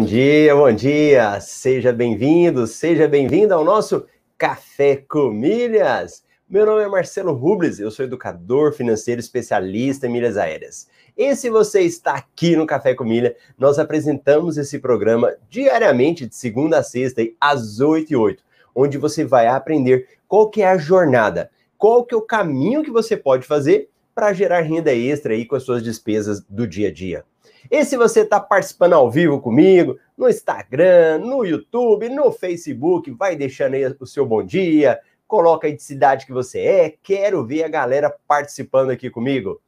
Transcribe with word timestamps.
Bom 0.00 0.06
dia, 0.06 0.56
bom 0.56 0.72
dia. 0.72 1.38
Seja 1.42 1.92
bem-vindo, 1.92 2.66
seja 2.66 3.06
bem-vinda 3.06 3.54
ao 3.54 3.62
nosso 3.62 4.06
Café 4.38 4.96
com 4.96 5.28
Milhas. 5.28 6.24
Meu 6.48 6.64
nome 6.64 6.82
é 6.82 6.88
Marcelo 6.88 7.34
Rubles, 7.34 7.78
eu 7.78 7.90
sou 7.90 8.06
educador 8.06 8.72
financeiro 8.72 9.20
especialista 9.20 10.06
em 10.06 10.10
milhas 10.10 10.38
aéreas. 10.38 10.88
E 11.14 11.36
se 11.36 11.50
você 11.50 11.82
está 11.82 12.14
aqui 12.14 12.56
no 12.56 12.66
Café 12.66 12.94
com 12.94 13.04
Milha, 13.04 13.36
nós 13.58 13.78
apresentamos 13.78 14.56
esse 14.56 14.78
programa 14.78 15.36
diariamente, 15.50 16.26
de 16.26 16.34
segunda 16.34 16.78
a 16.78 16.82
sexta, 16.82 17.20
às 17.38 17.78
8 17.80 18.10
e 18.10 18.16
8, 18.16 18.42
onde 18.74 18.96
você 18.96 19.22
vai 19.22 19.48
aprender 19.48 20.08
qual 20.26 20.48
que 20.48 20.62
é 20.62 20.68
a 20.68 20.78
jornada, 20.78 21.50
qual 21.76 22.06
que 22.06 22.14
é 22.14 22.16
o 22.16 22.22
caminho 22.22 22.82
que 22.82 22.90
você 22.90 23.18
pode 23.18 23.46
fazer 23.46 23.90
para 24.14 24.32
gerar 24.32 24.62
renda 24.62 24.94
extra 24.94 25.34
aí 25.34 25.44
com 25.44 25.56
as 25.56 25.62
suas 25.62 25.82
despesas 25.82 26.40
do 26.48 26.66
dia 26.66 26.88
a 26.88 26.90
dia. 26.90 27.22
E 27.68 27.84
se 27.84 27.96
você 27.96 28.20
está 28.20 28.38
participando 28.38 28.92
ao 28.92 29.10
vivo 29.10 29.40
comigo, 29.40 29.98
no 30.16 30.28
Instagram, 30.28 31.18
no 31.18 31.44
YouTube, 31.44 32.08
no 32.08 32.30
Facebook, 32.30 33.10
vai 33.10 33.34
deixando 33.34 33.74
aí 33.74 33.84
o 33.98 34.06
seu 34.06 34.24
bom 34.24 34.42
dia, 34.42 35.00
coloca 35.26 35.66
aí 35.66 35.74
de 35.74 35.82
cidade 35.82 36.26
que 36.26 36.32
você 36.32 36.60
é, 36.60 36.94
quero 37.02 37.44
ver 37.44 37.64
a 37.64 37.68
galera 37.68 38.14
participando 38.26 38.90
aqui 38.90 39.10
comigo. 39.10 39.60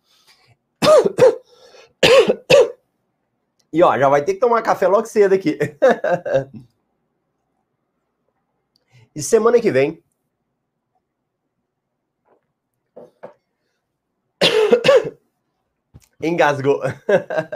E 3.72 3.82
ó, 3.82 3.98
já 3.98 4.08
vai 4.08 4.22
ter 4.22 4.34
que 4.34 4.40
tomar 4.40 4.60
café 4.60 4.86
logo 4.86 5.06
cedo 5.06 5.34
aqui. 5.34 5.58
e 9.16 9.22
semana 9.22 9.58
que 9.58 9.72
vem. 9.72 10.02
Engasgou. 16.22 16.80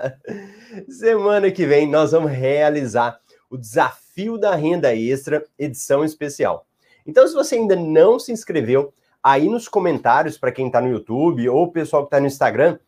semana 0.90 1.50
que 1.50 1.64
vem 1.64 1.88
nós 1.88 2.12
vamos 2.12 2.32
realizar 2.32 3.20
o 3.48 3.56
desafio 3.56 4.36
da 4.36 4.54
renda 4.54 4.94
extra, 4.94 5.44
edição 5.58 6.04
especial. 6.04 6.66
Então, 7.06 7.26
se 7.26 7.34
você 7.34 7.54
ainda 7.54 7.76
não 7.76 8.18
se 8.18 8.32
inscreveu, 8.32 8.92
aí 9.22 9.48
nos 9.48 9.68
comentários, 9.68 10.36
para 10.36 10.50
quem 10.50 10.66
está 10.66 10.80
no 10.80 10.90
YouTube 10.90 11.48
ou 11.48 11.64
o 11.64 11.72
pessoal 11.72 12.02
que 12.02 12.08
está 12.08 12.20
no 12.20 12.26
Instagram, 12.26 12.78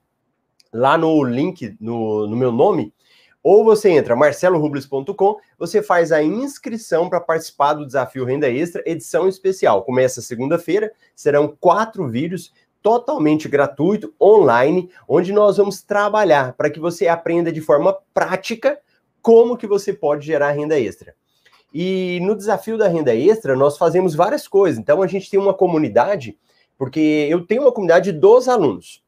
lá 0.73 0.99
no 0.99 1.23
link 1.23 1.77
no, 1.81 2.27
no 2.27 2.37
meu 2.37 2.51
nome, 2.51 2.93
ou 3.43 3.65
você 3.65 3.91
entra 3.91 4.17
marcelorubles.com, 4.17 5.37
você 5.57 5.81
faz 5.81 6.11
a 6.11 6.23
inscrição 6.23 7.09
para 7.09 7.21
participar 7.21 7.75
do 7.75 7.87
desafio 7.87 8.25
Renda 8.25 8.51
Extra, 8.51 8.83
edição 8.85 9.29
especial. 9.29 9.85
Começa 9.85 10.21
segunda-feira, 10.21 10.93
serão 11.15 11.57
quatro 11.61 12.09
vídeos 12.09 12.53
totalmente 12.83 13.49
gratuito, 13.49 14.15
online, 14.21 14.91
onde 15.09 15.33
nós 15.33 15.57
vamos 15.57 15.83
trabalhar 15.83 16.55
para 16.55 16.71
que 16.71 16.81
você 16.81 17.09
aprenda 17.09 17.53
de 17.53 17.61
forma 17.61 17.97
prática 18.15 18.79
como 19.21 19.57
que 19.57 19.67
você 19.67 19.93
pode 19.93 20.27
gerar 20.27 20.53
renda 20.53 20.79
extra. 20.79 21.15
E 21.73 22.19
no 22.23 22.35
desafio 22.35 22.79
da 22.79 22.89
renda 22.89 23.15
extra, 23.15 23.55
nós 23.55 23.77
fazemos 23.77 24.15
várias 24.15 24.49
coisas. 24.49 24.79
Então, 24.79 25.03
a 25.03 25.07
gente 25.07 25.31
tem 25.31 25.39
uma 25.39 25.53
comunidade, 25.53 26.39
porque 26.77 27.27
eu 27.31 27.47
tenho 27.47 27.63
uma 27.63 27.73
comunidade 27.73 28.13
dos 28.13 28.49
alunos 28.49 29.03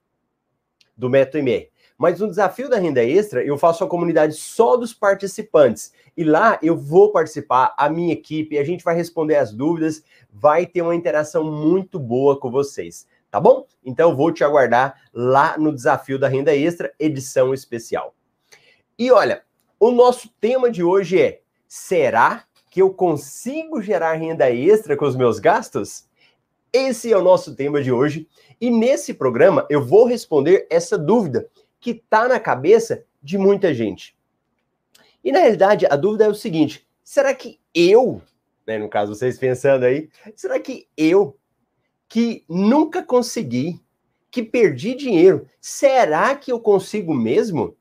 do 0.96 1.08
Método 1.08 1.38
MR. 1.38 1.70
Mas 1.96 2.18
no 2.18 2.28
desafio 2.28 2.68
da 2.68 2.78
renda 2.78 3.04
extra, 3.04 3.44
eu 3.44 3.58
faço 3.58 3.84
a 3.84 3.86
comunidade 3.86 4.34
só 4.34 4.76
dos 4.76 4.94
participantes. 4.94 5.92
E 6.16 6.24
lá 6.24 6.58
eu 6.62 6.74
vou 6.76 7.12
participar, 7.12 7.74
a 7.76 7.90
minha 7.90 8.12
equipe, 8.12 8.58
a 8.58 8.64
gente 8.64 8.82
vai 8.82 8.94
responder 8.94 9.36
as 9.36 9.52
dúvidas, 9.52 10.02
vai 10.30 10.64
ter 10.64 10.80
uma 10.80 10.94
interação 10.94 11.44
muito 11.44 11.98
boa 11.98 12.38
com 12.38 12.50
vocês, 12.50 13.06
tá 13.30 13.40
bom? 13.40 13.66
Então 13.84 14.16
vou 14.16 14.32
te 14.32 14.42
aguardar 14.42 15.00
lá 15.12 15.56
no 15.56 15.72
desafio 15.72 16.18
da 16.18 16.28
renda 16.28 16.54
extra, 16.54 16.92
edição 16.98 17.54
especial. 17.54 18.14
E 18.98 19.10
olha, 19.10 19.42
o 19.78 19.90
nosso 19.90 20.28
tema 20.40 20.70
de 20.70 20.82
hoje 20.82 21.20
é: 21.20 21.40
será 21.66 22.44
que 22.70 22.82
eu 22.82 22.92
consigo 22.92 23.80
gerar 23.80 24.14
renda 24.14 24.50
extra 24.50 24.96
com 24.96 25.04
os 25.04 25.16
meus 25.16 25.38
gastos? 25.38 26.08
Esse 26.72 27.12
é 27.12 27.16
o 27.16 27.22
nosso 27.22 27.56
tema 27.56 27.82
de 27.82 27.90
hoje. 27.90 28.28
E 28.60 28.70
nesse 28.70 29.14
programa 29.14 29.66
eu 29.70 29.84
vou 29.84 30.04
responder 30.04 30.66
essa 30.70 30.98
dúvida 30.98 31.48
que 31.80 31.92
está 31.92 32.28
na 32.28 32.38
cabeça 32.38 33.04
de 33.22 33.38
muita 33.38 33.72
gente. 33.72 34.16
E 35.24 35.32
na 35.32 35.40
realidade 35.40 35.86
a 35.86 35.96
dúvida 35.96 36.26
é 36.26 36.28
o 36.28 36.34
seguinte: 36.34 36.86
será 37.02 37.34
que 37.34 37.58
eu, 37.74 38.20
né, 38.66 38.78
no 38.78 38.88
caso 38.88 39.14
vocês 39.14 39.38
pensando 39.38 39.84
aí, 39.84 40.10
será 40.36 40.60
que 40.60 40.86
eu, 40.96 41.36
que 42.10 42.44
nunca 42.48 43.04
consegui, 43.04 43.80
que 44.32 44.42
perdi 44.42 44.96
dinheiro, 44.96 45.46
será 45.60 46.34
que 46.34 46.50
eu 46.50 46.58
consigo 46.58 47.14
mesmo? 47.14 47.76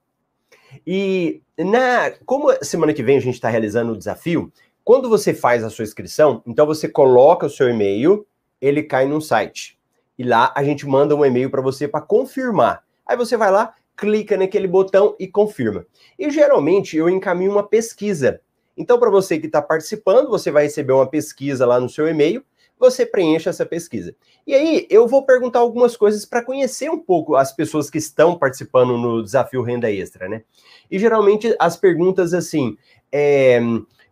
E 0.85 1.41
na 1.57 2.11
como 2.25 2.53
semana 2.63 2.93
que 2.93 3.01
vem 3.01 3.17
a 3.17 3.21
gente 3.21 3.33
está 3.33 3.49
realizando 3.49 3.91
o 3.91 3.97
desafio, 3.97 4.53
quando 4.83 5.09
você 5.09 5.33
faz 5.33 5.63
a 5.63 5.69
sua 5.69 5.83
inscrição, 5.83 6.43
então 6.45 6.67
você 6.67 6.87
coloca 6.87 7.47
o 7.47 7.49
seu 7.49 7.67
e-mail, 7.69 8.25
ele 8.61 8.83
cai 8.83 9.07
num 9.07 9.19
site. 9.19 9.79
E 10.15 10.23
lá 10.23 10.53
a 10.55 10.63
gente 10.63 10.87
manda 10.87 11.15
um 11.15 11.25
e-mail 11.25 11.49
para 11.49 11.61
você 11.61 11.87
para 11.87 12.01
confirmar. 12.01 12.83
Aí 13.07 13.17
você 13.17 13.35
vai 13.35 13.49
lá, 13.49 13.73
clica 13.97 14.37
naquele 14.37 14.67
botão 14.67 15.15
e 15.19 15.27
confirma. 15.27 15.87
E 16.19 16.29
geralmente 16.29 16.95
eu 16.95 17.09
encaminho 17.09 17.51
uma 17.51 17.63
pesquisa. 17.63 18.41
Então, 18.77 18.99
para 18.99 19.09
você 19.09 19.39
que 19.39 19.47
está 19.47 19.61
participando, 19.61 20.29
você 20.29 20.51
vai 20.51 20.63
receber 20.63 20.93
uma 20.93 21.07
pesquisa 21.07 21.65
lá 21.65 21.79
no 21.79 21.89
seu 21.89 22.07
e-mail, 22.07 22.43
você 22.79 23.05
preenche 23.05 23.49
essa 23.49 23.65
pesquisa. 23.65 24.15
E 24.47 24.55
aí 24.55 24.87
eu 24.89 25.07
vou 25.07 25.25
perguntar 25.25 25.59
algumas 25.59 25.97
coisas 25.97 26.25
para 26.25 26.43
conhecer 26.43 26.89
um 26.89 26.99
pouco 26.99 27.35
as 27.35 27.51
pessoas 27.51 27.89
que 27.89 27.97
estão 27.97 28.37
participando 28.37 28.97
no 28.97 29.21
desafio 29.21 29.61
Renda 29.61 29.91
Extra, 29.91 30.29
né? 30.29 30.43
E 30.89 30.97
geralmente 30.97 31.53
as 31.59 31.75
perguntas 31.75 32.33
assim. 32.33 32.77
É, 33.11 33.59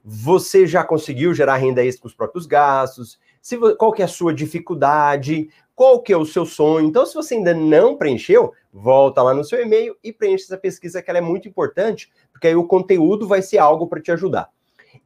você 0.09 0.65
já 0.65 0.85
conseguiu 0.85 1.33
gerar 1.33 1.57
renda 1.57 1.83
extra 1.83 2.03
com 2.03 2.07
os 2.07 2.13
próprios 2.13 2.45
gastos? 2.45 3.19
Se, 3.41 3.57
qual 3.75 3.91
que 3.91 4.01
é 4.01 4.05
a 4.05 4.07
sua 4.07 4.33
dificuldade? 4.33 5.49
Qual 5.75 6.01
que 6.01 6.13
é 6.13 6.17
o 6.17 6.25
seu 6.25 6.45
sonho? 6.45 6.87
Então, 6.87 7.05
se 7.05 7.13
você 7.13 7.35
ainda 7.35 7.53
não 7.53 7.97
preencheu, 7.97 8.53
volta 8.71 9.21
lá 9.21 9.33
no 9.33 9.43
seu 9.43 9.61
e-mail 9.61 9.97
e 10.01 10.13
preenche 10.13 10.45
essa 10.45 10.57
pesquisa 10.57 11.01
que 11.01 11.09
ela 11.09 11.17
é 11.17 11.21
muito 11.21 11.49
importante, 11.49 12.09
porque 12.31 12.47
aí 12.47 12.55
o 12.55 12.65
conteúdo 12.65 13.27
vai 13.27 13.41
ser 13.41 13.57
algo 13.57 13.85
para 13.85 14.01
te 14.01 14.09
ajudar. 14.09 14.49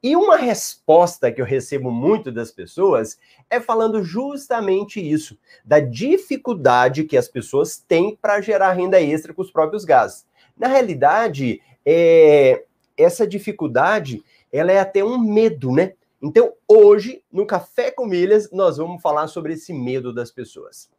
E 0.03 0.15
uma 0.15 0.35
resposta 0.35 1.31
que 1.31 1.39
eu 1.39 1.45
recebo 1.45 1.91
muito 1.91 2.31
das 2.31 2.51
pessoas 2.51 3.19
é 3.49 3.59
falando 3.59 4.03
justamente 4.03 4.99
isso, 4.99 5.37
da 5.63 5.79
dificuldade 5.79 7.03
que 7.03 7.15
as 7.15 7.27
pessoas 7.27 7.77
têm 7.77 8.17
para 8.19 8.41
gerar 8.41 8.73
renda 8.73 8.99
extra 8.99 9.33
com 9.33 9.41
os 9.41 9.51
próprios 9.51 9.85
gastos. 9.85 10.25
Na 10.57 10.67
realidade, 10.67 11.61
é, 11.85 12.63
essa 12.97 13.27
dificuldade 13.27 14.23
ela 14.51 14.71
é 14.71 14.79
até 14.79 15.03
um 15.03 15.17
medo, 15.17 15.71
né? 15.71 15.93
Então, 16.21 16.53
hoje, 16.67 17.23
no 17.31 17.45
Café 17.45 17.89
com 17.89 18.05
Milhas, 18.05 18.51
nós 18.51 18.77
vamos 18.77 19.01
falar 19.01 19.27
sobre 19.27 19.53
esse 19.53 19.73
medo 19.73 20.13
das 20.13 20.31
pessoas. 20.31 20.89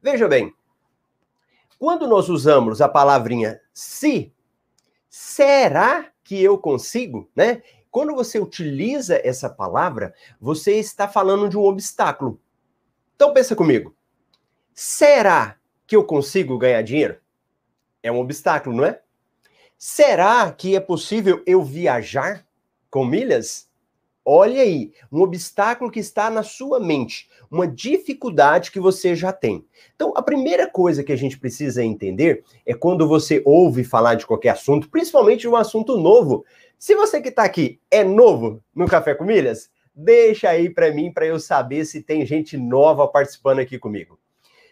Veja 0.00 0.28
bem, 0.28 0.54
quando 1.78 2.06
nós 2.06 2.28
usamos 2.28 2.80
a 2.80 2.88
palavrinha 2.88 3.60
se, 3.72 4.32
será 5.10 6.06
que 6.22 6.40
eu 6.42 6.56
consigo, 6.56 7.28
né? 7.34 7.62
Quando 7.92 8.12
você 8.12 8.40
utiliza 8.40 9.20
essa 9.22 9.48
palavra, 9.48 10.12
você 10.40 10.80
está 10.80 11.06
falando 11.06 11.48
de 11.48 11.56
um 11.56 11.62
obstáculo. 11.62 12.40
Então 13.14 13.32
pensa 13.32 13.54
comigo. 13.54 13.94
Será 14.74 15.56
que 15.86 15.94
eu 15.94 16.02
consigo 16.02 16.58
ganhar 16.58 16.82
dinheiro? 16.82 17.18
É 18.02 18.10
um 18.10 18.18
obstáculo, 18.18 18.74
não 18.74 18.84
é? 18.84 19.00
Será 19.78 20.50
que 20.50 20.74
é 20.74 20.80
possível 20.80 21.40
eu 21.46 21.62
viajar? 21.62 22.44
com 22.92 23.06
milhas? 23.06 23.66
Olha 24.24 24.62
aí, 24.62 24.92
um 25.10 25.20
obstáculo 25.22 25.90
que 25.90 25.98
está 25.98 26.30
na 26.30 26.44
sua 26.44 26.78
mente, 26.78 27.28
uma 27.50 27.66
dificuldade 27.66 28.70
que 28.70 28.78
você 28.78 29.16
já 29.16 29.32
tem. 29.32 29.66
Então, 29.96 30.12
a 30.14 30.22
primeira 30.22 30.70
coisa 30.70 31.02
que 31.02 31.10
a 31.10 31.16
gente 31.16 31.36
precisa 31.38 31.82
entender 31.82 32.44
é 32.64 32.72
quando 32.72 33.08
você 33.08 33.42
ouve 33.44 33.82
falar 33.82 34.14
de 34.14 34.26
qualquer 34.26 34.50
assunto, 34.50 34.88
principalmente 34.88 35.40
de 35.40 35.48
um 35.48 35.56
assunto 35.56 35.96
novo. 35.96 36.44
Se 36.82 36.96
você 36.96 37.22
que 37.22 37.28
está 37.28 37.44
aqui 37.44 37.80
é 37.88 38.02
novo 38.02 38.60
no 38.74 38.88
Café 38.88 39.14
com 39.14 39.22
Milhas, 39.22 39.70
deixa 39.94 40.48
aí 40.48 40.68
para 40.68 40.92
mim 40.92 41.12
para 41.12 41.24
eu 41.24 41.38
saber 41.38 41.84
se 41.84 42.02
tem 42.02 42.26
gente 42.26 42.56
nova 42.56 43.06
participando 43.06 43.60
aqui 43.60 43.78
comigo. 43.78 44.18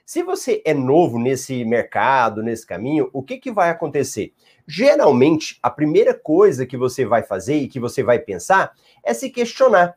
Se 0.04 0.20
você 0.24 0.60
é 0.64 0.74
novo 0.74 1.20
nesse 1.20 1.64
mercado, 1.64 2.42
nesse 2.42 2.66
caminho, 2.66 3.08
o 3.12 3.22
que, 3.22 3.38
que 3.38 3.52
vai 3.52 3.70
acontecer? 3.70 4.32
Geralmente, 4.66 5.56
a 5.62 5.70
primeira 5.70 6.12
coisa 6.12 6.66
que 6.66 6.76
você 6.76 7.04
vai 7.04 7.22
fazer 7.22 7.58
e 7.58 7.68
que 7.68 7.78
você 7.78 8.02
vai 8.02 8.18
pensar 8.18 8.72
é 9.04 9.14
se 9.14 9.30
questionar. 9.30 9.96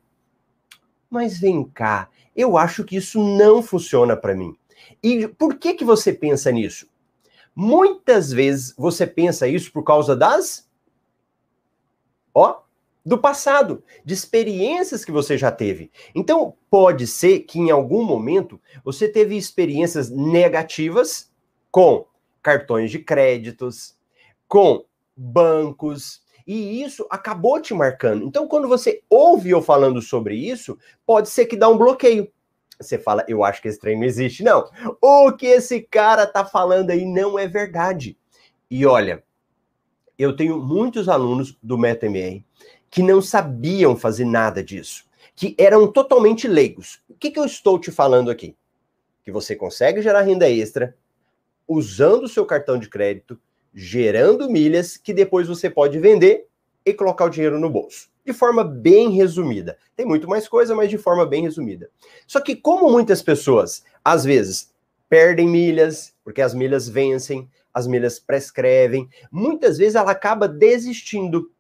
Mas 1.10 1.40
vem 1.40 1.64
cá, 1.64 2.10
eu 2.36 2.60
acho 2.60 2.84
que 2.84 2.96
isso 2.96 3.24
não 3.24 3.64
funciona 3.64 4.16
para 4.16 4.36
mim. 4.36 4.56
E 5.02 5.28
por 5.30 5.56
que 5.56 5.74
que 5.74 5.84
você 5.84 6.14
pensa 6.14 6.52
nisso? 6.52 6.88
Muitas 7.56 8.32
vezes 8.32 8.72
você 8.78 9.08
pensa 9.08 9.48
isso 9.48 9.74
por 9.74 9.84
causa 9.84 10.16
das 10.16 10.72
ó, 12.34 12.62
do 13.06 13.18
passado, 13.18 13.84
de 14.06 14.14
experiências 14.14 15.04
que 15.04 15.12
você 15.12 15.38
já 15.38 15.52
teve. 15.52 15.92
Então, 16.16 16.56
pode 16.70 17.06
ser 17.06 17.40
que 17.42 17.60
em 17.60 17.70
algum 17.70 18.04
momento 18.04 18.60
você 18.84 19.10
teve 19.10 19.36
experiências 19.36 20.10
negativas 20.10 21.30
com 21.70 22.06
cartões 22.42 22.92
de 22.92 23.00
créditos, 23.00 23.98
com 24.48 24.86
bancos. 25.16 26.22
E 26.46 26.82
isso 26.84 27.06
acabou 27.10 27.62
te 27.62 27.74
marcando. 27.74 28.26
Então, 28.26 28.48
quando 28.48 28.68
você 28.68 29.02
ouve 29.10 29.50
eu 29.50 29.62
falando 29.62 30.02
sobre 30.02 30.36
isso, 30.36 30.78
pode 31.06 31.30
ser 31.30 31.46
que 31.46 31.56
dá 31.56 31.68
um 31.70 31.78
bloqueio. 31.78 32.32
Você 32.80 32.98
fala, 32.98 33.24
eu 33.28 33.44
acho 33.44 33.62
que 33.62 33.68
esse 33.68 33.80
trem 33.80 33.98
não 33.98 34.04
existe. 34.04 34.44
Não. 34.44 34.70
O 35.02 35.32
que 35.32 35.46
esse 35.46 35.82
cara 35.82 36.26
tá 36.26 36.44
falando 36.44 36.90
aí 36.90 37.06
não 37.06 37.38
é 37.38 37.48
verdade. 37.48 38.18
E 38.70 38.86
olha, 38.86 39.24
eu 40.18 40.36
tenho 40.36 40.60
muitos 40.60 41.10
alunos 41.10 41.58
do 41.62 41.78
MetaMA 41.78 42.44
que 42.90 43.02
não 43.02 43.22
sabiam 43.22 43.96
fazer 43.96 44.26
nada 44.26 44.64
disso, 44.64 45.06
que 45.36 45.56
eram 45.58 45.92
totalmente 45.92 46.48
leigos. 46.48 47.02
O 47.10 47.16
que, 47.16 47.32
que 47.32 47.40
eu 47.40 47.46
estou 47.46 47.80
te 47.80 47.92
falando 47.92 48.30
aqui? 48.30 48.56
Que 49.24 49.32
você 49.32 49.56
consegue 49.56 50.02
gerar 50.02 50.22
renda 50.22 50.50
extra 50.50 50.96
usando 51.68 52.26
o 52.26 52.30
seu 52.30 52.46
cartão 52.46 52.78
de 52.78 52.90
crédito, 52.90 53.40
gerando 53.74 54.50
milhas 54.50 54.98
que 54.98 55.14
depois 55.14 55.48
você 55.48 55.70
pode 55.70 55.98
vender 55.98 56.46
e 56.86 56.94
colocar 56.94 57.26
o 57.26 57.30
dinheiro 57.30 57.60
no 57.60 57.70
bolso. 57.70 58.10
De 58.26 58.32
forma 58.32 58.64
bem 58.64 59.10
resumida. 59.10 59.78
Tem 59.96 60.06
muito 60.06 60.30
mais 60.30 60.48
coisa, 60.48 60.76
mas 60.76 60.90
de 60.90 60.98
forma 60.98 61.26
bem 61.26 61.44
resumida. 61.44 61.90
Só 62.28 62.40
que, 62.40 62.56
como 62.56 62.90
muitas 62.92 63.22
pessoas, 63.22 63.84
às 64.04 64.24
vezes, 64.24 64.72
perdem 65.10 65.48
milhas, 65.48 66.14
porque 66.24 66.42
as 66.42 66.54
milhas 66.54 66.88
vencem, 66.88 67.50
as 67.74 67.88
milhas 67.88 68.20
prescrevem, 68.20 69.10
muitas 69.32 69.78
vezes 69.78 69.96
ela 69.96 70.12
acaba 70.12 70.48
desistindo 70.48 71.52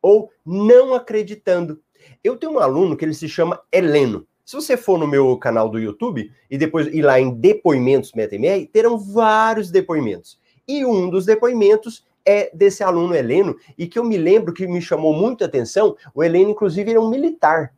ou 0.00 0.30
não 0.44 0.94
acreditando. 0.94 1.80
Eu 2.22 2.36
tenho 2.36 2.54
um 2.54 2.58
aluno 2.58 2.96
que 2.96 3.04
ele 3.04 3.14
se 3.14 3.28
chama 3.28 3.60
Heleno. 3.70 4.26
Se 4.44 4.56
você 4.56 4.76
for 4.76 4.98
no 4.98 5.06
meu 5.06 5.36
canal 5.36 5.68
do 5.68 5.78
YouTube 5.78 6.30
e 6.50 6.58
depois 6.58 6.88
ir 6.88 7.02
lá 7.02 7.20
em 7.20 7.30
depoimentos 7.30 8.12
MetaMR, 8.12 8.66
terão 8.66 8.98
vários 8.98 9.70
depoimentos. 9.70 10.38
E 10.66 10.84
um 10.84 11.08
dos 11.08 11.24
depoimentos 11.24 12.04
é 12.24 12.50
desse 12.54 12.82
aluno 12.82 13.14
Heleno, 13.14 13.56
e 13.76 13.86
que 13.86 13.98
eu 13.98 14.04
me 14.04 14.16
lembro 14.16 14.52
que 14.52 14.66
me 14.66 14.80
chamou 14.80 15.12
muita 15.12 15.44
atenção, 15.44 15.96
o 16.14 16.22
Heleno, 16.22 16.50
inclusive, 16.50 16.90
era 16.90 17.00
um 17.00 17.10
militar. 17.10 17.74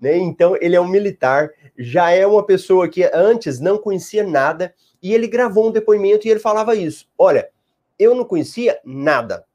Né? 0.00 0.16
Então, 0.18 0.56
ele 0.60 0.76
é 0.76 0.80
um 0.80 0.88
militar, 0.88 1.50
já 1.76 2.10
é 2.10 2.26
uma 2.26 2.44
pessoa 2.44 2.88
que 2.88 3.02
antes 3.12 3.60
não 3.60 3.78
conhecia 3.78 4.24
nada, 4.24 4.74
e 5.02 5.14
ele 5.14 5.26
gravou 5.26 5.68
um 5.68 5.72
depoimento 5.72 6.26
e 6.26 6.30
ele 6.30 6.40
falava 6.40 6.74
isso. 6.74 7.08
Olha, 7.16 7.50
eu 7.98 8.14
não 8.14 8.24
conhecia 8.24 8.78
nada. 8.84 9.46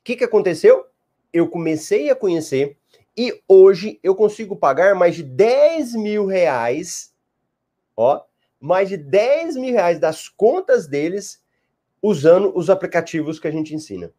O 0.00 0.04
que, 0.04 0.16
que 0.16 0.24
aconteceu? 0.24 0.86
Eu 1.32 1.48
comecei 1.48 2.10
a 2.10 2.16
conhecer, 2.16 2.76
e 3.18 3.42
hoje 3.48 3.98
eu 4.00 4.14
consigo 4.14 4.54
pagar 4.54 4.94
mais 4.94 5.16
de 5.16 5.24
10 5.24 5.94
mil 5.94 6.24
reais, 6.24 7.12
ó, 7.96 8.22
mais 8.60 8.88
de 8.88 8.96
10 8.96 9.56
mil 9.56 9.72
reais 9.72 9.98
das 9.98 10.28
contas 10.28 10.86
deles 10.86 11.42
usando 12.00 12.56
os 12.56 12.70
aplicativos 12.70 13.40
que 13.40 13.48
a 13.48 13.50
gente 13.50 13.74
ensina. 13.74 14.12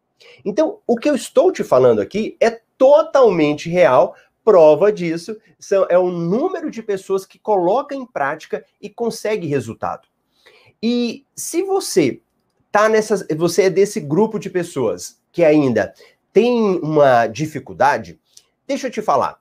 Então, 0.43 0.79
o 0.85 0.97
que 0.97 1.09
eu 1.09 1.15
estou 1.15 1.49
te 1.49 1.63
falando 1.63 2.01
aqui 2.01 2.35
é 2.41 2.61
totalmente 2.77 3.69
real, 3.69 4.15
prova 4.43 4.91
disso 4.91 5.37
são, 5.57 5.85
é 5.89 5.97
o 5.97 6.11
número 6.11 6.69
de 6.69 6.83
pessoas 6.83 7.25
que 7.25 7.39
coloca 7.39 7.95
em 7.95 8.05
prática 8.05 8.65
e 8.81 8.89
consegue 8.89 9.47
resultado. 9.47 10.09
E 10.81 11.25
se 11.35 11.63
você 11.63 12.21
tá 12.71 12.87
nessas, 12.87 13.25
você 13.35 13.63
é 13.63 13.69
desse 13.69 13.99
grupo 13.99 14.39
de 14.39 14.49
pessoas 14.49 15.19
que 15.31 15.43
ainda 15.43 15.93
tem 16.31 16.79
uma 16.79 17.27
dificuldade, 17.27 18.19
deixa 18.67 18.87
eu 18.87 18.91
te 18.91 19.01
falar. 19.01 19.39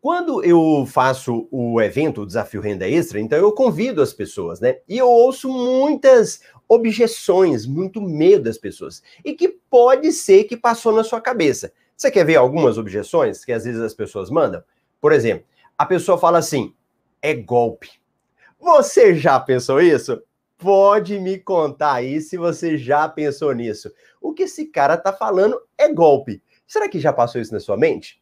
Quando 0.00 0.42
eu 0.42 0.86
faço 0.86 1.46
o 1.50 1.80
evento, 1.80 2.22
o 2.22 2.26
Desafio 2.26 2.62
Renda 2.62 2.88
Extra, 2.88 3.20
então 3.20 3.38
eu 3.38 3.52
convido 3.52 4.00
as 4.00 4.14
pessoas, 4.14 4.58
né? 4.58 4.78
E 4.88 4.96
eu 4.96 5.06
ouço 5.06 5.48
muitas 5.50 6.40
objeções, 6.66 7.66
muito 7.66 8.00
medo 8.00 8.44
das 8.44 8.56
pessoas. 8.56 9.02
E 9.22 9.34
que 9.34 9.48
pode 9.48 10.10
ser 10.12 10.44
que 10.44 10.56
passou 10.56 10.92
na 10.92 11.04
sua 11.04 11.20
cabeça. 11.20 11.70
Você 11.94 12.10
quer 12.10 12.24
ver 12.24 12.36
algumas 12.36 12.78
objeções 12.78 13.44
que 13.44 13.52
às 13.52 13.64
vezes 13.64 13.82
as 13.82 13.92
pessoas 13.92 14.30
mandam? 14.30 14.62
Por 15.00 15.12
exemplo, 15.12 15.44
a 15.76 15.84
pessoa 15.84 16.16
fala 16.16 16.38
assim: 16.38 16.72
é 17.20 17.34
golpe. 17.34 17.99
Você 18.60 19.14
já 19.14 19.40
pensou 19.40 19.80
isso? 19.80 20.22
Pode 20.58 21.18
me 21.18 21.38
contar 21.38 21.94
aí 21.94 22.20
se 22.20 22.36
você 22.36 22.76
já 22.76 23.08
pensou 23.08 23.52
nisso. 23.54 23.90
O 24.20 24.34
que 24.34 24.42
esse 24.42 24.66
cara 24.66 24.96
tá 24.96 25.12
falando 25.12 25.58
é 25.78 25.90
golpe. 25.90 26.42
Será 26.66 26.88
que 26.88 27.00
já 27.00 27.12
passou 27.12 27.40
isso 27.40 27.54
na 27.54 27.58
sua 27.58 27.76
mente? 27.76 28.20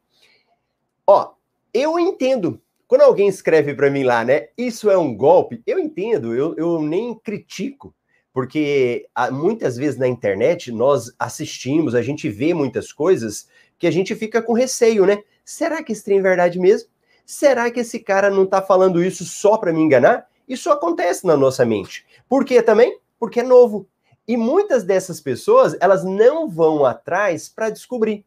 Ó, 1.07 1.33
eu 1.75 1.99
entendo. 1.99 2.63
Quando 2.87 3.03
alguém 3.03 3.29
escreve 3.29 3.75
para 3.75 3.91
mim 3.91 4.05
lá, 4.05 4.25
né? 4.25 4.49
Isso 4.57 4.89
é 4.89 4.97
um 4.97 5.15
golpe, 5.15 5.63
eu 5.67 5.79
entendo, 5.79 6.35
eu, 6.35 6.55
eu 6.57 6.81
nem 6.81 7.15
critico, 7.19 7.95
porque 8.33 9.07
muitas 9.31 9.77
vezes 9.77 9.99
na 9.99 10.09
internet 10.09 10.73
nós 10.73 11.13
assistimos, 11.19 11.95
a 11.95 12.01
gente 12.01 12.31
vê 12.31 12.55
muitas 12.55 12.91
coisas 12.91 13.47
que 13.79 13.87
a 13.87 13.91
gente 13.91 14.15
fica 14.15 14.41
com 14.41 14.55
receio, 14.55 15.05
né? 15.05 15.23
Será 15.45 15.83
que 15.83 15.93
isso 15.93 16.05
tem 16.05 16.23
verdade 16.23 16.59
mesmo? 16.59 16.89
Será 17.31 17.71
que 17.71 17.81
esse 17.81 17.99
cara 17.99 18.31
não 18.31 18.47
tá 18.47 18.63
falando 18.63 19.05
isso 19.05 19.23
só 19.23 19.59
para 19.59 19.71
me 19.71 19.83
enganar? 19.83 20.27
Isso 20.49 20.71
acontece 20.71 21.27
na 21.27 21.37
nossa 21.37 21.63
mente. 21.63 22.07
Por 22.27 22.43
quê 22.43 22.63
também? 22.63 22.99
Porque 23.21 23.41
é 23.41 23.43
novo. 23.43 23.87
E 24.27 24.35
muitas 24.35 24.83
dessas 24.83 25.21
pessoas, 25.21 25.77
elas 25.79 26.03
não 26.03 26.49
vão 26.49 26.87
atrás 26.87 27.47
para 27.47 27.69
descobrir. 27.69 28.25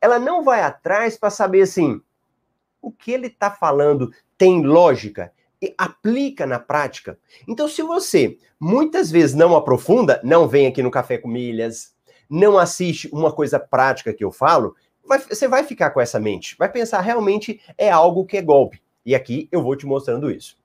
Ela 0.00 0.18
não 0.18 0.42
vai 0.42 0.62
atrás 0.62 1.14
para 1.18 1.28
saber 1.28 1.60
assim, 1.60 2.00
o 2.80 2.90
que 2.90 3.12
ele 3.12 3.26
está 3.26 3.50
falando 3.50 4.10
tem 4.38 4.64
lógica? 4.64 5.30
E 5.60 5.74
aplica 5.76 6.46
na 6.46 6.58
prática. 6.58 7.18
Então, 7.46 7.68
se 7.68 7.82
você 7.82 8.38
muitas 8.58 9.10
vezes 9.10 9.36
não 9.36 9.54
aprofunda, 9.54 10.22
não 10.24 10.48
vem 10.48 10.66
aqui 10.66 10.82
no 10.82 10.90
Café 10.90 11.18
com 11.18 11.28
Milhas, 11.28 11.94
não 12.30 12.56
assiste 12.56 13.10
uma 13.12 13.30
coisa 13.30 13.60
prática 13.60 14.14
que 14.14 14.24
eu 14.24 14.32
falo, 14.32 14.74
vai, 15.08 15.18
você 15.18 15.48
vai 15.48 15.64
ficar 15.64 15.90
com 15.90 16.00
essa 16.00 16.20
mente. 16.20 16.54
Vai 16.58 16.70
pensar 16.70 17.00
realmente 17.00 17.60
é 17.76 17.90
algo 17.90 18.24
que 18.24 18.36
é 18.36 18.42
golpe. 18.42 18.80
E 19.04 19.14
aqui 19.14 19.48
eu 19.50 19.62
vou 19.62 19.74
te 19.74 19.86
mostrando 19.86 20.30
isso. 20.30 20.56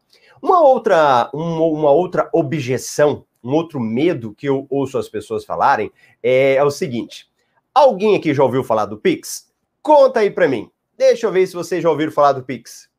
Uma 0.42 0.62
outra, 0.62 1.30
uma, 1.34 1.66
uma 1.66 1.92
outra 1.92 2.30
objeção, 2.34 3.26
um 3.42 3.52
outro 3.54 3.80
medo 3.80 4.36
que 4.36 4.48
eu 4.48 4.68
ouço 4.70 4.98
as 4.98 5.08
pessoas 5.08 5.46
falarem 5.46 5.92
é, 6.22 6.56
é 6.56 6.64
o 6.64 6.70
seguinte: 6.70 7.32
alguém 7.74 8.16
aqui 8.16 8.34
já 8.34 8.44
ouviu 8.44 8.64
falar 8.64 8.86
do 8.86 8.98
Pix? 8.98 9.52
Conta 9.82 10.20
aí 10.20 10.30
para 10.30 10.48
mim. 10.48 10.70
Deixa 10.98 11.26
eu 11.26 11.32
ver 11.32 11.48
se 11.48 11.54
vocês 11.54 11.82
já 11.82 11.90
ouviram 11.90 12.12
falar 12.12 12.34
do 12.34 12.44
Pix. 12.44 12.90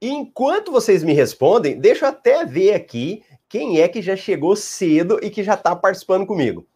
Enquanto 0.00 0.72
vocês 0.72 1.04
me 1.04 1.12
respondem, 1.12 1.78
deixa 1.78 2.06
eu 2.06 2.08
até 2.08 2.44
ver 2.44 2.74
aqui 2.74 3.22
quem 3.48 3.80
é 3.80 3.86
que 3.86 4.02
já 4.02 4.16
chegou 4.16 4.56
cedo 4.56 5.20
e 5.22 5.30
que 5.30 5.44
já 5.44 5.54
está 5.54 5.76
participando 5.76 6.26
comigo. 6.26 6.66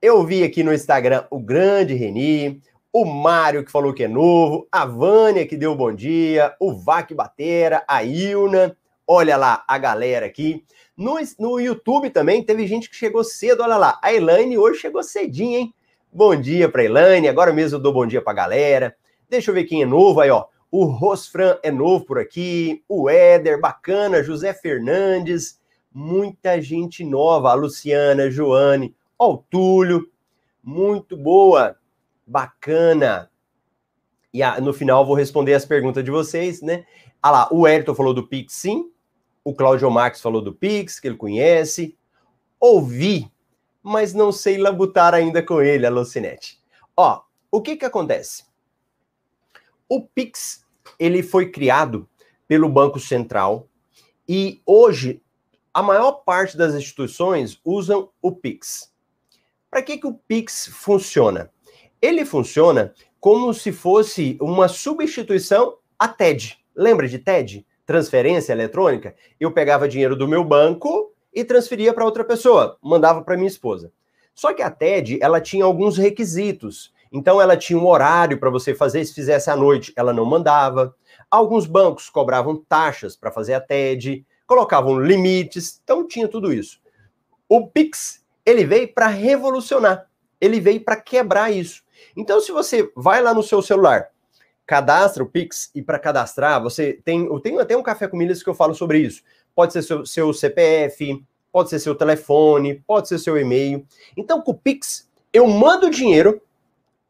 Eu 0.00 0.24
vi 0.24 0.44
aqui 0.44 0.62
no 0.62 0.72
Instagram 0.72 1.24
o 1.28 1.40
grande 1.40 1.92
Reni, 1.92 2.62
o 2.92 3.04
Mário 3.04 3.64
que 3.64 3.72
falou 3.72 3.92
que 3.92 4.04
é 4.04 4.08
novo, 4.08 4.68
a 4.70 4.86
Vânia 4.86 5.44
que 5.44 5.56
deu 5.56 5.74
bom 5.74 5.92
dia, 5.92 6.54
o 6.60 6.72
Vac 6.72 7.12
Batera, 7.12 7.82
a 7.88 8.04
Ilna, 8.04 8.76
olha 9.04 9.36
lá 9.36 9.64
a 9.66 9.76
galera 9.76 10.24
aqui. 10.24 10.64
No, 10.96 11.16
no 11.40 11.58
YouTube 11.58 12.10
também 12.10 12.44
teve 12.44 12.64
gente 12.68 12.88
que 12.88 12.94
chegou 12.94 13.24
cedo, 13.24 13.64
olha 13.64 13.76
lá. 13.76 13.98
A 14.00 14.14
Elaine 14.14 14.56
hoje 14.56 14.78
chegou 14.78 15.02
cedinho, 15.02 15.58
hein? 15.58 15.74
Bom 16.12 16.36
dia 16.36 16.68
para 16.68 16.84
Elaine, 16.84 17.26
agora 17.26 17.52
mesmo 17.52 17.78
eu 17.78 17.82
dou 17.82 17.92
bom 17.92 18.06
dia 18.06 18.22
para 18.22 18.34
a 18.34 18.36
galera. 18.36 18.96
Deixa 19.28 19.50
eu 19.50 19.54
ver 19.54 19.64
quem 19.64 19.82
é 19.82 19.86
novo 19.86 20.20
aí, 20.20 20.30
ó. 20.30 20.44
O 20.70 20.84
Rosfran 20.84 21.58
é 21.60 21.72
novo 21.72 22.04
por 22.04 22.20
aqui, 22.20 22.84
o 22.88 23.10
Éder, 23.10 23.60
bacana, 23.60 24.22
José 24.22 24.54
Fernandes, 24.54 25.58
muita 25.92 26.60
gente 26.60 27.04
nova, 27.04 27.50
a 27.50 27.54
Luciana, 27.54 28.24
a 28.24 28.30
Joane, 28.30 28.94
ó, 29.18 29.32
o 29.32 29.38
Túlio, 29.38 30.10
muito 30.62 31.16
boa, 31.16 31.76
bacana. 32.26 33.30
E 34.32 34.42
no 34.60 34.72
final 34.72 35.06
vou 35.06 35.14
responder 35.14 35.54
as 35.54 35.64
perguntas 35.64 36.04
de 36.04 36.10
vocês, 36.10 36.62
né? 36.62 36.84
Ah 37.22 37.30
lá, 37.30 37.48
o 37.50 37.66
Ayrton 37.66 37.94
falou 37.94 38.14
do 38.14 38.26
Pix, 38.26 38.54
sim. 38.54 38.90
O 39.42 39.54
Cláudio 39.54 39.90
Max 39.90 40.20
falou 40.20 40.42
do 40.42 40.52
Pix, 40.52 41.00
que 41.00 41.08
ele 41.08 41.16
conhece. 41.16 41.96
Ouvi 42.60 43.30
mas 43.88 44.12
não 44.12 44.30
sei 44.30 44.58
labutar 44.58 45.14
ainda 45.14 45.42
com 45.42 45.62
ele, 45.62 45.86
a 45.86 45.90
Lucinete. 45.90 46.60
Ó, 46.94 47.22
o 47.50 47.62
que 47.62 47.74
que 47.74 47.86
acontece? 47.86 48.44
O 49.88 50.06
Pix, 50.06 50.66
ele 50.98 51.22
foi 51.22 51.50
criado 51.50 52.06
pelo 52.46 52.68
Banco 52.68 53.00
Central 53.00 53.66
e 54.28 54.60
hoje 54.66 55.22
a 55.72 55.82
maior 55.82 56.12
parte 56.12 56.54
das 56.54 56.74
instituições 56.74 57.58
usam 57.64 58.10
o 58.20 58.30
Pix. 58.30 58.87
Para 59.70 59.82
que 59.82 59.98
que 59.98 60.06
o 60.06 60.14
Pix 60.14 60.66
funciona? 60.66 61.50
Ele 62.00 62.24
funciona 62.24 62.94
como 63.20 63.52
se 63.52 63.70
fosse 63.72 64.38
uma 64.40 64.68
substituição 64.68 65.76
à 65.98 66.08
TED. 66.08 66.58
Lembra 66.74 67.06
de 67.06 67.18
TED? 67.18 67.66
Transferência 67.84 68.52
eletrônica? 68.52 69.14
Eu 69.38 69.52
pegava 69.52 69.88
dinheiro 69.88 70.16
do 70.16 70.28
meu 70.28 70.42
banco 70.44 71.12
e 71.34 71.44
transferia 71.44 71.92
para 71.92 72.04
outra 72.04 72.24
pessoa, 72.24 72.78
mandava 72.82 73.22
para 73.22 73.36
minha 73.36 73.48
esposa. 73.48 73.92
Só 74.34 74.54
que 74.54 74.62
a 74.62 74.70
TED, 74.70 75.18
ela 75.20 75.40
tinha 75.40 75.64
alguns 75.64 75.98
requisitos. 75.98 76.92
Então 77.12 77.40
ela 77.40 77.56
tinha 77.56 77.78
um 77.78 77.86
horário 77.86 78.38
para 78.38 78.50
você 78.50 78.74
fazer, 78.74 79.04
se 79.04 79.14
fizesse 79.14 79.50
à 79.50 79.56
noite, 79.56 79.92
ela 79.96 80.12
não 80.12 80.24
mandava. 80.24 80.94
Alguns 81.30 81.66
bancos 81.66 82.08
cobravam 82.08 82.56
taxas 82.68 83.16
para 83.16 83.32
fazer 83.32 83.54
a 83.54 83.60
TED, 83.60 84.24
colocavam 84.46 84.98
limites, 85.00 85.80
então 85.82 86.06
tinha 86.06 86.28
tudo 86.28 86.52
isso. 86.52 86.80
O 87.48 87.66
Pix, 87.66 88.24
ele 88.48 88.64
veio 88.64 88.88
para 88.88 89.08
revolucionar. 89.08 90.06
Ele 90.40 90.58
veio 90.58 90.80
para 90.80 90.96
quebrar 90.96 91.52
isso. 91.52 91.82
Então, 92.16 92.40
se 92.40 92.50
você 92.50 92.90
vai 92.96 93.22
lá 93.22 93.34
no 93.34 93.42
seu 93.42 93.60
celular, 93.60 94.08
cadastra 94.66 95.22
o 95.22 95.26
Pix, 95.26 95.70
e 95.74 95.82
para 95.82 95.98
cadastrar, 95.98 96.62
você 96.62 96.94
tem. 97.04 97.26
Eu 97.26 97.40
tenho 97.40 97.60
até 97.60 97.76
um 97.76 97.82
café 97.82 98.08
com 98.08 98.16
milhas 98.16 98.42
que 98.42 98.48
eu 98.48 98.54
falo 98.54 98.74
sobre 98.74 99.00
isso. 99.00 99.22
Pode 99.54 99.74
ser 99.74 99.82
seu, 99.82 100.06
seu 100.06 100.32
CPF, 100.32 101.22
pode 101.52 101.68
ser 101.68 101.78
seu 101.78 101.94
telefone, 101.94 102.82
pode 102.86 103.08
ser 103.08 103.18
seu 103.18 103.36
e-mail. 103.36 103.86
Então, 104.16 104.40
com 104.40 104.52
o 104.52 104.58
Pix, 104.58 105.10
eu 105.30 105.46
mando 105.46 105.90
dinheiro 105.90 106.40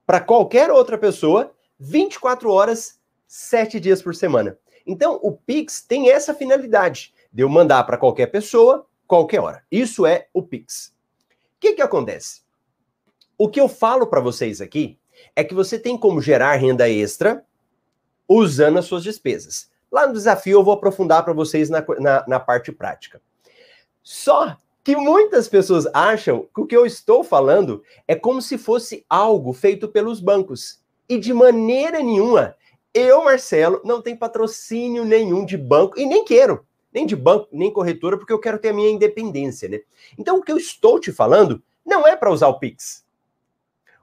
para 0.05 0.21
qualquer 0.21 0.71
outra 0.71 0.99
pessoa 0.99 1.53
24 1.79 2.51
horas, 2.51 2.99
7 3.29 3.79
dias 3.79 4.03
por 4.03 4.15
semana. 4.15 4.59
Então, 4.85 5.21
o 5.23 5.33
Pix 5.33 5.83
tem 5.83 6.11
essa 6.11 6.35
finalidade 6.35 7.15
de 7.33 7.43
eu 7.43 7.49
mandar 7.49 7.85
para 7.85 7.99
qualquer 7.99 8.27
pessoa, 8.27 8.87
qualquer 9.07 9.41
hora. 9.41 9.63
Isso 9.71 10.05
é 10.05 10.27
o 10.33 10.43
Pix. 10.43 10.98
O 11.59 11.61
que, 11.61 11.75
que 11.75 11.83
acontece? 11.83 12.43
O 13.37 13.49
que 13.49 13.61
eu 13.61 13.69
falo 13.69 14.07
para 14.07 14.21
vocês 14.21 14.61
aqui 14.61 14.97
é 15.35 15.43
que 15.43 15.55
você 15.55 15.77
tem 15.77 15.99
como 15.99 16.23
gerar 16.23 16.55
renda 16.55 16.89
extra 16.89 17.45
usando 18.29 18.79
as 18.79 18.85
suas 18.85 19.03
despesas. 19.03 19.69
Lá 19.91 20.07
no 20.07 20.13
desafio 20.13 20.59
eu 20.59 20.63
vou 20.63 20.75
aprofundar 20.75 21.25
para 21.25 21.33
vocês 21.33 21.69
na, 21.69 21.85
na, 21.99 22.25
na 22.29 22.39
parte 22.39 22.71
prática. 22.71 23.21
Só 24.05 24.57
que 24.85 24.95
muitas 24.95 25.49
pessoas 25.49 25.85
acham 25.93 26.47
que 26.55 26.61
o 26.61 26.67
que 26.67 26.77
eu 26.77 26.87
estou 26.87 27.25
falando 27.25 27.83
é 28.07 28.15
como 28.15 28.41
se 28.41 28.57
fosse 28.57 29.05
algo 29.11 29.53
feito 29.53 29.89
pelos 29.89 30.21
bancos. 30.21 30.81
E 31.09 31.19
de 31.19 31.35
maneira 31.35 31.99
nenhuma, 31.99 32.55
eu, 32.95 33.25
Marcelo, 33.25 33.81
não 33.85 34.01
tenho 34.01 34.17
patrocínio 34.17 35.05
nenhum 35.05 35.45
de 35.45 35.57
banco 35.57 35.99
e 35.99 36.07
nem 36.07 36.25
quero, 36.25 36.65
nem 36.93 37.07
de 37.07 37.17
banco, 37.17 37.49
nem 37.53 37.73
corretora, 37.73 38.17
porque 38.17 38.33
eu 38.33 38.41
quero 38.41 38.59
ter 38.59 38.71
a 38.71 38.75
minha 38.75 38.91
independência, 38.91 39.69
né? 39.69 39.81
Então, 40.19 40.39
o 40.39 40.43
que 40.43 40.53
eu 40.53 40.57
estou 40.57 40.99
te 40.99 41.13
falando 41.13 41.63
não 41.85 42.07
é 42.07 42.17
para 42.17 42.31
usar 42.31 42.49
o 42.49 42.59
Pix. 42.59 43.05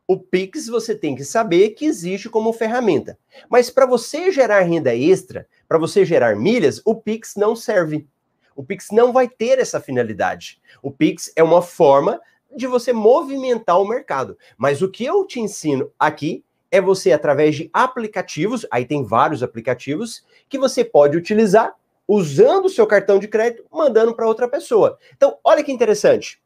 O 0.08 0.20
Pix 0.20 0.68
você 0.68 0.96
tem 0.96 1.15
que 1.15 1.24
saber 1.24 1.72
que 1.72 1.86
existe 1.86 2.30
como 2.30 2.54
ferramenta. 2.54 3.18
Mas 3.50 3.72
para 3.72 3.88
você 3.88 4.32
gerar 4.32 4.62
renda 4.62 4.96
extra, 4.96 5.48
para 5.68 5.80
você 5.80 6.06
gerar 6.06 6.36
milhas, 6.36 6.80
o 6.86 6.94
Pix 6.94 7.36
não 7.36 7.56
serve. 7.56 8.08
O 8.56 8.63
Pix 8.63 8.89
não 8.92 9.12
vai 9.12 9.27
ter 9.27 9.58
essa 9.58 9.82
finalidade. 9.82 10.62
O 10.82 10.92
Pix 10.92 11.32
é 11.36 11.44
uma 11.44 11.62
forma 11.62 12.22
de 12.56 12.68
você 12.68 12.94
movimentar 12.94 13.82
o 13.82 13.88
mercado. 13.88 14.38
Mas 14.58 14.82
o 14.82 14.89
que 14.89 15.04
eu 15.04 15.25
te 15.25 15.39
ensino 15.39 15.92
aqui 16.00 16.44
é 16.72 16.80
você, 16.80 17.12
através 17.12 17.56
de 17.56 17.70
aplicativos, 17.74 18.65
aí 18.70 18.86
tem 18.86 19.04
vários 19.04 19.42
aplicativos, 19.42 20.24
que 20.48 20.60
você 20.60 20.84
pode 20.84 21.18
utilizar 21.18 21.74
usando 22.07 22.65
o 22.65 22.69
seu 22.69 22.85
cartão 22.85 23.19
de 23.19 23.27
crédito, 23.27 23.65
mandando 23.71 24.15
para 24.15 24.27
outra 24.27 24.47
pessoa. 24.47 24.97
Então, 25.15 25.38
olha 25.43 25.63
que 25.63 25.71
interessante. 25.71 26.41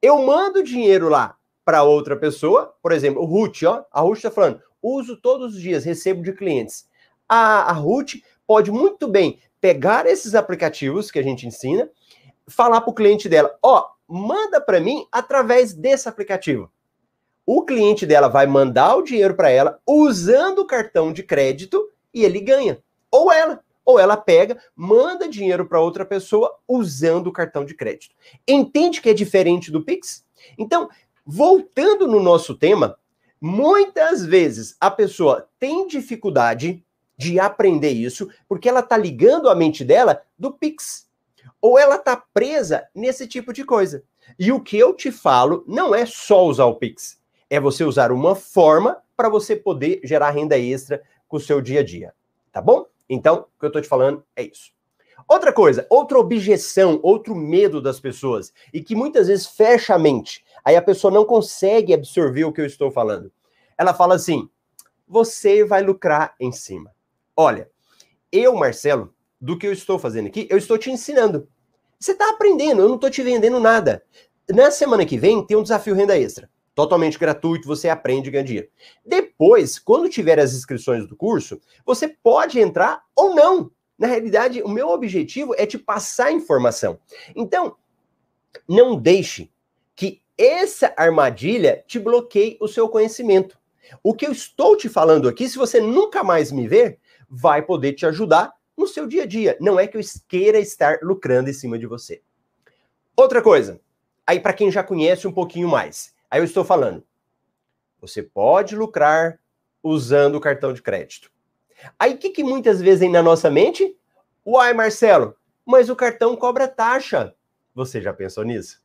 Eu 0.00 0.18
mando 0.22 0.62
dinheiro 0.62 1.08
lá 1.08 1.36
para 1.64 1.82
outra 1.82 2.16
pessoa, 2.16 2.74
por 2.82 2.92
exemplo, 2.92 3.22
o 3.22 3.24
Ruth, 3.24 3.62
ó, 3.64 3.84
a 3.90 4.00
Ruth 4.00 4.16
está 4.16 4.30
falando, 4.30 4.60
uso 4.82 5.16
todos 5.16 5.54
os 5.54 5.60
dias, 5.60 5.84
recebo 5.84 6.22
de 6.22 6.32
clientes. 6.32 6.88
A, 7.28 7.70
a 7.70 7.72
Ruth 7.72 8.14
pode 8.46 8.70
muito 8.70 9.06
bem 9.06 9.40
pegar 9.60 10.06
esses 10.06 10.34
aplicativos 10.34 11.10
que 11.10 11.18
a 11.18 11.22
gente 11.22 11.46
ensina, 11.46 11.88
falar 12.48 12.80
para 12.80 12.90
o 12.90 12.94
cliente 12.94 13.28
dela: 13.28 13.56
ó, 13.62 13.86
manda 14.08 14.60
para 14.60 14.80
mim 14.80 15.06
através 15.10 15.72
desse 15.72 16.08
aplicativo. 16.08 16.70
O 17.46 17.64
cliente 17.64 18.04
dela 18.04 18.28
vai 18.28 18.46
mandar 18.46 18.96
o 18.96 19.02
dinheiro 19.02 19.34
para 19.34 19.50
ela 19.50 19.80
usando 19.86 20.60
o 20.60 20.66
cartão 20.66 21.12
de 21.12 21.22
crédito 21.22 21.88
e 22.12 22.24
ele 22.24 22.40
ganha. 22.40 22.82
Ou 23.10 23.32
ela, 23.32 23.62
ou 23.84 23.98
ela 23.98 24.16
pega, 24.16 24.60
manda 24.74 25.28
dinheiro 25.28 25.66
para 25.66 25.80
outra 25.80 26.04
pessoa 26.04 26.58
usando 26.66 27.28
o 27.28 27.32
cartão 27.32 27.64
de 27.64 27.74
crédito. 27.74 28.14
Entende 28.46 29.00
que 29.00 29.10
é 29.10 29.14
diferente 29.14 29.70
do 29.70 29.84
Pix? 29.84 30.24
Então, 30.58 30.88
voltando 31.24 32.06
no 32.06 32.22
nosso 32.22 32.56
tema, 32.56 32.96
muitas 33.40 34.24
vezes 34.24 34.76
a 34.80 34.90
pessoa 34.90 35.48
tem 35.58 35.86
dificuldade 35.86 36.84
de 37.16 37.38
aprender 37.38 37.90
isso, 37.90 38.28
porque 38.48 38.68
ela 38.68 38.82
tá 38.82 38.96
ligando 38.96 39.48
a 39.48 39.54
mente 39.54 39.84
dela 39.84 40.22
do 40.38 40.52
Pix. 40.52 41.08
Ou 41.60 41.78
ela 41.78 41.98
tá 41.98 42.16
presa 42.16 42.88
nesse 42.94 43.26
tipo 43.26 43.52
de 43.52 43.64
coisa. 43.64 44.02
E 44.38 44.52
o 44.52 44.60
que 44.60 44.78
eu 44.78 44.94
te 44.94 45.10
falo 45.10 45.64
não 45.66 45.94
é 45.94 46.06
só 46.06 46.44
usar 46.46 46.64
o 46.66 46.76
Pix, 46.76 47.20
é 47.50 47.60
você 47.60 47.84
usar 47.84 48.10
uma 48.12 48.34
forma 48.34 48.98
para 49.16 49.28
você 49.28 49.54
poder 49.54 50.00
gerar 50.02 50.30
renda 50.30 50.58
extra 50.58 51.02
com 51.28 51.36
o 51.36 51.40
seu 51.40 51.60
dia 51.60 51.80
a 51.80 51.84
dia. 51.84 52.14
Tá 52.50 52.60
bom? 52.60 52.86
Então, 53.14 53.46
o 53.54 53.60
que 53.60 53.66
eu 53.66 53.70
tô 53.70 53.78
te 53.78 53.86
falando 53.86 54.24
é 54.34 54.42
isso. 54.42 54.72
Outra 55.28 55.52
coisa, 55.52 55.86
outra 55.90 56.18
objeção, 56.18 56.98
outro 57.02 57.34
medo 57.34 57.80
das 57.80 58.00
pessoas, 58.00 58.54
e 58.72 58.82
que 58.82 58.94
muitas 58.94 59.28
vezes 59.28 59.46
fecha 59.46 59.94
a 59.94 59.98
mente. 59.98 60.42
Aí 60.64 60.76
a 60.76 60.82
pessoa 60.82 61.12
não 61.12 61.22
consegue 61.22 61.92
absorver 61.92 62.44
o 62.44 62.52
que 62.52 62.62
eu 62.62 62.64
estou 62.64 62.90
falando. 62.90 63.30
Ela 63.76 63.92
fala 63.92 64.14
assim: 64.14 64.48
você 65.06 65.62
vai 65.62 65.82
lucrar 65.82 66.34
em 66.40 66.50
cima. 66.52 66.90
Olha, 67.36 67.70
eu, 68.32 68.54
Marcelo, 68.54 69.14
do 69.38 69.58
que 69.58 69.66
eu 69.66 69.72
estou 69.74 69.98
fazendo 69.98 70.28
aqui, 70.28 70.48
eu 70.50 70.56
estou 70.56 70.78
te 70.78 70.90
ensinando. 70.90 71.46
Você 72.00 72.12
está 72.12 72.30
aprendendo, 72.30 72.80
eu 72.80 72.88
não 72.88 72.94
estou 72.94 73.10
te 73.10 73.22
vendendo 73.22 73.60
nada. 73.60 74.02
Na 74.48 74.70
semana 74.70 75.04
que 75.04 75.18
vem 75.18 75.46
tem 75.46 75.56
um 75.56 75.62
desafio 75.62 75.94
renda 75.94 76.18
extra. 76.18 76.48
Totalmente 76.74 77.18
gratuito, 77.18 77.68
você 77.68 77.88
aprende 77.88 78.28
e 78.28 78.32
ganha 78.32 78.44
dinheiro. 78.44 78.68
Depois, 79.04 79.78
quando 79.78 80.08
tiver 80.08 80.38
as 80.38 80.54
inscrições 80.54 81.06
do 81.06 81.14
curso, 81.14 81.60
você 81.84 82.08
pode 82.08 82.58
entrar 82.58 83.02
ou 83.14 83.34
não. 83.34 83.70
Na 83.98 84.06
realidade, 84.06 84.62
o 84.62 84.68
meu 84.68 84.88
objetivo 84.88 85.54
é 85.56 85.66
te 85.66 85.78
passar 85.78 86.32
informação. 86.32 86.98
Então, 87.36 87.76
não 88.66 88.96
deixe 88.96 89.50
que 89.94 90.22
essa 90.36 90.92
armadilha 90.96 91.84
te 91.86 91.98
bloqueie 91.98 92.56
o 92.60 92.66
seu 92.66 92.88
conhecimento. 92.88 93.58
O 94.02 94.14
que 94.14 94.26
eu 94.26 94.32
estou 94.32 94.76
te 94.76 94.88
falando 94.88 95.28
aqui, 95.28 95.48
se 95.48 95.58
você 95.58 95.80
nunca 95.80 96.24
mais 96.24 96.50
me 96.50 96.66
ver, 96.66 96.98
vai 97.28 97.60
poder 97.62 97.92
te 97.92 98.06
ajudar 98.06 98.52
no 98.76 98.86
seu 98.86 99.06
dia 99.06 99.24
a 99.24 99.26
dia. 99.26 99.56
Não 99.60 99.78
é 99.78 99.86
que 99.86 99.96
eu 99.96 100.00
queira 100.26 100.58
estar 100.58 100.98
lucrando 101.02 101.50
em 101.50 101.52
cima 101.52 101.78
de 101.78 101.86
você. 101.86 102.22
Outra 103.14 103.42
coisa, 103.42 103.80
aí 104.26 104.40
para 104.40 104.54
quem 104.54 104.70
já 104.70 104.82
conhece 104.82 105.28
um 105.28 105.32
pouquinho 105.32 105.68
mais, 105.68 106.14
aí 106.32 106.40
eu 106.40 106.44
estou 106.44 106.64
falando, 106.64 107.04
você 108.00 108.22
pode 108.22 108.74
lucrar 108.74 109.38
usando 109.82 110.36
o 110.36 110.40
cartão 110.40 110.72
de 110.72 110.80
crédito. 110.80 111.30
Aí 111.98 112.14
o 112.14 112.16
que, 112.16 112.30
que 112.30 112.42
muitas 112.42 112.80
vezes 112.80 113.00
vem 113.00 113.10
na 113.10 113.22
nossa 113.22 113.50
mente? 113.50 113.94
Uai, 114.44 114.72
Marcelo, 114.72 115.36
mas 115.62 115.90
o 115.90 115.94
cartão 115.94 116.34
cobra 116.34 116.66
taxa. 116.66 117.34
Você 117.74 118.00
já 118.00 118.14
pensou 118.14 118.44
nisso? 118.44 118.80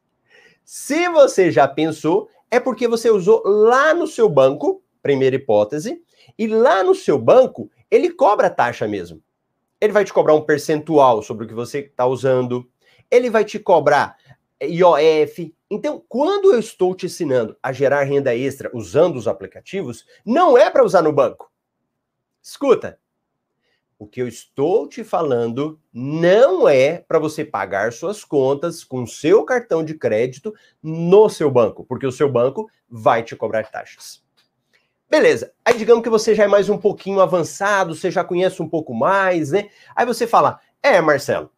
Se 0.66 1.08
você 1.08 1.50
já 1.50 1.66
pensou, 1.70 2.30
é 2.52 2.60
porque 2.60 2.86
você 2.86 3.10
usou 3.10 3.42
lá 3.46 3.94
no 3.94 4.08
seu 4.08 4.28
banco, 4.28 4.84
primeira 5.02 5.38
hipótese, 5.38 6.04
e 6.38 6.48
lá 6.48 6.84
no 6.84 6.94
seu 6.94 7.18
banco 7.18 7.72
ele 7.90 8.12
cobra 8.12 8.50
taxa 8.50 8.90
mesmo. 8.90 9.24
Ele 9.80 9.94
vai 9.94 10.04
te 10.04 10.12
cobrar 10.12 10.34
um 10.34 10.42
percentual 10.42 11.24
sobre 11.24 11.46
o 11.46 11.48
que 11.48 11.54
você 11.54 11.80
está 11.80 12.06
usando, 12.06 12.70
ele 13.10 13.30
vai 13.30 13.46
te 13.46 13.58
cobrar 13.58 14.18
IOF. 14.62 15.54
Então, 15.70 16.04
quando 16.08 16.54
eu 16.54 16.60
estou 16.60 16.96
te 16.96 17.06
ensinando 17.06 17.58
a 17.62 17.72
gerar 17.72 18.04
renda 18.04 18.36
extra 18.36 18.70
usando 18.74 19.18
os 19.18 19.28
aplicativos, 19.28 20.06
não 20.26 20.58
é 20.58 20.70
para 20.70 20.84
usar 20.84 21.02
no 21.02 21.12
banco. 21.12 21.52
Escuta, 22.42 23.00
o 24.00 24.08
que 24.08 24.22
eu 24.22 24.28
estou 24.28 24.88
te 24.88 25.04
falando 25.04 25.80
não 25.92 26.70
é 26.70 27.00
para 27.00 27.20
você 27.20 27.44
pagar 27.44 27.92
suas 27.92 28.24
contas 28.24 28.84
com 28.84 29.06
seu 29.08 29.44
cartão 29.44 29.84
de 29.84 29.96
crédito 29.96 30.54
no 30.82 31.30
seu 31.30 31.50
banco, 31.50 31.84
porque 31.84 32.06
o 32.06 32.12
seu 32.12 32.32
banco 32.32 32.70
vai 32.88 33.24
te 33.24 33.36
cobrar 33.36 33.66
taxas. 33.66 34.24
Beleza. 35.10 35.54
Aí 35.66 35.78
digamos 35.78 36.04
que 36.04 36.10
você 36.10 36.36
já 36.36 36.44
é 36.44 36.48
mais 36.48 36.70
um 36.70 36.78
pouquinho 36.78 37.22
avançado, 37.22 37.96
você 37.96 38.12
já 38.12 38.24
conhece 38.24 38.62
um 38.62 38.70
pouco 38.70 38.94
mais, 38.94 39.52
né? 39.52 39.70
Aí 39.96 40.06
você 40.06 40.28
fala: 40.28 40.60
"É, 40.84 41.02
Marcelo, 41.02 41.50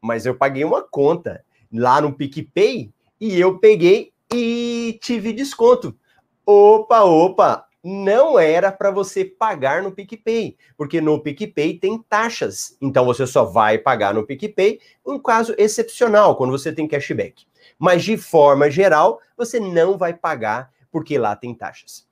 mas 0.00 0.26
eu 0.26 0.36
paguei 0.36 0.64
uma 0.64 0.82
conta 0.82 1.44
lá 1.72 2.00
no 2.00 2.12
PicPay 2.12 2.90
e 3.20 3.40
eu 3.40 3.58
peguei 3.58 4.12
e 4.32 4.98
tive 5.02 5.32
desconto". 5.32 5.96
Opa, 6.44 7.02
opa, 7.02 7.68
não 7.82 8.38
era 8.38 8.72
para 8.72 8.90
você 8.90 9.24
pagar 9.24 9.82
no 9.82 9.92
PicPay, 9.92 10.56
porque 10.76 11.00
no 11.00 11.20
PicPay 11.20 11.78
tem 11.78 11.98
taxas. 12.08 12.76
Então 12.80 13.04
você 13.04 13.26
só 13.26 13.44
vai 13.44 13.78
pagar 13.78 14.14
no 14.14 14.26
PicPay 14.26 14.80
um 15.06 15.18
caso 15.18 15.54
excepcional, 15.56 16.36
quando 16.36 16.50
você 16.50 16.72
tem 16.72 16.88
cashback. 16.88 17.46
Mas 17.78 18.02
de 18.04 18.16
forma 18.16 18.70
geral, 18.70 19.20
você 19.36 19.60
não 19.60 19.96
vai 19.96 20.12
pagar 20.12 20.70
porque 20.90 21.18
lá 21.18 21.36
tem 21.36 21.54
taxas. 21.54 22.06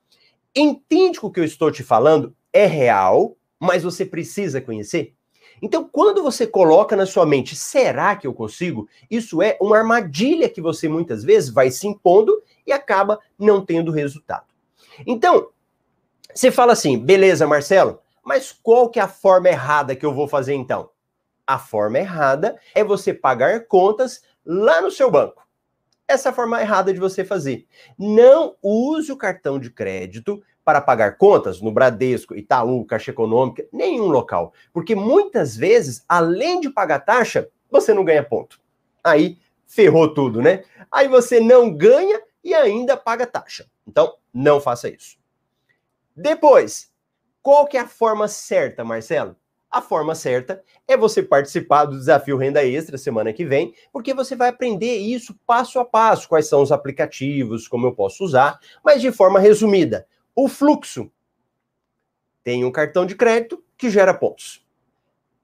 Entende 0.55 1.19
o 1.21 1.29
que 1.29 1.39
eu 1.39 1.43
estou 1.43 1.71
te 1.71 1.83
falando 1.83 2.35
é 2.53 2.65
real, 2.65 3.35
mas 3.59 3.83
você 3.83 4.05
precisa 4.05 4.61
conhecer? 4.61 5.13
Então, 5.61 5.87
quando 5.91 6.21
você 6.21 6.45
coloca 6.45 6.95
na 6.95 7.05
sua 7.05 7.25
mente, 7.25 7.55
será 7.55 8.15
que 8.15 8.27
eu 8.27 8.33
consigo? 8.33 8.87
Isso 9.09 9.41
é 9.41 9.57
uma 9.61 9.77
armadilha 9.77 10.49
que 10.49 10.61
você 10.61 10.87
muitas 10.87 11.23
vezes 11.23 11.49
vai 11.49 11.71
se 11.71 11.87
impondo 11.87 12.41
e 12.65 12.71
acaba 12.71 13.19
não 13.37 13.65
tendo 13.65 13.91
resultado. 13.91 14.45
Então, 15.05 15.49
você 16.33 16.51
fala 16.51 16.73
assim, 16.73 16.99
beleza, 16.99 17.47
Marcelo, 17.47 17.99
mas 18.23 18.51
qual 18.51 18.89
que 18.89 18.99
é 18.99 19.03
a 19.03 19.07
forma 19.07 19.47
errada 19.47 19.95
que 19.95 20.05
eu 20.05 20.13
vou 20.13 20.27
fazer 20.27 20.53
então? 20.53 20.89
A 21.45 21.57
forma 21.57 21.97
errada 21.97 22.59
é 22.75 22.83
você 22.83 23.13
pagar 23.13 23.65
contas 23.67 24.21
lá 24.45 24.81
no 24.81 24.91
seu 24.91 25.09
banco. 25.09 25.46
Essa 26.07 26.29
é 26.29 26.31
a 26.31 26.35
forma 26.35 26.61
errada 26.61 26.93
de 26.93 26.99
você 26.99 27.25
fazer. 27.25 27.67
Não 27.97 28.55
use 28.61 29.11
o 29.11 29.17
cartão 29.17 29.59
de 29.59 29.69
crédito 29.69 30.41
para 30.63 30.81
pagar 30.81 31.17
contas 31.17 31.61
no 31.61 31.71
Bradesco, 31.71 32.35
Itaú, 32.35 32.85
Caixa 32.85 33.11
Econômica, 33.11 33.65
nenhum 33.71 34.07
local. 34.07 34.53
Porque 34.71 34.95
muitas 34.95 35.55
vezes, 35.55 36.03
além 36.07 36.59
de 36.61 36.69
pagar 36.69 36.99
taxa, 36.99 37.49
você 37.69 37.93
não 37.93 38.05
ganha 38.05 38.23
ponto. 38.23 38.59
Aí 39.03 39.37
ferrou 39.65 40.13
tudo, 40.13 40.41
né? 40.41 40.63
Aí 40.91 41.07
você 41.07 41.39
não 41.39 41.73
ganha 41.73 42.21
e 42.43 42.53
ainda 42.53 42.95
paga 42.95 43.27
taxa. 43.27 43.69
Então, 43.85 44.15
não 44.33 44.61
faça 44.61 44.89
isso. 44.89 45.17
Depois, 46.15 46.91
qual 47.41 47.67
que 47.67 47.77
é 47.77 47.81
a 47.81 47.87
forma 47.87 48.27
certa, 48.27 48.83
Marcelo? 48.83 49.35
A 49.77 49.81
forma 49.81 50.15
certa 50.15 50.63
é 50.87 50.97
você 50.97 51.21
participar 51.21 51.85
do 51.85 51.99
desafio 51.99 52.35
Renda 52.35 52.65
Extra 52.65 52.97
semana 52.97 53.31
que 53.31 53.45
vem, 53.45 53.75
porque 53.93 54.11
você 54.11 54.35
vai 54.35 54.49
aprender 54.49 54.97
isso 54.97 55.39
passo 55.45 55.77
a 55.77 55.85
passo, 55.85 56.27
quais 56.27 56.47
são 56.47 56.63
os 56.63 56.71
aplicativos, 56.71 57.67
como 57.67 57.85
eu 57.85 57.93
posso 57.93 58.23
usar, 58.23 58.59
mas 58.83 59.03
de 59.03 59.11
forma 59.11 59.39
resumida. 59.39 60.07
O 60.35 60.47
fluxo 60.47 61.11
tem 62.43 62.65
um 62.65 62.71
cartão 62.71 63.05
de 63.05 63.13
crédito 63.13 63.63
que 63.77 63.91
gera 63.91 64.15
pontos. 64.15 64.65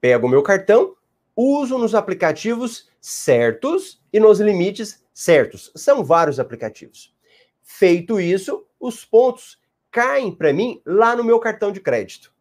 Pego 0.00 0.26
o 0.26 0.30
meu 0.30 0.42
cartão, 0.42 0.96
uso 1.36 1.78
nos 1.78 1.94
aplicativos 1.94 2.88
certos 3.00 4.02
e 4.12 4.18
nos 4.18 4.40
limites 4.40 5.00
certos. 5.12 5.70
São 5.76 6.02
vários 6.02 6.40
aplicativos. 6.40 7.14
Feito 7.62 8.18
isso, 8.18 8.66
os 8.80 9.04
pontos 9.04 9.60
caem 9.92 10.34
para 10.34 10.52
mim 10.52 10.82
lá 10.84 11.14
no 11.14 11.22
meu 11.22 11.38
cartão 11.38 11.70
de 11.70 11.78
crédito 11.78 12.33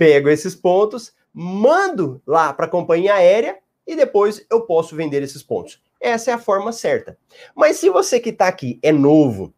pego 0.00 0.30
esses 0.30 0.54
pontos, 0.54 1.12
mando 1.30 2.22
lá 2.26 2.54
para 2.54 2.64
a 2.64 2.70
companhia 2.70 3.16
aérea 3.16 3.58
e 3.86 3.94
depois 3.94 4.46
eu 4.50 4.62
posso 4.62 4.96
vender 4.96 5.22
esses 5.22 5.42
pontos. 5.42 5.78
Essa 6.00 6.30
é 6.30 6.34
a 6.34 6.38
forma 6.38 6.72
certa. 6.72 7.18
Mas 7.54 7.76
se 7.76 7.90
você 7.90 8.18
que 8.18 8.30
está 8.30 8.48
aqui 8.48 8.78
é 8.82 8.90
novo, 8.92 9.52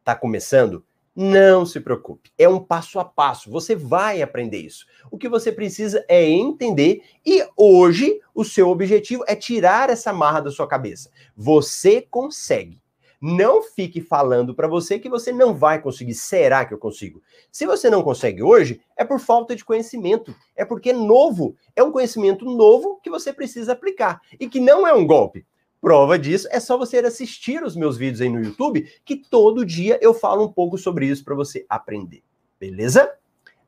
está 0.00 0.14
começando, 0.14 0.84
não 1.16 1.64
se 1.64 1.80
preocupe. 1.80 2.30
É 2.36 2.46
um 2.46 2.60
passo 2.60 3.00
a 3.00 3.04
passo. 3.06 3.50
Você 3.50 3.74
vai 3.74 4.20
aprender 4.20 4.58
isso. 4.58 4.84
O 5.10 5.16
que 5.16 5.26
você 5.26 5.50
precisa 5.50 6.04
é 6.06 6.22
entender 6.22 7.02
e 7.24 7.42
hoje 7.56 8.20
o 8.34 8.44
seu 8.44 8.68
objetivo 8.68 9.24
é 9.26 9.34
tirar 9.34 9.88
essa 9.88 10.12
marra 10.12 10.40
da 10.40 10.50
sua 10.50 10.68
cabeça. 10.68 11.10
Você 11.34 12.02
consegue. 12.02 12.81
Não 13.24 13.62
fique 13.62 14.00
falando 14.00 14.52
para 14.52 14.66
você 14.66 14.98
que 14.98 15.08
você 15.08 15.30
não 15.30 15.54
vai 15.54 15.80
conseguir. 15.80 16.12
Será 16.12 16.64
que 16.64 16.74
eu 16.74 16.78
consigo? 16.78 17.22
Se 17.52 17.64
você 17.64 17.88
não 17.88 18.02
consegue 18.02 18.42
hoje, 18.42 18.80
é 18.96 19.04
por 19.04 19.20
falta 19.20 19.54
de 19.54 19.64
conhecimento. 19.64 20.34
É 20.56 20.64
porque 20.64 20.90
é 20.90 20.92
novo. 20.92 21.54
É 21.76 21.84
um 21.84 21.92
conhecimento 21.92 22.44
novo 22.44 22.98
que 23.00 23.08
você 23.08 23.32
precisa 23.32 23.74
aplicar. 23.74 24.20
E 24.40 24.48
que 24.48 24.58
não 24.58 24.84
é 24.84 24.92
um 24.92 25.06
golpe. 25.06 25.46
Prova 25.80 26.18
disso 26.18 26.48
é 26.50 26.58
só 26.58 26.76
você 26.76 26.98
assistir 26.98 27.62
os 27.62 27.76
meus 27.76 27.96
vídeos 27.96 28.20
aí 28.20 28.28
no 28.28 28.42
YouTube, 28.42 28.90
que 29.04 29.14
todo 29.14 29.64
dia 29.64 30.00
eu 30.02 30.12
falo 30.12 30.44
um 30.44 30.52
pouco 30.52 30.76
sobre 30.76 31.06
isso 31.06 31.24
para 31.24 31.36
você 31.36 31.64
aprender. 31.68 32.24
Beleza? 32.58 33.08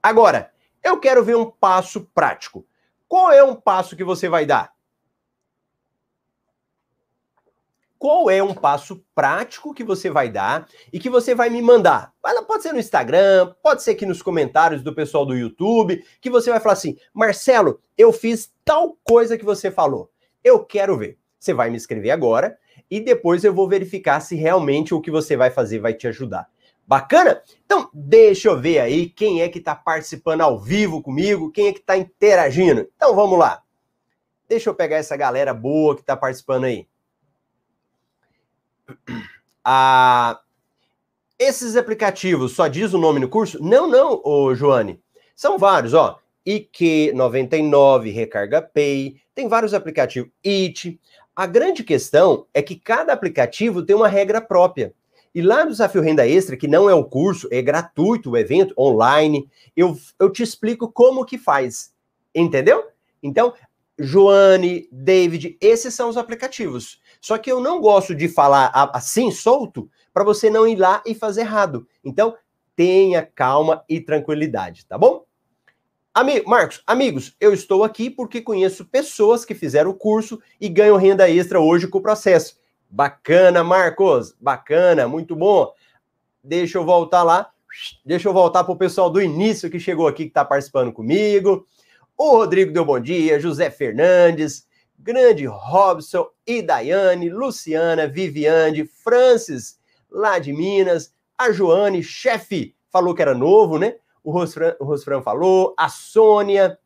Agora, 0.03 0.51
eu 0.83 0.99
quero 0.99 1.23
ver 1.23 1.37
um 1.37 1.49
passo 1.49 2.09
prático. 2.13 2.67
Qual 3.07 3.31
é 3.31 3.45
um 3.45 3.55
passo 3.55 3.95
que 3.95 4.03
você 4.03 4.29
vai 4.29 4.45
dar? 4.45 4.74
Qual 7.99 8.29
é 8.29 8.43
um 8.43 8.55
passo 8.55 9.03
prático 9.15 9.73
que 9.73 9.83
você 9.83 10.11
vai 10.11 10.29
dar 10.29 10.69
e 10.93 10.99
que 10.99 11.09
você 11.09 11.35
vai 11.35 11.49
me 11.49 11.63
mandar. 11.63 12.13
Pode 12.47 12.63
ser 12.63 12.73
no 12.73 12.79
Instagram, 12.79 13.55
pode 13.63 13.83
ser 13.83 13.93
aqui 13.93 14.05
nos 14.05 14.23
comentários 14.23 14.83
do 14.83 14.95
pessoal 14.95 15.25
do 15.25 15.37
YouTube, 15.37 16.05
que 16.21 16.31
você 16.31 16.51
vai 16.51 16.61
falar 16.61 16.75
assim: 16.75 16.97
Marcelo, 17.13 17.81
eu 17.97 18.13
fiz 18.13 18.53
tal 18.65 18.97
coisa 19.03 19.39
que 19.39 19.45
você 19.45 19.71
falou. 19.71 20.11
Eu 20.43 20.65
quero 20.65 20.99
ver. 20.99 21.19
Você 21.39 21.53
vai 21.53 21.71
me 21.71 21.77
escrever 21.77 22.11
agora 22.11 22.57
e 22.91 23.01
depois 23.01 23.45
eu 23.45 23.53
vou 23.53 23.69
verificar 23.69 24.21
se 24.21 24.35
realmente 24.35 24.95
o 24.95 25.01
que 25.01 25.11
você 25.11 25.37
vai 25.37 25.51
fazer 25.51 25.79
vai 25.79 25.95
te 25.95 26.07
ajudar. 26.09 26.49
Bacana? 26.87 27.43
Então, 27.65 27.89
deixa 27.95 28.49
eu 28.49 28.61
ver 28.61 28.79
aí 28.79 29.09
quem 29.09 29.41
é 29.41 29.49
que 29.49 29.59
está 29.59 29.75
participando 29.75 30.43
ao 30.43 30.59
vivo 30.59 31.03
comigo, 31.03 31.51
quem 31.51 31.69
é 31.69 31.73
que 31.73 31.81
está 31.81 31.97
interagindo. 31.97 32.87
Então, 32.95 33.15
vamos 33.15 33.39
lá. 33.39 33.63
Deixa 34.47 34.69
eu 34.69 34.75
pegar 34.75 34.97
essa 34.97 35.17
galera 35.17 35.55
boa 35.55 35.95
que 35.95 36.03
está 36.03 36.15
participando 36.15 36.65
aí. 36.65 36.87
Ah, 39.65 40.41
esses 41.39 41.77
aplicativos 41.77 42.53
só 42.53 42.69
diz 42.69 42.93
o 42.93 42.99
nome 42.99 43.19
no 43.19 43.29
curso? 43.29 43.63
Não, 43.63 43.89
não, 43.89 44.21
ô 44.25 44.55
Joane. 44.55 45.01
São 45.35 45.59
vários, 45.59 45.95
ó. 45.95 46.19
IQ99, 46.47 48.13
Recarga 48.13 48.61
Pay, 48.61 49.17
tem 49.35 49.49
vários 49.49 49.73
aplicativos. 49.73 50.31
IT. 50.45 51.01
A 51.35 51.47
grande 51.47 51.83
questão 51.83 52.47
é 52.53 52.63
que 52.63 52.77
cada 52.77 53.13
aplicativo 53.13 53.83
tem 53.83 53.97
uma 53.97 54.07
regra 54.07 54.41
própria. 54.41 54.93
E 55.35 55.43
lá 55.43 55.65
no 55.65 55.73
Desafio 55.73 56.01
Renda 56.01 56.29
Extra, 56.29 56.57
que 56.57 56.69
não 56.69 56.89
é 56.89 56.95
o 56.95 57.05
curso, 57.05 57.49
é 57.51 57.61
gratuito 57.61 58.31
o 58.31 58.37
evento, 58.37 58.73
online, 58.79 59.49
eu, 59.77 59.99
eu 60.21 60.31
te 60.31 60.45
explico 60.45 60.93
como 60.93 61.25
que 61.25 61.37
faz. 61.37 61.93
Entendeu? 62.33 62.85
Então, 63.21 63.53
Joane, 63.99 64.89
David, 64.93 65.57
esses 65.61 65.93
são 65.93 66.09
os 66.09 66.17
aplicativos. 66.17 67.01
Só 67.25 67.39
que 67.39 67.51
eu 67.51 67.59
não 67.59 67.81
gosto 67.81 68.15
de 68.15 68.29
falar 68.29 68.71
assim, 68.93 69.31
solto, 69.31 69.89
para 70.13 70.23
você 70.23 70.51
não 70.51 70.67
ir 70.67 70.77
lá 70.77 71.03
e 71.07 71.15
fazer 71.15 71.41
errado. 71.41 71.89
Então, 72.05 72.37
tenha 72.77 73.23
calma 73.23 73.83
e 73.89 73.99
tranquilidade, 73.99 74.85
tá 74.85 74.99
bom? 74.99 75.25
Ami 76.13 76.43
Marcos, 76.43 76.83
amigos, 76.87 77.35
eu 77.41 77.55
estou 77.55 77.83
aqui 77.83 78.11
porque 78.11 78.43
conheço 78.43 78.85
pessoas 78.85 79.43
que 79.43 79.55
fizeram 79.55 79.89
o 79.89 79.95
curso 79.95 80.39
e 80.61 80.69
ganham 80.69 80.99
renda 80.99 81.27
extra 81.27 81.59
hoje 81.59 81.89
com 81.89 81.97
o 81.97 82.03
processo. 82.03 82.59
Bacana, 82.91 83.65
Marcos, 83.65 84.37
bacana, 84.39 85.09
muito 85.09 85.35
bom. 85.35 85.73
Deixa 86.43 86.77
eu 86.77 86.85
voltar 86.85 87.23
lá, 87.23 87.51
deixa 88.05 88.29
eu 88.29 88.35
voltar 88.35 88.65
para 88.65 88.75
o 88.75 88.77
pessoal 88.77 89.09
do 89.09 89.23
início 89.23 89.71
que 89.71 89.81
chegou 89.81 90.07
aqui, 90.07 90.25
que 90.25 90.29
está 90.29 90.45
participando 90.45 90.93
comigo. 90.93 91.67
O 92.19 92.33
Rodrigo 92.33 92.71
deu 92.71 92.85
bom 92.85 93.01
dia, 93.01 93.41
José 93.41 93.71
Fernandes, 93.71 94.67
grande 95.05 95.45
Robson 95.45 96.27
e 96.47 96.63
Daiane, 96.63 97.29
Luciana, 97.29 98.09
Viviane, 98.09 98.87
Francis, 98.87 99.79
lá 100.11 100.39
de 100.39 100.51
Minas, 100.51 101.15
a 101.37 101.53
Joane, 101.53 102.03
chefe, 102.03 102.75
falou 102.91 103.15
que 103.15 103.21
era 103.21 103.35
novo, 103.35 103.79
né? 103.79 103.97
O 104.23 104.31
Rosfran, 104.31 104.75
o 104.81 104.85
Rosfran 104.85 105.21
falou, 105.21 105.75
a 105.77 105.91
Sônia, 105.91 106.79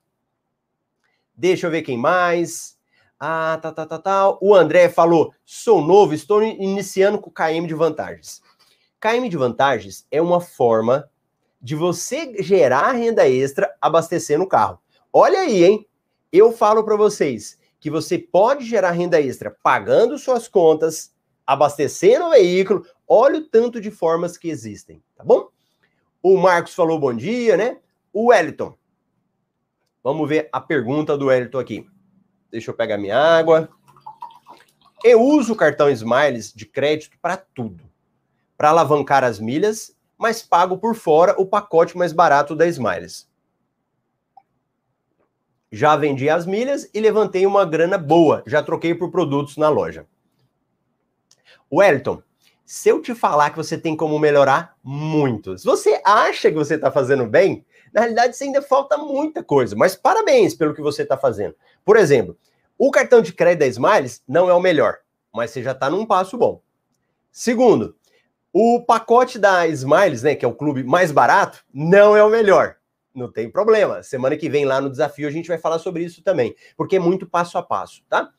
deixa 1.33 1.69
eu 1.69 1.71
ver 1.71 1.83
quem 1.83 1.97
mais. 1.97 2.77
Ah, 3.21 3.57
tá, 3.63 3.71
tá, 3.71 3.87
tá, 3.87 3.99
tá. 3.99 4.37
O 4.41 4.53
André 4.53 4.89
falou: 4.89 5.33
sou 5.45 5.81
novo, 5.81 6.13
estou 6.13 6.43
iniciando 6.43 7.21
com 7.21 7.31
KM 7.31 7.69
de 7.69 7.75
vantagens. 7.75 8.43
KM 9.01 9.29
de 9.29 9.37
vantagens 9.37 10.05
é 10.11 10.21
uma 10.21 10.41
forma 10.41 11.09
de 11.63 11.77
você 11.77 12.43
gerar 12.43 12.93
renda 12.93 13.29
extra 13.29 13.73
abastecendo 13.81 14.43
o 14.43 14.49
carro. 14.49 14.81
Olha 15.13 15.39
aí, 15.39 15.65
hein? 15.65 15.87
Eu 16.33 16.53
falo 16.53 16.85
para 16.85 16.97
vocês, 16.97 17.59
que 17.81 17.91
você 17.91 18.19
pode 18.19 18.65
gerar 18.65 18.91
renda 18.91 19.21
extra 19.21 19.57
pagando 19.63 20.19
suas 20.19 20.49
contas, 20.49 21.15
abastecendo 21.47 22.27
o 22.27 22.31
veículo. 22.31 22.85
Olha 23.07 23.39
o 23.39 23.47
tanto 23.47 23.81
de 23.81 23.91
formas 23.91 24.37
que 24.37 24.49
existem, 24.51 25.03
tá 25.17 25.25
bom? 25.25 25.49
O 26.23 26.37
Marcos 26.37 26.75
falou 26.75 26.99
bom 26.99 27.15
dia, 27.15 27.57
né? 27.57 27.79
O 28.13 28.27
Wellington. 28.27 28.77
Vamos 30.03 30.29
ver 30.29 30.49
a 30.53 30.61
pergunta 30.61 31.17
do 31.17 31.27
Wellington 31.27 31.59
aqui. 31.59 31.87
Deixa 32.51 32.71
eu 32.71 32.75
pegar 32.75 32.99
minha 32.99 33.17
água. 33.17 33.69
Eu 35.05 35.23
uso 35.23 35.53
o 35.53 35.57
cartão 35.57 35.89
Smiles 35.89 36.53
de 36.53 36.67
crédito 36.67 37.17
para 37.23 37.37
tudo. 37.37 37.85
Para 38.57 38.71
alavancar 38.71 39.23
as 39.23 39.39
milhas, 39.39 39.97
mas 40.17 40.43
pago 40.43 40.79
por 40.79 40.97
fora 40.97 41.35
o 41.39 41.47
pacote 41.47 41.97
mais 41.97 42.13
barato 42.13 42.57
da 42.57 42.67
Smiles 42.67 43.29
já 45.71 45.97
vendi 45.97 46.29
as 46.29 46.47
milhas 46.47 46.89
e 46.93 47.01
levantei 47.01 47.47
uma 47.47 47.65
grana 47.65 47.99
boa. 47.99 48.43
Já 48.47 48.63
troquei 48.63 48.95
por 48.95 49.11
produtos 49.11 49.57
na 49.57 49.69
loja. 49.69 50.07
Wellington, 51.71 52.23
se 52.65 52.89
eu 52.89 53.01
te 53.01 53.15
falar 53.15 53.51
que 53.51 53.57
você 53.57 53.79
tem 53.79 53.97
como 53.97 54.19
melhorar 54.19 54.77
muito, 54.83 55.57
se 55.57 55.65
você 55.65 56.01
acha 56.05 56.51
que 56.51 56.57
você 56.57 56.75
está 56.75 56.91
fazendo 56.91 57.27
bem, 57.27 57.65
na 57.93 58.03
realidade 58.03 58.37
você 58.37 58.45
ainda 58.45 58.63
falta 58.63 58.97
muita 58.97 59.43
coisa, 59.43 59.75
mas 59.77 59.95
parabéns 59.95 60.55
pelo 60.55 60.75
que 60.75 60.83
você 60.83 61.03
está 61.03 61.17
fazendo. 61.17 61.55
Por 61.85 61.97
exemplo, 61.97 62.37
o 62.77 62.91
cartão 62.91 63.21
de 63.21 63.33
crédito 63.33 63.61
da 63.61 63.67
Smiles 63.67 64.23
não 64.27 64.49
é 64.49 64.55
o 64.55 64.61
melhor, 64.61 64.99
mas 65.33 65.51
você 65.51 65.63
já 65.63 65.73
está 65.73 65.91
num 65.91 66.07
passo 66.07 66.37
bom. 66.37 66.61
Segundo, 67.31 67.97
o 68.53 68.83
pacote 68.85 69.39
da 69.39 69.67
Smiles, 69.67 70.23
né, 70.23 70.35
que 70.35 70.45
é 70.45 70.49
o 70.49 70.55
clube 70.55 70.83
mais 70.83 71.13
barato, 71.13 71.65
não 71.73 72.17
é 72.17 72.23
o 72.23 72.31
melhor. 72.31 72.78
Não 73.15 73.31
tem 73.31 73.51
problema. 73.51 74.03
Semana 74.03 74.37
que 74.37 74.49
vem 74.49 74.65
lá 74.65 74.81
no 74.81 74.91
desafio 74.91 75.27
a 75.29 75.31
gente 75.31 75.49
vai 75.49 75.59
falar 75.59 75.79
sobre 75.79 76.05
isso 76.05 76.23
também, 76.23 76.55
porque 76.77 76.97
é 76.97 77.01
muito 77.01 77.27
passo 77.27 77.59
a 77.59 77.63
passo, 77.63 78.03
tá? 78.09 78.31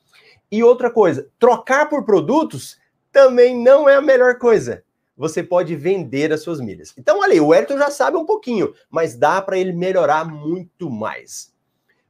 E 0.52 0.64
outra 0.64 0.90
coisa, 0.90 1.30
trocar 1.38 1.90
por 1.90 2.04
produtos 2.04 2.80
também 3.12 3.58
não 3.58 3.88
é 3.88 3.96
a 3.96 4.02
melhor 4.02 4.38
coisa. 4.38 4.84
Você 5.16 5.44
pode 5.44 5.76
vender 5.76 6.32
as 6.32 6.42
suas 6.42 6.62
milhas. 6.62 6.94
Então, 6.98 7.20
olha 7.20 7.34
aí, 7.34 7.42
o 7.42 7.54
Elton 7.54 7.78
já 7.78 7.92
sabe 7.92 8.16
um 8.16 8.26
pouquinho, 8.26 8.74
mas 8.90 9.18
dá 9.18 9.42
para 9.42 9.58
ele 9.58 9.74
melhorar 9.74 10.26
muito 10.26 10.90
mais. 10.90 11.54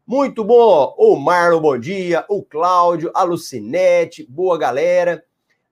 Muito 0.06 0.44
bom! 0.44 0.96
O 0.98 1.16
Marlon, 1.16 1.60
bom 1.60 1.78
dia. 1.78 2.24
O 2.30 2.44
Cláudio, 2.44 3.12
a 3.14 3.24
Lucinete, 3.24 4.26
boa 4.30 4.58
galera. 4.58 5.24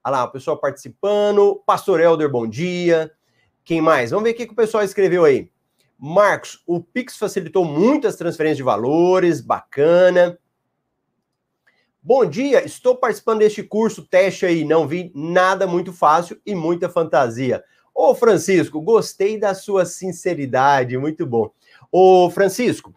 Olha 0.03 0.11
lá, 0.11 0.23
o 0.23 0.31
pessoal 0.31 0.57
participando. 0.57 1.61
Pastor 1.65 1.99
Helder, 1.99 2.29
bom 2.29 2.47
dia. 2.47 3.11
Quem 3.63 3.81
mais? 3.81 4.11
Vamos 4.11 4.23
ver 4.23 4.31
o 4.31 4.35
que, 4.35 4.45
que 4.47 4.53
o 4.53 4.55
pessoal 4.55 4.83
escreveu 4.83 5.25
aí. 5.25 5.51
Marcos, 5.97 6.61
o 6.65 6.81
Pix 6.81 7.17
facilitou 7.17 7.65
muito 7.65 8.07
as 8.07 8.15
transferências 8.15 8.57
de 8.57 8.63
valores, 8.63 9.41
bacana. 9.41 10.37
Bom 12.01 12.25
dia, 12.25 12.65
estou 12.65 12.95
participando 12.95 13.39
deste 13.39 13.63
curso 13.63 14.05
teste 14.05 14.45
aí, 14.45 14.63
não 14.63 14.87
vi 14.87 15.11
nada 15.13 15.67
muito 15.67 15.91
fácil 15.91 16.39
e 16.45 16.55
muita 16.55 16.87
fantasia. 16.87 17.63
Ô 17.93 18.13
Francisco, 18.13 18.79
gostei 18.81 19.39
da 19.39 19.53
sua 19.55 19.85
sinceridade, 19.85 20.97
muito 20.97 21.25
bom. 21.25 21.51
Ô 21.91 22.29
Francisco, 22.29 22.93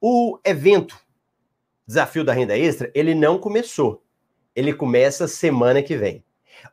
o 0.00 0.38
evento 0.44 1.02
Desafio 1.86 2.24
da 2.24 2.32
Renda 2.32 2.56
Extra, 2.56 2.90
ele 2.94 3.14
não 3.14 3.38
começou. 3.38 4.02
Ele 4.56 4.72
começa 4.72 5.28
semana 5.28 5.82
que 5.82 5.96
vem. 5.96 6.23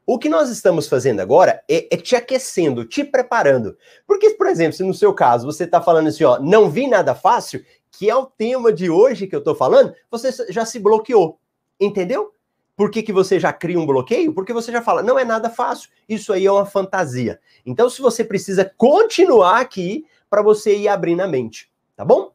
O 0.06 0.18
que 0.18 0.30
nós 0.30 0.50
estamos 0.50 0.88
fazendo 0.88 1.20
agora 1.20 1.64
é, 1.70 1.94
é, 1.94 1.98
te 1.98 2.16
aquecendo, 2.16 2.86
te 2.86 3.04
preparando. 3.04 3.78
Porque, 4.08 4.32
por 4.32 4.48
exemplo, 4.48 4.74
se 4.74 4.84
no 4.84 4.94
seu 4.94 5.14
caso 5.14 5.46
você 5.46 5.64
está 5.64 5.82
falando 5.82 6.08
assim, 6.08 6.24
ó, 6.24 6.40
não 6.40 6.70
vi 6.70 6.88
nada 6.88 7.16
fácil, 7.16 7.64
que 7.92 8.10
é 8.10 8.16
o 8.16 8.26
tema 8.26 8.72
de 8.72 8.90
hoje 8.90 9.28
que 9.28 9.36
eu 9.36 9.40
estou 9.40 9.56
falando, 9.56 9.94
você 10.10 10.32
já 10.50 10.66
se 10.66 10.80
bloqueou. 10.80 11.40
Entendeu? 11.80 12.34
Por 12.76 12.90
que, 12.90 13.04
que 13.04 13.14
você 13.14 13.40
já 13.40 13.54
cria 13.54 13.80
um 13.80 13.86
bloqueio? 13.86 14.34
Porque 14.34 14.54
você 14.54 14.72
já 14.72 14.82
fala, 14.82 15.04
não 15.04 15.20
é 15.20 15.26
nada 15.26 15.50
fácil, 15.50 15.90
isso 16.08 16.34
aí 16.34 16.46
é 16.46 16.52
uma 16.52 16.66
fantasia. 16.66 17.40
Então, 17.66 17.90
se 17.90 18.02
você 18.02 18.24
precisa 18.24 18.72
continuar 18.78 19.60
aqui 19.60 20.06
para 20.30 20.42
você 20.42 20.76
ir 20.78 20.88
abrindo 20.88 21.22
a 21.22 21.28
mente, 21.28 21.72
tá 21.96 22.06
bom? 22.06 22.32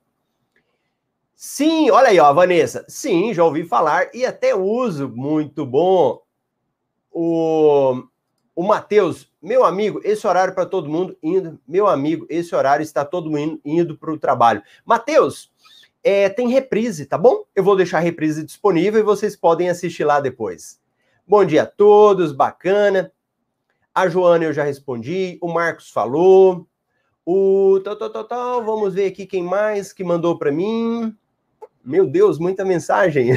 Sim, 1.35 1.91
olha 1.91 2.09
aí, 2.09 2.19
ó, 2.19 2.33
Vanessa. 2.33 2.85
Sim, 2.89 3.35
já 3.35 3.45
ouvi 3.45 3.65
falar 3.65 4.09
e 4.15 4.25
até 4.25 4.55
uso. 4.55 5.09
Muito 5.09 5.67
bom. 5.67 6.23
O, 7.19 8.03
o 8.55 8.63
Matheus, 8.63 9.33
meu 9.41 9.65
amigo, 9.65 10.03
esse 10.05 10.27
horário 10.27 10.55
para 10.55 10.67
todo 10.67 10.87
mundo 10.87 11.17
indo. 11.23 11.59
Meu 11.67 11.87
amigo, 11.87 12.27
esse 12.29 12.55
horário 12.55 12.83
está 12.83 13.07
todo 13.07 13.31
mundo 13.31 13.59
indo 13.65 13.97
para 13.97 14.13
o 14.13 14.19
trabalho. 14.19 14.63
Matheus, 14.85 15.51
é, 16.05 16.29
tem 16.29 16.47
reprise, 16.51 17.07
tá 17.07 17.17
bom? 17.17 17.45
Eu 17.55 17.65
vou 17.65 17.75
deixar 17.75 17.99
a 17.99 18.03
reprise 18.03 18.45
disponível 18.45 19.01
e 19.01 19.03
vocês 19.03 19.35
podem 19.35 19.71
assistir 19.71 20.05
lá 20.05 20.21
depois. 20.21 20.79
Bom 21.27 21.43
dia 21.43 21.63
a 21.63 21.67
todos, 21.67 22.33
bacana. 22.33 23.11
A 23.95 24.11
Joana 24.11 24.45
eu 24.45 24.53
já 24.53 24.65
respondi, 24.65 25.39
o 25.41 25.49
Marcos 25.49 25.89
falou. 25.89 26.67
O 27.25 27.81
tal, 27.83 27.97
tal, 27.97 28.11
tal, 28.11 28.25
tal. 28.25 28.63
Vamos 28.63 28.93
ver 28.93 29.07
aqui 29.07 29.25
quem 29.25 29.43
mais 29.43 29.91
que 29.91 30.05
mandou 30.05 30.39
para 30.39 30.53
mim. 30.53 31.17
Meu 31.83 32.07
Deus, 32.07 32.39
muita 32.39 32.63
mensagem. 32.63 33.31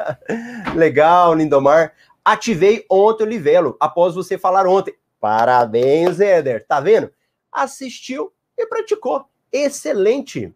Legal, 0.74 1.34
Lindomar. 1.34 1.92
Ativei 2.24 2.86
ontem 2.90 3.24
o 3.24 3.26
Livelo, 3.26 3.76
após 3.78 4.14
você 4.14 4.38
falar 4.38 4.66
ontem. 4.66 4.94
Parabéns, 5.20 6.20
Éder. 6.20 6.66
Tá 6.66 6.80
vendo? 6.80 7.12
Assistiu 7.52 8.32
e 8.56 8.66
praticou. 8.66 9.26
Excelente. 9.52 10.54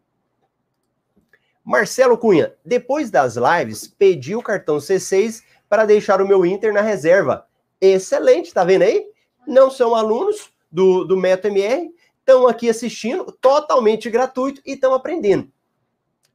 Marcelo 1.62 2.16
Cunha, 2.16 2.54
depois 2.64 3.10
das 3.10 3.36
lives, 3.36 3.86
pedi 3.86 4.34
o 4.34 4.42
cartão 4.42 4.78
C6 4.78 5.42
para 5.68 5.84
deixar 5.84 6.22
o 6.22 6.26
meu 6.26 6.46
Inter 6.46 6.72
na 6.72 6.80
reserva. 6.80 7.46
Excelente, 7.78 8.54
tá 8.54 8.64
vendo 8.64 8.82
aí? 8.82 9.06
Não 9.46 9.70
são 9.70 9.94
alunos 9.94 10.50
do, 10.72 11.04
do 11.04 11.16
Meto 11.16 11.48
MR, 11.48 11.94
estão 12.18 12.48
aqui 12.48 12.70
assistindo, 12.70 13.30
totalmente 13.32 14.08
gratuito 14.08 14.62
e 14.64 14.72
estão 14.72 14.94
aprendendo. 14.94 15.50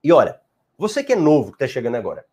E 0.04 0.12
olha, 0.12 0.40
você 0.78 1.04
que 1.04 1.14
é 1.14 1.16
novo, 1.16 1.52
que 1.52 1.56
está 1.56 1.68
chegando 1.68 1.96
agora. 1.96 2.26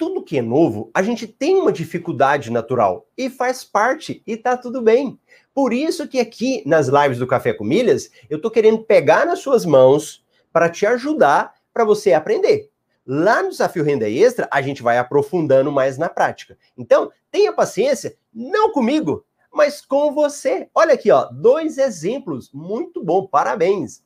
Tudo 0.00 0.22
que 0.22 0.38
é 0.38 0.40
novo, 0.40 0.90
a 0.94 1.02
gente 1.02 1.26
tem 1.26 1.56
uma 1.56 1.70
dificuldade 1.70 2.50
natural 2.50 3.06
e 3.18 3.28
faz 3.28 3.62
parte 3.62 4.22
e 4.26 4.34
tá 4.34 4.56
tudo 4.56 4.80
bem. 4.80 5.20
Por 5.52 5.74
isso 5.74 6.08
que 6.08 6.18
aqui 6.18 6.62
nas 6.64 6.88
lives 6.88 7.18
do 7.18 7.26
Café 7.26 7.52
com 7.52 7.64
Milhas, 7.64 8.10
eu 8.30 8.40
tô 8.40 8.50
querendo 8.50 8.82
pegar 8.82 9.26
nas 9.26 9.40
suas 9.40 9.66
mãos 9.66 10.24
para 10.50 10.70
te 10.70 10.86
ajudar 10.86 11.52
para 11.70 11.84
você 11.84 12.14
aprender. 12.14 12.70
Lá 13.06 13.42
no 13.42 13.50
Desafio 13.50 13.84
Renda 13.84 14.08
Extra, 14.08 14.48
a 14.50 14.62
gente 14.62 14.82
vai 14.82 14.96
aprofundando 14.96 15.70
mais 15.70 15.98
na 15.98 16.08
prática. 16.08 16.56
Então, 16.78 17.12
tenha 17.30 17.52
paciência, 17.52 18.16
não 18.32 18.72
comigo, 18.72 19.26
mas 19.52 19.84
com 19.84 20.14
você. 20.14 20.66
Olha 20.74 20.94
aqui, 20.94 21.10
ó, 21.10 21.26
dois 21.26 21.76
exemplos 21.76 22.50
muito 22.54 23.04
bom, 23.04 23.26
parabéns. 23.26 24.02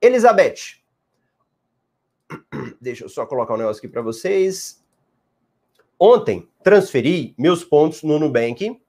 Elizabeth, 0.00 0.80
Deixa 2.80 3.04
eu 3.04 3.08
só 3.08 3.26
colocar 3.26 3.54
um 3.54 3.58
negócio 3.58 3.80
aqui 3.80 3.88
para 3.88 4.02
vocês. 4.02 4.79
Ontem, 6.02 6.48
transferi 6.64 7.34
meus 7.36 7.62
pontos 7.62 8.02
no 8.02 8.18
Nubank 8.18 8.80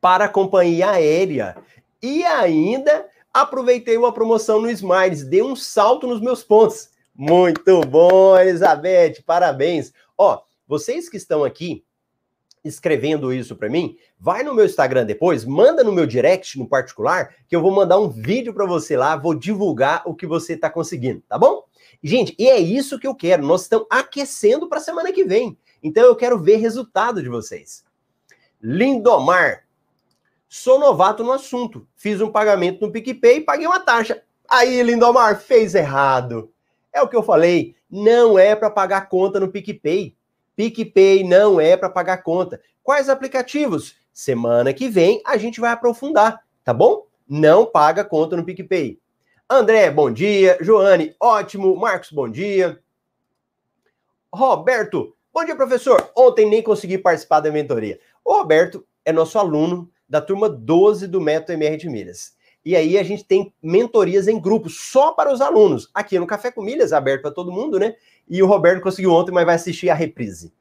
para 0.00 0.26
a 0.26 0.28
companhia 0.28 0.90
aérea. 0.90 1.56
E 2.00 2.22
ainda 2.24 3.08
aproveitei 3.32 3.96
uma 3.96 4.12
promoção 4.12 4.60
no 4.60 4.70
Smiles. 4.70 5.24
Dei 5.24 5.42
um 5.42 5.56
salto 5.56 6.06
nos 6.06 6.20
meus 6.20 6.44
pontos. 6.44 6.90
Muito 7.12 7.80
bom, 7.80 8.38
Elizabeth. 8.38 9.22
Parabéns. 9.26 9.92
Ó, 10.16 10.40
vocês 10.64 11.08
que 11.08 11.16
estão 11.16 11.42
aqui 11.42 11.84
escrevendo 12.64 13.32
isso 13.32 13.56
para 13.56 13.68
mim, 13.68 13.96
vai 14.18 14.42
no 14.42 14.54
meu 14.54 14.64
Instagram 14.64 15.04
depois, 15.04 15.44
manda 15.44 15.84
no 15.84 15.92
meu 15.92 16.06
direct 16.06 16.58
no 16.58 16.66
particular, 16.66 17.34
que 17.46 17.54
eu 17.54 17.60
vou 17.60 17.70
mandar 17.70 17.98
um 17.98 18.08
vídeo 18.08 18.54
para 18.54 18.64
você 18.64 18.96
lá, 18.96 19.16
vou 19.16 19.34
divulgar 19.34 20.02
o 20.06 20.14
que 20.14 20.26
você 20.26 20.54
está 20.54 20.70
conseguindo, 20.70 21.22
tá 21.28 21.36
bom? 21.36 21.64
Gente, 22.06 22.36
e 22.38 22.50
é 22.50 22.58
isso 22.60 22.98
que 22.98 23.06
eu 23.06 23.14
quero. 23.14 23.46
Nós 23.46 23.62
estamos 23.62 23.86
aquecendo 23.88 24.68
para 24.68 24.76
a 24.76 24.82
semana 24.82 25.10
que 25.10 25.24
vem. 25.24 25.56
Então 25.82 26.04
eu 26.04 26.14
quero 26.14 26.38
ver 26.38 26.56
resultado 26.56 27.22
de 27.22 27.30
vocês. 27.30 27.82
Lindomar. 28.60 29.64
Sou 30.46 30.78
novato 30.78 31.24
no 31.24 31.32
assunto. 31.32 31.88
Fiz 31.96 32.20
um 32.20 32.30
pagamento 32.30 32.84
no 32.84 32.92
PicPay 32.92 33.38
e 33.38 33.40
paguei 33.40 33.66
uma 33.66 33.80
taxa. 33.80 34.22
Aí, 34.46 34.82
Lindomar, 34.82 35.40
fez 35.40 35.74
errado. 35.74 36.52
É 36.92 37.00
o 37.00 37.08
que 37.08 37.16
eu 37.16 37.22
falei. 37.22 37.74
Não 37.90 38.38
é 38.38 38.54
para 38.54 38.68
pagar 38.68 39.08
conta 39.08 39.40
no 39.40 39.50
PicPay. 39.50 40.14
PicPay 40.54 41.24
não 41.24 41.58
é 41.58 41.74
para 41.74 41.88
pagar 41.88 42.18
conta. 42.18 42.60
Quais 42.82 43.08
aplicativos? 43.08 43.96
Semana 44.12 44.74
que 44.74 44.90
vem 44.90 45.22
a 45.24 45.38
gente 45.38 45.58
vai 45.58 45.72
aprofundar, 45.72 46.44
tá 46.62 46.74
bom? 46.74 47.06
Não 47.26 47.64
paga 47.64 48.04
conta 48.04 48.36
no 48.36 48.44
PicPay. 48.44 49.00
André, 49.48 49.90
bom 49.90 50.10
dia. 50.10 50.56
Joane, 50.60 51.14
ótimo. 51.20 51.76
Marcos, 51.76 52.10
bom 52.10 52.28
dia. 52.28 52.80
Roberto, 54.32 55.14
bom 55.32 55.44
dia, 55.44 55.54
professor. 55.54 56.10
Ontem 56.16 56.48
nem 56.48 56.62
consegui 56.62 56.96
participar 56.96 57.40
da 57.40 57.52
mentoria. 57.52 58.00
O 58.24 58.32
Roberto 58.32 58.86
é 59.04 59.12
nosso 59.12 59.38
aluno 59.38 59.90
da 60.08 60.22
turma 60.22 60.48
12 60.48 61.06
do 61.06 61.20
Método 61.20 61.52
MR 61.52 61.76
de 61.76 61.90
Milhas. 61.90 62.34
E 62.64 62.74
aí 62.74 62.96
a 62.96 63.02
gente 63.02 63.22
tem 63.22 63.52
mentorias 63.62 64.28
em 64.28 64.40
grupo 64.40 64.70
só 64.70 65.12
para 65.12 65.30
os 65.30 65.42
alunos. 65.42 65.90
Aqui 65.92 66.18
no 66.18 66.26
Café 66.26 66.50
com 66.50 66.62
Milhas, 66.62 66.94
aberto 66.94 67.20
para 67.20 67.30
todo 67.30 67.52
mundo, 67.52 67.78
né? 67.78 67.94
E 68.26 68.42
o 68.42 68.46
Roberto 68.46 68.82
conseguiu 68.82 69.12
ontem, 69.12 69.30
mas 69.30 69.44
vai 69.44 69.56
assistir 69.56 69.90
a 69.90 69.94
reprise. 69.94 70.54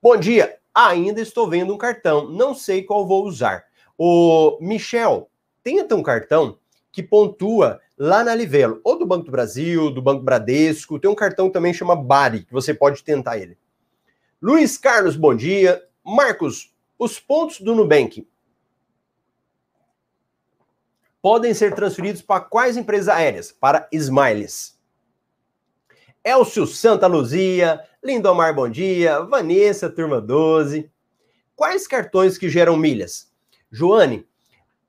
Bom 0.00 0.16
dia. 0.16 0.58
Ainda 0.72 1.20
estou 1.20 1.50
vendo 1.50 1.74
um 1.74 1.78
cartão. 1.78 2.30
Não 2.30 2.54
sei 2.54 2.84
qual 2.84 3.04
vou 3.04 3.26
usar. 3.26 3.64
O 3.98 4.58
Michel, 4.60 5.28
tenta 5.64 5.96
um 5.96 6.04
cartão 6.04 6.57
que 6.92 7.02
pontua 7.02 7.80
lá 7.96 8.22
na 8.24 8.34
Livelo, 8.34 8.80
ou 8.84 8.98
do 8.98 9.06
Banco 9.06 9.26
do 9.26 9.30
Brasil, 9.30 9.90
do 9.90 10.00
Banco 10.00 10.22
Bradesco. 10.22 10.98
Tem 10.98 11.10
um 11.10 11.14
cartão 11.14 11.50
também 11.50 11.74
chama 11.74 11.96
Bari, 11.96 12.44
que 12.44 12.52
você 12.52 12.72
pode 12.72 13.02
tentar 13.02 13.38
ele. 13.38 13.58
Luiz 14.40 14.78
Carlos, 14.78 15.16
bom 15.16 15.34
dia. 15.34 15.82
Marcos, 16.04 16.74
os 16.98 17.18
pontos 17.18 17.60
do 17.60 17.74
Nubank 17.74 18.26
podem 21.20 21.52
ser 21.52 21.74
transferidos 21.74 22.22
para 22.22 22.40
quais 22.40 22.76
empresas 22.76 23.08
aéreas? 23.08 23.52
Para 23.52 23.88
Smiles. 23.92 24.78
Elcio 26.24 26.66
Santa 26.66 27.06
Luzia, 27.06 27.80
Lindomar 28.02 28.54
Bom 28.54 28.68
Dia, 28.68 29.20
Vanessa 29.20 29.88
Turma 29.90 30.20
12. 30.20 30.90
Quais 31.56 31.86
cartões 31.86 32.38
que 32.38 32.48
geram 32.48 32.76
milhas? 32.76 33.32
Joane, 33.70 34.26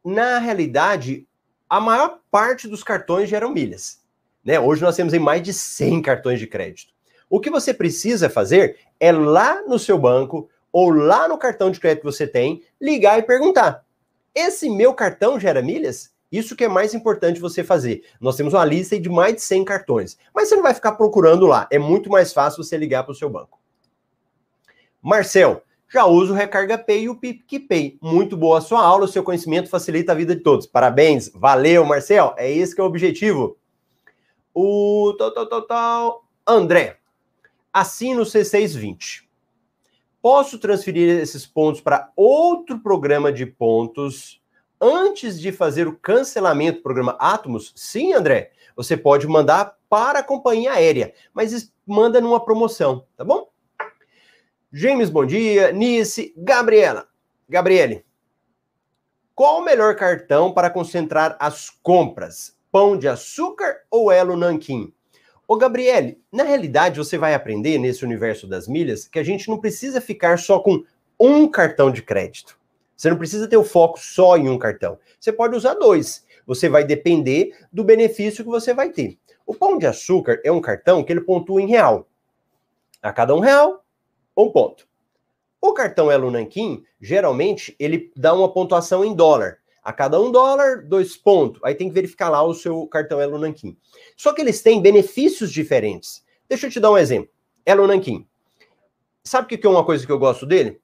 na 0.03 0.37
realidade, 0.39 1.27
a 1.69 1.79
maior 1.79 2.19
parte 2.31 2.67
dos 2.67 2.83
cartões 2.83 3.29
geram 3.29 3.51
milhas. 3.51 3.99
Né? 4.43 4.59
Hoje 4.59 4.81
nós 4.81 4.95
temos 4.95 5.13
em 5.13 5.19
mais 5.19 5.43
de 5.43 5.53
100 5.53 6.01
cartões 6.01 6.39
de 6.39 6.47
crédito. 6.47 6.93
O 7.29 7.39
que 7.39 7.51
você 7.51 7.73
precisa 7.73 8.29
fazer 8.29 8.77
é 8.99 9.11
lá 9.11 9.61
no 9.61 9.77
seu 9.77 9.97
banco 9.97 10.49
ou 10.71 10.89
lá 10.89 11.27
no 11.27 11.37
cartão 11.37 11.69
de 11.69 11.79
crédito 11.79 12.01
que 12.01 12.11
você 12.11 12.25
tem, 12.25 12.63
ligar 12.81 13.19
e 13.19 13.23
perguntar: 13.23 13.85
esse 14.33 14.69
meu 14.69 14.93
cartão 14.93 15.39
gera 15.39 15.61
milhas? 15.61 16.11
Isso 16.31 16.55
que 16.55 16.63
é 16.63 16.67
mais 16.67 16.93
importante 16.93 17.39
você 17.39 17.63
fazer. 17.63 18.03
Nós 18.21 18.35
temos 18.35 18.53
uma 18.53 18.65
lista 18.65 18.99
de 18.99 19.09
mais 19.09 19.35
de 19.35 19.41
100 19.41 19.65
cartões, 19.65 20.17
mas 20.33 20.47
você 20.47 20.55
não 20.55 20.63
vai 20.63 20.73
ficar 20.75 20.91
procurando 20.93 21.47
lá. 21.47 21.67
É 21.71 21.79
muito 21.79 22.09
mais 22.09 22.31
fácil 22.31 22.63
você 22.63 22.77
ligar 22.77 23.03
para 23.03 23.11
o 23.11 23.15
seu 23.15 23.29
banco. 23.29 23.59
Marcel, 25.01 25.63
já 25.91 26.05
uso 26.05 26.33
o 26.33 26.35
Recarga 26.35 26.77
Pay 26.77 27.03
e 27.03 27.09
o 27.09 27.15
PicPay. 27.15 27.97
Muito 27.99 28.37
boa 28.37 28.59
a 28.59 28.61
sua 28.61 28.81
aula, 28.81 29.05
o 29.05 29.07
seu 29.07 29.23
conhecimento 29.23 29.69
facilita 29.69 30.11
a 30.11 30.15
vida 30.15 30.35
de 30.35 30.41
todos. 30.41 30.67
Parabéns, 30.67 31.31
valeu, 31.33 31.83
Marcel. 31.83 32.35
É 32.37 32.49
esse 32.51 32.75
que 32.75 32.79
é 32.79 32.83
o 32.83 32.87
objetivo. 32.87 33.57
O 34.53 35.15
tal, 35.17 35.31
tal, 35.31 35.47
tal, 35.47 35.61
tal. 35.63 36.23
André, 36.45 36.97
assina 37.73 38.21
o 38.21 38.25
C620. 38.25 39.23
Posso 40.21 40.59
transferir 40.59 41.09
esses 41.19 41.45
pontos 41.45 41.81
para 41.81 42.11
outro 42.15 42.79
programa 42.79 43.31
de 43.31 43.45
pontos 43.45 44.39
antes 44.79 45.39
de 45.39 45.51
fazer 45.51 45.87
o 45.87 45.95
cancelamento 45.95 46.79
do 46.79 46.83
programa 46.83 47.17
Atomos? 47.19 47.73
Sim, 47.75 48.13
André. 48.13 48.51
Você 48.75 48.95
pode 48.95 49.27
mandar 49.27 49.75
para 49.89 50.19
a 50.19 50.23
companhia 50.23 50.73
aérea, 50.73 51.13
mas 51.33 51.71
manda 51.85 52.21
numa 52.21 52.39
promoção, 52.39 53.05
tá 53.17 53.23
bom? 53.23 53.49
James, 54.71 55.09
bom 55.09 55.25
dia. 55.25 55.71
Nice, 55.71 56.31
Gabriela. 56.37 57.07
Gabriele, 57.49 58.05
qual 59.33 59.61
o 59.61 59.65
melhor 59.65 59.95
cartão 59.95 60.53
para 60.53 60.69
concentrar 60.69 61.35
as 61.39 61.71
compras? 61.81 62.55
Pão 62.71 62.95
de 62.95 63.07
açúcar 63.07 63.77
ou 63.89 64.11
Elo 64.11 64.37
Nanquim? 64.37 64.93
Ô, 65.47 65.57
Gabriele, 65.57 66.21
na 66.31 66.43
realidade 66.43 66.99
você 66.99 67.17
vai 67.17 67.33
aprender 67.33 67.79
nesse 67.79 68.05
universo 68.05 68.45
das 68.45 68.67
milhas 68.67 69.07
que 69.07 69.17
a 69.17 69.23
gente 69.23 69.49
não 69.49 69.57
precisa 69.57 69.99
ficar 69.99 70.37
só 70.37 70.59
com 70.59 70.83
um 71.19 71.47
cartão 71.47 71.89
de 71.89 72.03
crédito. 72.03 72.55
Você 72.95 73.09
não 73.09 73.17
precisa 73.17 73.47
ter 73.47 73.57
o 73.57 73.63
foco 73.63 73.99
só 73.99 74.37
em 74.37 74.49
um 74.49 74.59
cartão. 74.59 74.99
Você 75.19 75.33
pode 75.33 75.55
usar 75.55 75.73
dois. 75.73 76.23
Você 76.45 76.69
vai 76.69 76.83
depender 76.83 77.57
do 77.73 77.83
benefício 77.83 78.43
que 78.43 78.51
você 78.51 78.71
vai 78.71 78.91
ter. 78.91 79.17
O 79.47 79.55
Pão 79.55 79.79
de 79.79 79.87
Açúcar 79.87 80.39
é 80.43 80.51
um 80.51 80.61
cartão 80.61 81.03
que 81.03 81.11
ele 81.11 81.21
pontua 81.21 81.59
em 81.59 81.67
real. 81.67 82.07
A 83.01 83.11
cada 83.11 83.33
um 83.33 83.39
real, 83.39 83.83
um 84.43 84.51
ponto. 84.51 84.87
O 85.61 85.73
cartão 85.73 86.09
Elo 86.09 86.31
Nanquim, 86.31 86.83
geralmente, 87.01 87.75
ele 87.77 88.11
dá 88.15 88.33
uma 88.33 88.51
pontuação 88.51 89.03
em 89.03 89.13
dólar. 89.13 89.57
A 89.83 89.91
cada 89.91 90.19
um 90.19 90.31
dólar, 90.31 90.85
dois 90.85 91.17
pontos. 91.17 91.61
Aí 91.63 91.75
tem 91.75 91.89
que 91.89 91.93
verificar 91.93 92.29
lá 92.29 92.43
o 92.43 92.53
seu 92.53 92.87
cartão 92.87 93.19
Elo 93.19 93.37
Nanquim. 93.37 93.77
Só 94.15 94.33
que 94.33 94.41
eles 94.41 94.61
têm 94.61 94.81
benefícios 94.81 95.51
diferentes. 95.51 96.23
Deixa 96.47 96.67
eu 96.67 96.71
te 96.71 96.79
dar 96.79 96.91
um 96.91 96.97
exemplo. 96.97 97.29
Elo 97.65 97.87
Nanquim. 97.87 98.27
Sabe 99.23 99.45
o 99.45 99.59
que 99.59 99.65
é 99.65 99.69
uma 99.69 99.85
coisa 99.85 100.05
que 100.05 100.11
eu 100.11 100.19
gosto 100.19 100.45
dele? 100.45 100.79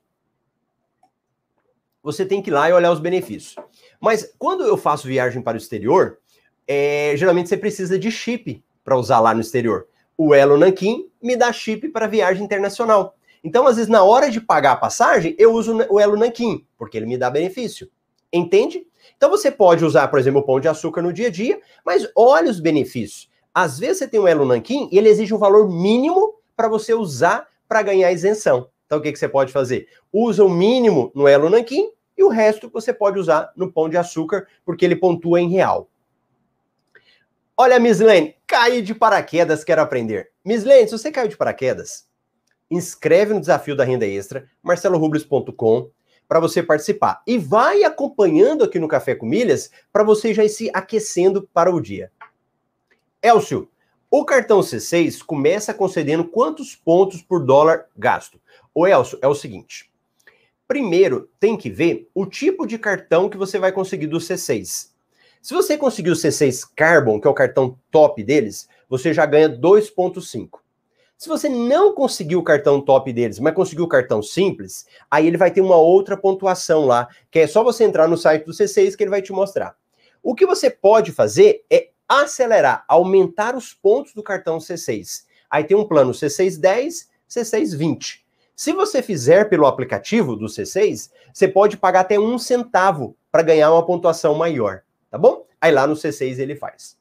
Você 2.04 2.26
tem 2.26 2.42
que 2.42 2.50
ir 2.50 2.54
lá 2.54 2.70
e 2.70 2.74
olhar 2.74 2.92
os 2.92 3.00
benefícios. 3.00 3.56
Mas 4.00 4.34
quando 4.38 4.64
eu 4.64 4.78
faço 4.78 5.08
viagem 5.08 5.42
para 5.42 5.56
o 5.56 5.58
exterior, 5.58 6.20
é, 6.68 7.14
geralmente 7.16 7.50
você 7.50 7.58
precisa 7.58 7.98
de 7.98 8.12
chip 8.12 8.64
para 8.84 8.98
usar 8.98 9.20
lá 9.20 9.34
no 9.34 9.42
exterior. 9.42 9.88
O 10.18 10.34
Elo 10.34 10.58
Nanquim 10.58 11.10
me 11.22 11.36
dá 11.36 11.52
chip 11.52 11.90
para 11.90 12.08
viagem 12.08 12.44
internacional. 12.44 13.15
Então, 13.46 13.68
às 13.68 13.76
vezes, 13.76 13.88
na 13.88 14.04
hora 14.04 14.32
de 14.32 14.42
pagar 14.42 14.72
a 14.72 14.76
passagem, 14.76 15.36
eu 15.38 15.54
uso 15.54 15.78
o 15.88 16.00
Elo 16.00 16.18
Nanquim, 16.18 16.66
porque 16.76 16.98
ele 16.98 17.06
me 17.06 17.16
dá 17.16 17.30
benefício. 17.30 17.88
Entende? 18.34 18.88
Então 19.16 19.30
você 19.30 19.52
pode 19.52 19.86
usar, 19.86 20.08
por 20.08 20.18
exemplo, 20.18 20.42
o 20.42 20.44
pão 20.44 20.60
de 20.60 20.68
açúcar 20.68 21.04
no 21.04 21.14
dia 21.14 21.28
a 21.28 21.30
dia, 21.30 21.62
mas 21.86 22.10
olha 22.16 22.50
os 22.50 22.60
benefícios. 22.60 23.30
Às 23.54 23.78
vezes 23.78 24.00
você 24.00 24.08
tem 24.08 24.20
um 24.20 24.28
Elo 24.28 24.46
Nanquim 24.46 24.90
e 24.92 24.98
ele 24.98 25.10
exige 25.10 25.32
um 25.32 25.38
valor 25.38 25.70
mínimo 25.70 26.34
para 26.56 26.68
você 26.68 26.96
usar 26.96 27.48
para 27.68 27.84
ganhar 27.84 28.12
isenção. 28.12 28.68
Então 28.88 28.98
o 28.98 29.02
que, 29.02 29.12
que 29.12 29.20
você 29.20 29.30
pode 29.30 29.54
fazer? 29.54 29.88
Usa 30.12 30.44
o 30.44 30.50
mínimo 30.50 31.12
no 31.14 31.28
Elo 31.28 31.48
Nanquim 31.48 31.92
e 32.18 32.24
o 32.24 32.30
resto 32.30 32.68
você 32.68 32.92
pode 32.92 33.20
usar 33.20 33.54
no 33.56 33.72
pão 33.72 33.88
de 33.88 33.96
açúcar, 33.96 34.48
porque 34.66 34.84
ele 34.84 34.96
pontua 34.96 35.40
em 35.40 35.50
real. 35.50 35.88
Olha, 37.56 37.80
Miss 37.80 38.00
Lane, 38.00 38.36
caí 38.48 38.82
de 38.82 38.96
paraquedas, 38.96 39.64
quero 39.64 39.84
aprender. 39.84 40.32
Miss 40.44 40.64
Lane, 40.64 40.88
se 40.88 40.98
você 40.98 41.12
caiu 41.12 41.28
de 41.28 41.38
paraquedas, 41.38 42.08
inscreve 42.70 43.34
no 43.34 43.40
desafio 43.40 43.76
da 43.76 43.84
renda 43.84 44.06
extra, 44.06 44.50
marcelorubles.com, 44.62 45.90
para 46.28 46.40
você 46.40 46.64
participar. 46.64 47.22
E 47.28 47.38
vai 47.38 47.84
acompanhando 47.84 48.64
aqui 48.64 48.80
no 48.80 48.88
Café 48.88 49.16
com 49.16 49.26
Milhas 49.26 49.70
para 49.92 50.04
você 50.04 50.34
já 50.34 50.44
ir 50.44 50.50
se 50.50 50.70
aquecendo 50.74 51.48
para 51.54 51.74
o 51.74 51.80
dia. 51.80 52.12
Elcio, 53.22 53.70
o 54.10 54.24
cartão 54.24 54.62
C6 54.62 55.24
começa 55.24 55.74
concedendo 55.74 56.26
quantos 56.26 56.76
pontos 56.76 57.22
por 57.22 57.44
dólar 57.44 57.86
gasto? 57.98 58.40
O 58.74 58.88
Elcio, 58.88 59.20
é 59.22 59.28
o 59.28 59.36
seguinte. 59.36 59.92
Primeiro, 60.68 61.30
tem 61.40 61.56
que 61.56 61.70
ver 61.70 62.10
o 62.14 62.26
tipo 62.26 62.66
de 62.66 62.80
cartão 62.80 63.30
que 63.30 63.38
você 63.38 63.60
vai 63.60 63.72
conseguir 63.72 64.08
do 64.08 64.18
C6. 64.18 64.90
Se 65.42 65.54
você 65.54 65.78
conseguir 65.78 66.10
o 66.10 66.16
C6 66.16 66.68
Carbon, 66.76 67.22
que 67.22 67.28
é 67.28 67.30
o 67.30 67.36
cartão 67.36 67.78
top 67.92 68.24
deles, 68.24 68.68
você 68.90 69.14
já 69.14 69.28
ganha 69.28 69.48
2,5. 69.48 70.60
Se 71.18 71.30
você 71.30 71.48
não 71.48 71.94
conseguiu 71.94 72.40
o 72.40 72.44
cartão 72.44 72.82
top 72.82 73.12
deles, 73.14 73.40
mas 73.40 73.54
conseguiu 73.54 73.86
o 73.86 73.90
cartão 73.90 74.22
simples, 74.22 74.86
aí 75.10 75.26
ele 75.26 75.38
vai 75.38 75.50
ter 75.50 75.62
uma 75.62 75.78
outra 75.78 76.18
pontuação 76.18 76.86
lá, 76.86 77.08
que 77.32 77.40
é 77.40 77.48
só 77.48 77.64
você 77.64 77.86
entrar 77.86 78.08
no 78.08 78.18
site 78.18 78.46
do 78.46 78.52
C6 78.52 78.96
que 78.96 79.04
ele 79.04 79.10
vai 79.10 79.22
te 79.22 79.32
mostrar. 79.32 79.76
O 80.22 80.36
que 80.36 80.46
você 80.46 80.70
pode 80.70 81.14
fazer 81.14 81.64
é 81.72 81.90
acelerar, 82.08 82.84
aumentar 82.88 83.56
os 83.56 83.74
pontos 83.74 84.14
do 84.14 84.22
cartão 84.22 84.58
C6. 84.58 85.24
Aí 85.50 85.64
tem 85.64 85.78
um 85.78 85.88
plano 85.88 86.12
C610, 86.12 87.08
C620. 87.30 88.20
Se 88.56 88.74
você 88.74 89.02
fizer 89.02 89.50
pelo 89.50 89.68
aplicativo 89.68 90.36
do 90.36 90.48
C6, 90.48 91.12
você 91.34 91.48
pode 91.48 91.78
pagar 91.78 92.02
até 92.02 92.20
um 92.20 92.38
centavo 92.38 93.16
para 93.32 93.44
ganhar 93.44 93.72
uma 93.72 93.86
pontuação 93.86 94.36
maior, 94.36 94.82
tá 95.10 95.18
bom? 95.18 95.46
Aí 95.60 95.72
lá 95.72 95.88
no 95.88 95.96
C6 95.96 96.40
ele 96.40 96.56
faz. 96.56 96.98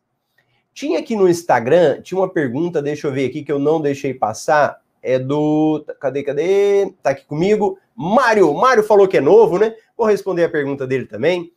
Tinha 0.74 0.98
aqui 0.98 1.14
no 1.14 1.28
Instagram, 1.28 2.02
tinha 2.02 2.18
uma 2.18 2.28
pergunta, 2.28 2.82
deixa 2.82 3.06
eu 3.06 3.12
ver 3.12 3.30
aqui, 3.30 3.44
que 3.44 3.52
eu 3.52 3.60
não 3.60 3.80
deixei 3.80 4.12
passar. 4.12 4.82
É 5.00 5.18
do. 5.18 5.84
Cadê, 6.00 6.22
cadê? 6.24 6.92
Tá 7.02 7.10
aqui 7.10 7.24
comigo. 7.24 7.78
Mário. 7.94 8.52
Mário 8.52 8.82
falou 8.82 9.06
que 9.06 9.18
é 9.18 9.20
novo, 9.20 9.58
né? 9.58 9.76
Vou 9.96 10.06
responder 10.06 10.44
a 10.44 10.48
pergunta 10.48 10.87
dele 10.87 11.06
também. 11.06 11.52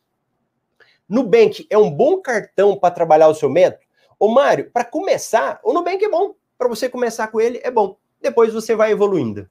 Nubank 1.10 1.65
é 1.69 1.77
um 1.77 1.89
bom 1.89 2.21
cartão 2.21 2.77
para 2.77 2.93
trabalhar 2.93 3.30
o 3.30 3.34
seu 3.34 3.49
método? 3.49 3.84
Ô, 4.19 4.27
Mário, 4.27 4.69
para 4.71 4.84
começar, 4.84 5.60
o 5.63 5.73
Nubank 5.73 6.03
é 6.03 6.10
bom. 6.10 6.36
Para 6.58 6.67
você 6.67 6.89
começar 6.89 7.27
com 7.27 7.39
ele, 7.39 7.60
é 7.63 7.71
bom. 7.71 7.97
Depois 8.21 8.53
você 8.53 8.75
vai 8.75 8.91
evoluindo. 8.91 9.49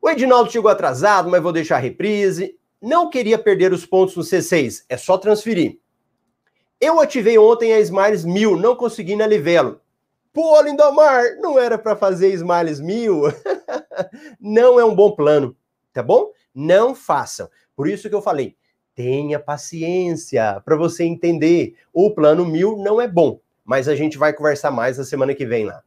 O 0.00 0.08
Edinaldo 0.08 0.50
chegou 0.50 0.70
atrasado, 0.70 1.28
mas 1.28 1.42
vou 1.42 1.52
deixar 1.52 1.76
a 1.76 1.80
reprise. 1.80 2.56
Não 2.80 3.10
queria 3.10 3.38
perder 3.38 3.72
os 3.72 3.84
pontos 3.84 4.16
no 4.16 4.22
C6, 4.22 4.84
é 4.88 4.96
só 4.96 5.18
transferir. 5.18 5.78
Eu 6.80 7.00
ativei 7.00 7.36
ontem 7.36 7.72
a 7.72 7.80
Smiles 7.80 8.24
1000, 8.24 8.56
não 8.56 8.76
consegui 8.76 9.16
na 9.16 9.26
Livelo. 9.26 9.80
Pô, 10.32 10.60
Lindomar, 10.60 11.24
não 11.40 11.58
era 11.58 11.76
para 11.76 11.96
fazer 11.96 12.32
Smiles 12.34 12.78
1000? 12.78 13.22
não 14.40 14.78
é 14.78 14.84
um 14.84 14.94
bom 14.94 15.10
plano, 15.10 15.56
tá 15.92 16.04
bom? 16.04 16.30
Não 16.54 16.94
façam. 16.94 17.50
Por 17.74 17.88
isso 17.88 18.08
que 18.08 18.14
eu 18.14 18.22
falei, 18.22 18.56
tenha 18.94 19.40
paciência 19.40 20.62
para 20.64 20.76
você 20.76 21.02
entender. 21.02 21.74
O 21.92 22.12
plano 22.14 22.44
1000 22.44 22.76
não 22.76 23.00
é 23.00 23.08
bom, 23.08 23.40
mas 23.64 23.88
a 23.88 23.96
gente 23.96 24.16
vai 24.16 24.32
conversar 24.32 24.70
mais 24.70 24.98
na 24.98 25.04
semana 25.04 25.34
que 25.34 25.46
vem 25.46 25.64
lá. 25.64 25.82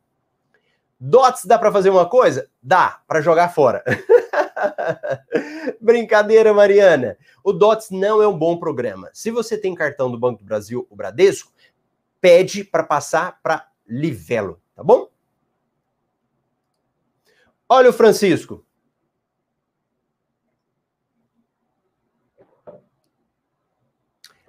Dots 0.99 1.45
dá 1.45 1.57
para 1.57 1.71
fazer 1.71 1.89
uma 1.89 2.07
coisa? 2.07 2.49
Dá, 2.61 3.01
para 3.07 3.21
jogar 3.21 3.49
fora. 3.49 3.81
Brincadeira, 5.81 6.53
Mariana. 6.53 7.17
O 7.43 7.51
DOTS 7.53 7.91
não 7.91 8.21
é 8.21 8.27
um 8.27 8.37
bom 8.37 8.57
programa. 8.57 9.09
Se 9.13 9.31
você 9.31 9.57
tem 9.57 9.75
cartão 9.75 10.11
do 10.11 10.19
Banco 10.19 10.39
do 10.39 10.45
Brasil, 10.45 10.87
o 10.89 10.95
Bradesco, 10.95 11.51
pede 12.19 12.63
para 12.63 12.83
passar 12.83 13.41
para 13.41 13.69
Livelo, 13.87 14.61
tá 14.75 14.83
bom? 14.83 15.09
Olha 17.67 17.89
o 17.89 17.93
Francisco. 17.93 18.65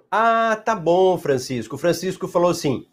Ah, 0.09 0.55
tá 0.63 0.75
bom, 0.75 1.17
Francisco. 1.17 1.75
O 1.75 1.79
Francisco 1.79 2.27
falou 2.27 2.51
assim: 2.51 2.87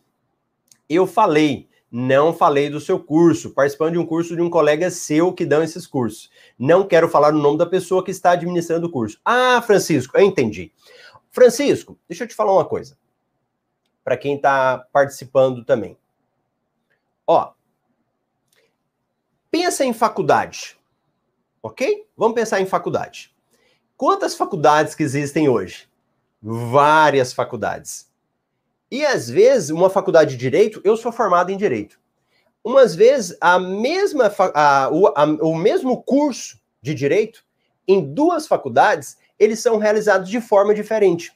eu 0.91 1.07
falei 1.07 1.70
não 1.91 2.33
falei 2.33 2.71
do 2.71 2.79
seu 2.79 3.01
curso, 3.03 3.51
participando 3.51 3.93
de 3.93 3.99
um 3.99 4.07
curso 4.07 4.37
de 4.37 4.43
um 4.43 4.49
colega 4.49 4.91
seu 4.91 5.33
que 5.33 5.45
dão 5.45 5.63
esses 5.63 5.87
cursos. 5.87 6.31
Não 6.59 6.87
quero 6.87 7.09
falar 7.09 7.35
o 7.35 7.39
nome 7.39 7.59
da 7.59 7.67
pessoa 7.67 8.05
que 8.05 8.13
está 8.13 8.33
administrando 8.33 8.87
o 8.87 8.91
curso. 8.91 9.21
Ah, 9.25 9.61
Francisco, 9.61 10.17
eu 10.17 10.25
entendi. 10.25 10.73
Francisco, 11.31 11.99
deixa 12.09 12.25
eu 12.25 12.29
te 12.29 12.35
falar 12.35 12.53
uma 12.53 12.65
coisa. 12.65 12.97
Para 14.05 14.17
quem 14.17 14.37
está 14.37 14.79
participando 14.93 15.65
também. 15.65 15.97
Ó, 17.27 17.53
pensa 19.51 19.85
em 19.85 19.93
faculdade, 19.93 20.79
ok? 21.63 22.07
Vamos 22.17 22.35
pensar 22.35 22.61
em 22.61 22.67
faculdade. 22.67 23.35
Quantas 23.97 24.35
faculdades 24.35 24.95
que 24.95 25.03
existem 25.03 25.49
hoje? 25.49 25.89
Várias 26.43 27.33
faculdades. 27.33 28.10
E 28.91 29.07
às 29.07 29.31
vezes, 29.31 29.71
uma 29.71 29.89
faculdade 29.89 30.33
de 30.33 30.37
direito, 30.37 30.81
eu 30.83 30.97
sou 30.97 31.13
formado 31.13 31.51
em 31.51 31.57
direito. 31.57 32.01
Umas 32.63 32.95
vezes, 32.95 33.37
a 33.41 33.59
mesma, 33.59 34.33
a, 34.55 34.91
o, 34.93 35.07
a, 35.09 35.25
o 35.43 35.55
mesmo 35.55 36.03
curso 36.03 36.59
de 36.83 36.93
direito, 36.93 37.45
em 37.87 38.13
duas 38.13 38.47
faculdades, 38.47 39.17
eles 39.39 39.61
são 39.61 39.79
realizados 39.79 40.29
de 40.29 40.41
forma 40.41 40.75
diferente. 40.75 41.33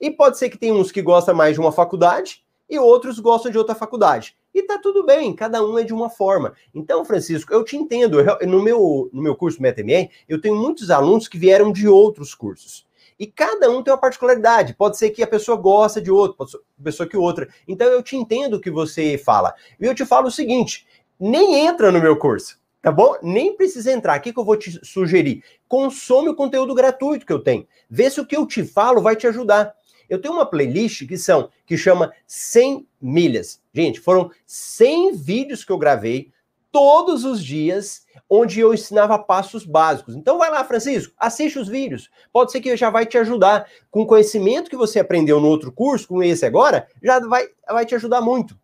E 0.00 0.10
pode 0.10 0.38
ser 0.38 0.48
que 0.48 0.58
tem 0.58 0.72
uns 0.72 0.90
que 0.90 1.02
gostam 1.02 1.34
mais 1.34 1.54
de 1.54 1.60
uma 1.60 1.72
faculdade 1.72 2.44
e 2.68 2.78
outros 2.78 3.18
gostam 3.18 3.50
de 3.50 3.58
outra 3.58 3.74
faculdade. 3.74 4.36
E 4.54 4.62
tá 4.62 4.78
tudo 4.78 5.04
bem, 5.04 5.34
cada 5.34 5.64
um 5.64 5.78
é 5.78 5.82
de 5.82 5.92
uma 5.92 6.08
forma. 6.08 6.54
Então, 6.72 7.04
Francisco, 7.04 7.52
eu 7.52 7.64
te 7.64 7.76
entendo. 7.76 8.20
Eu, 8.20 8.46
no, 8.46 8.62
meu, 8.62 9.10
no 9.12 9.20
meu 9.20 9.34
curso 9.34 9.60
MetaMA, 9.60 10.08
eu 10.28 10.40
tenho 10.40 10.54
muitos 10.54 10.90
alunos 10.90 11.26
que 11.26 11.36
vieram 11.36 11.72
de 11.72 11.88
outros 11.88 12.34
cursos. 12.34 12.83
E 13.18 13.26
cada 13.26 13.70
um 13.70 13.82
tem 13.82 13.92
uma 13.92 14.00
particularidade. 14.00 14.74
Pode 14.74 14.96
ser 14.98 15.10
que 15.10 15.22
a 15.22 15.26
pessoa 15.26 15.56
gosta 15.56 16.00
de 16.00 16.10
outro, 16.10 16.36
pode 16.36 16.50
ser 16.50 16.58
pessoa 16.82 17.08
que 17.08 17.16
outra. 17.16 17.48
Então 17.66 17.86
eu 17.86 18.02
te 18.02 18.16
entendo 18.16 18.54
o 18.54 18.60
que 18.60 18.70
você 18.70 19.16
fala. 19.16 19.54
E 19.80 19.84
eu 19.84 19.94
te 19.94 20.04
falo 20.04 20.28
o 20.28 20.32
seguinte: 20.32 20.86
nem 21.18 21.66
entra 21.66 21.92
no 21.92 22.00
meu 22.00 22.16
curso. 22.16 22.58
Tá 22.82 22.92
bom? 22.92 23.16
Nem 23.22 23.56
precisa 23.56 23.90
entrar. 23.90 24.18
O 24.18 24.22
que, 24.22 24.30
que 24.30 24.38
eu 24.38 24.44
vou 24.44 24.58
te 24.58 24.78
sugerir? 24.84 25.42
Consome 25.66 26.28
o 26.28 26.34
conteúdo 26.34 26.74
gratuito 26.74 27.24
que 27.24 27.32
eu 27.32 27.38
tenho. 27.38 27.66
Vê 27.88 28.10
se 28.10 28.20
o 28.20 28.26
que 28.26 28.36
eu 28.36 28.46
te 28.46 28.62
falo 28.62 29.00
vai 29.00 29.16
te 29.16 29.26
ajudar. 29.26 29.74
Eu 30.06 30.20
tenho 30.20 30.34
uma 30.34 30.44
playlist 30.44 31.06
que 31.06 31.16
são 31.16 31.48
que 31.64 31.78
chama 31.78 32.12
100 32.26 32.86
milhas. 33.00 33.62
Gente, 33.72 34.00
foram 34.00 34.30
100 34.44 35.14
vídeos 35.14 35.64
que 35.64 35.72
eu 35.72 35.78
gravei 35.78 36.30
todos 36.74 37.24
os 37.24 37.40
dias, 37.40 38.02
onde 38.28 38.58
eu 38.58 38.74
ensinava 38.74 39.16
passos 39.16 39.64
básicos. 39.64 40.16
Então 40.16 40.38
vai 40.38 40.50
lá, 40.50 40.64
Francisco, 40.64 41.14
assiste 41.16 41.56
os 41.56 41.68
vídeos. 41.68 42.10
Pode 42.32 42.50
ser 42.50 42.60
que 42.60 42.76
já 42.76 42.90
vai 42.90 43.06
te 43.06 43.16
ajudar 43.16 43.70
com 43.92 44.02
o 44.02 44.06
conhecimento 44.06 44.68
que 44.68 44.76
você 44.76 44.98
aprendeu 44.98 45.38
no 45.38 45.46
outro 45.46 45.70
curso, 45.70 46.08
com 46.08 46.20
esse 46.20 46.44
agora, 46.44 46.88
já 47.00 47.20
vai, 47.20 47.46
vai 47.68 47.86
te 47.86 47.94
ajudar 47.94 48.20
muito. 48.20 48.58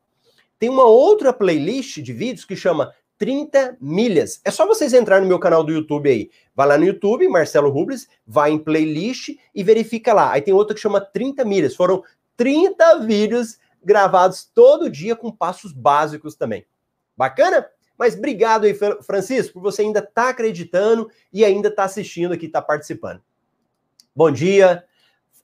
Tem 0.59 0.69
uma 0.69 0.87
outra 0.87 1.33
playlist 1.33 2.01
de 2.01 2.13
vídeos 2.13 2.45
que 2.45 2.57
chama 2.57 2.93
30 3.17 3.77
milhas. 3.81 4.41
É 4.45 4.51
só 4.51 4.67
vocês 4.67 4.93
entrarem 4.93 5.23
no 5.23 5.29
meu 5.29 5.39
canal 5.39 5.63
do 5.63 5.71
YouTube 5.73 6.11
aí. 6.11 6.31
Vai 6.53 6.67
lá 6.67 6.77
no 6.77 6.87
YouTube, 6.87 7.29
Marcelo 7.29 7.71
Rubles, 7.71 8.09
vai 8.27 8.51
em 8.51 8.59
playlist 8.59 9.37
e 9.55 9.63
verifica 9.63 10.13
lá. 10.13 10.33
Aí 10.33 10.43
tem 10.43 10.53
outra 10.53 10.75
que 10.75 10.81
chama 10.81 11.01
30 11.01 11.45
milhas. 11.45 11.77
Foram 11.77 12.03
30 12.37 13.07
vídeos 13.07 13.57
gravados 13.85 14.51
todo 14.53 14.91
dia 14.91 15.15
com 15.15 15.31
passos 15.31 15.73
básicos 15.73 16.35
também. 16.35 16.67
Bacana? 17.17 17.69
Mas 18.01 18.17
obrigado 18.17 18.65
aí, 18.65 18.73
Francisco, 19.03 19.53
por 19.53 19.61
você 19.61 19.83
ainda 19.83 19.99
estar 19.99 20.11
tá 20.11 20.29
acreditando 20.31 21.11
e 21.31 21.45
ainda 21.45 21.69
estar 21.69 21.83
tá 21.83 21.85
assistindo 21.85 22.33
aqui, 22.33 22.47
estar 22.47 22.63
tá 22.63 22.67
participando. 22.67 23.21
Bom 24.17 24.31
dia. 24.31 24.83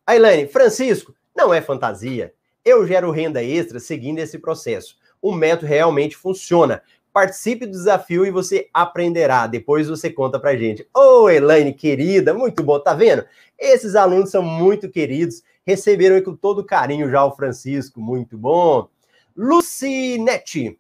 Ailane, 0.06 0.48
Francisco, 0.48 1.14
não 1.36 1.52
é 1.52 1.60
fantasia. 1.60 2.32
Eu 2.64 2.86
gero 2.86 3.10
renda 3.10 3.44
extra 3.44 3.78
seguindo 3.78 4.20
esse 4.20 4.38
processo. 4.38 4.96
O 5.20 5.34
método 5.34 5.66
realmente 5.66 6.16
funciona. 6.16 6.82
Participe 7.12 7.66
do 7.66 7.72
desafio 7.72 8.24
e 8.24 8.30
você 8.30 8.70
aprenderá. 8.72 9.46
Depois 9.46 9.86
você 9.86 10.08
conta 10.08 10.40
pra 10.40 10.56
gente. 10.56 10.88
Ô, 10.96 11.24
oh, 11.24 11.28
Elaine, 11.28 11.74
querida, 11.74 12.32
muito 12.32 12.62
bom. 12.62 12.80
Tá 12.80 12.94
vendo? 12.94 13.26
Esses 13.58 13.94
alunos 13.94 14.30
são 14.30 14.40
muito 14.40 14.88
queridos. 14.88 15.42
Receberam 15.62 16.22
com 16.22 16.34
todo 16.34 16.64
carinho 16.64 17.10
já 17.10 17.22
o 17.22 17.36
Francisco. 17.36 18.00
Muito 18.00 18.38
bom. 18.38 18.88
Lucinete. 19.36 20.78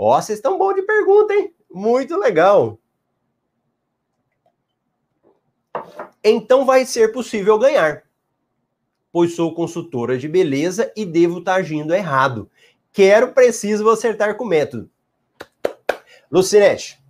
Ó, 0.00 0.14
vocês 0.22 0.38
estão 0.38 0.56
bom 0.56 0.72
de 0.72 0.82
pergunta, 0.82 1.34
hein? 1.34 1.52
Muito 1.68 2.16
legal. 2.16 2.78
Então 6.22 6.64
vai 6.64 6.86
ser 6.86 7.10
possível 7.10 7.58
ganhar, 7.58 8.04
pois 9.10 9.34
sou 9.34 9.52
consultora 9.52 10.16
de 10.16 10.28
beleza 10.28 10.92
e 10.96 11.04
devo 11.04 11.40
estar 11.40 11.54
tá 11.54 11.58
agindo 11.58 11.92
errado. 11.92 12.48
Quero, 12.92 13.32
preciso 13.32 13.90
acertar 13.90 14.36
com 14.36 14.44
o 14.44 14.48
método. 14.48 14.88
Lucinete, 16.30 17.02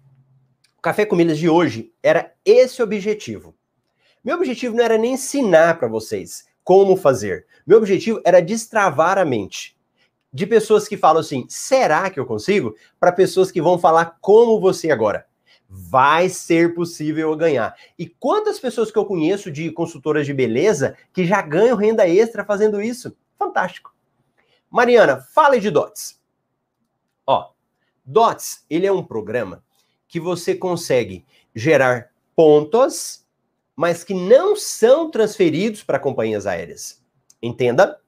o 0.79 0.81
Café 0.81 1.05
com 1.05 1.14
Milhas 1.14 1.38
de 1.38 1.48
hoje 1.48 1.92
era 2.03 2.35
esse 2.42 2.83
objetivo. 2.83 3.55
Meu 4.24 4.37
objetivo 4.37 4.74
não 4.74 4.85
era 4.85 4.96
nem 4.96 5.12
ensinar 5.12 5.79
para 5.79 5.88
vocês 5.88 6.46
como 6.64 6.96
fazer. 6.96 7.46
Meu 7.66 7.77
objetivo 7.77 8.22
era 8.24 8.40
destravar 8.40 9.18
a 9.18 9.27
mente. 9.27 9.77
De 10.32 10.46
pessoas 10.46 10.86
que 10.86 10.96
falam 10.96 11.20
assim, 11.20 11.46
será 11.48 12.10
que 12.10 12.20
eu 12.20 12.26
consigo? 12.26 12.74
Para 13.00 13.12
pessoas 13.12 13.50
que 13.50 13.62
vão 13.62 13.78
falar 13.78 14.18
como 14.20 14.60
você 14.60 14.90
agora. 14.90 15.26
Vai 15.68 16.28
ser 16.28 16.74
possível 16.74 17.30
eu 17.30 17.36
ganhar. 17.36 17.74
E 17.98 18.06
quantas 18.06 18.58
pessoas 18.58 18.90
que 18.90 18.98
eu 18.98 19.04
conheço 19.04 19.50
de 19.50 19.70
consultoras 19.70 20.26
de 20.26 20.34
beleza 20.34 20.96
que 21.12 21.26
já 21.26 21.42
ganham 21.42 21.76
renda 21.76 22.08
extra 22.08 22.44
fazendo 22.44 22.80
isso? 22.80 23.16
Fantástico. 23.38 23.94
Mariana, 24.70 25.20
fale 25.20 25.60
de 25.60 25.70
DOTS. 25.70 26.20
Ó, 27.26 27.50
DOTS, 28.04 28.64
ele 28.68 28.86
é 28.86 28.92
um 28.92 29.04
programa 29.04 29.62
que 30.06 30.18
você 30.18 30.54
consegue 30.54 31.24
gerar 31.54 32.10
pontos, 32.34 33.26
mas 33.76 34.02
que 34.04 34.14
não 34.14 34.56
são 34.56 35.10
transferidos 35.10 35.82
para 35.82 35.98
companhias 35.98 36.46
aéreas. 36.46 37.04
Entenda? 37.42 38.00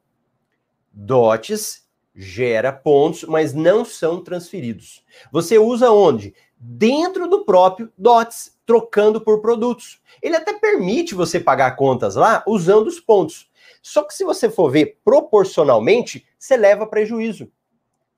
DOTS 0.92 1.87
gera 2.14 2.73
pontos, 2.73 3.25
mas 3.25 3.55
não 3.55 3.85
são 3.85 4.23
transferidos. 4.23 5.05
Você 5.33 5.59
usa 5.59 5.90
onde? 5.90 6.35
Dentro 6.59 7.29
do 7.29 7.44
próprio 7.44 7.92
DOTS, 7.96 8.59
trocando 8.66 9.20
por 9.20 9.40
produtos. 9.40 10.01
Ele 10.23 10.37
até 10.37 10.53
permite 10.53 11.14
você 11.14 11.40
pagar 11.40 11.77
contas 11.77 12.16
lá 12.16 12.42
usando 12.46 12.87
os 12.87 13.01
pontos. 13.01 13.49
Só 13.83 14.03
que 14.03 14.12
se 14.12 14.25
você 14.25 14.51
for 14.51 14.70
ver 14.70 14.99
proporcionalmente, 15.05 16.27
você 16.38 16.57
leva 16.57 16.87
prejuízo 16.87 17.51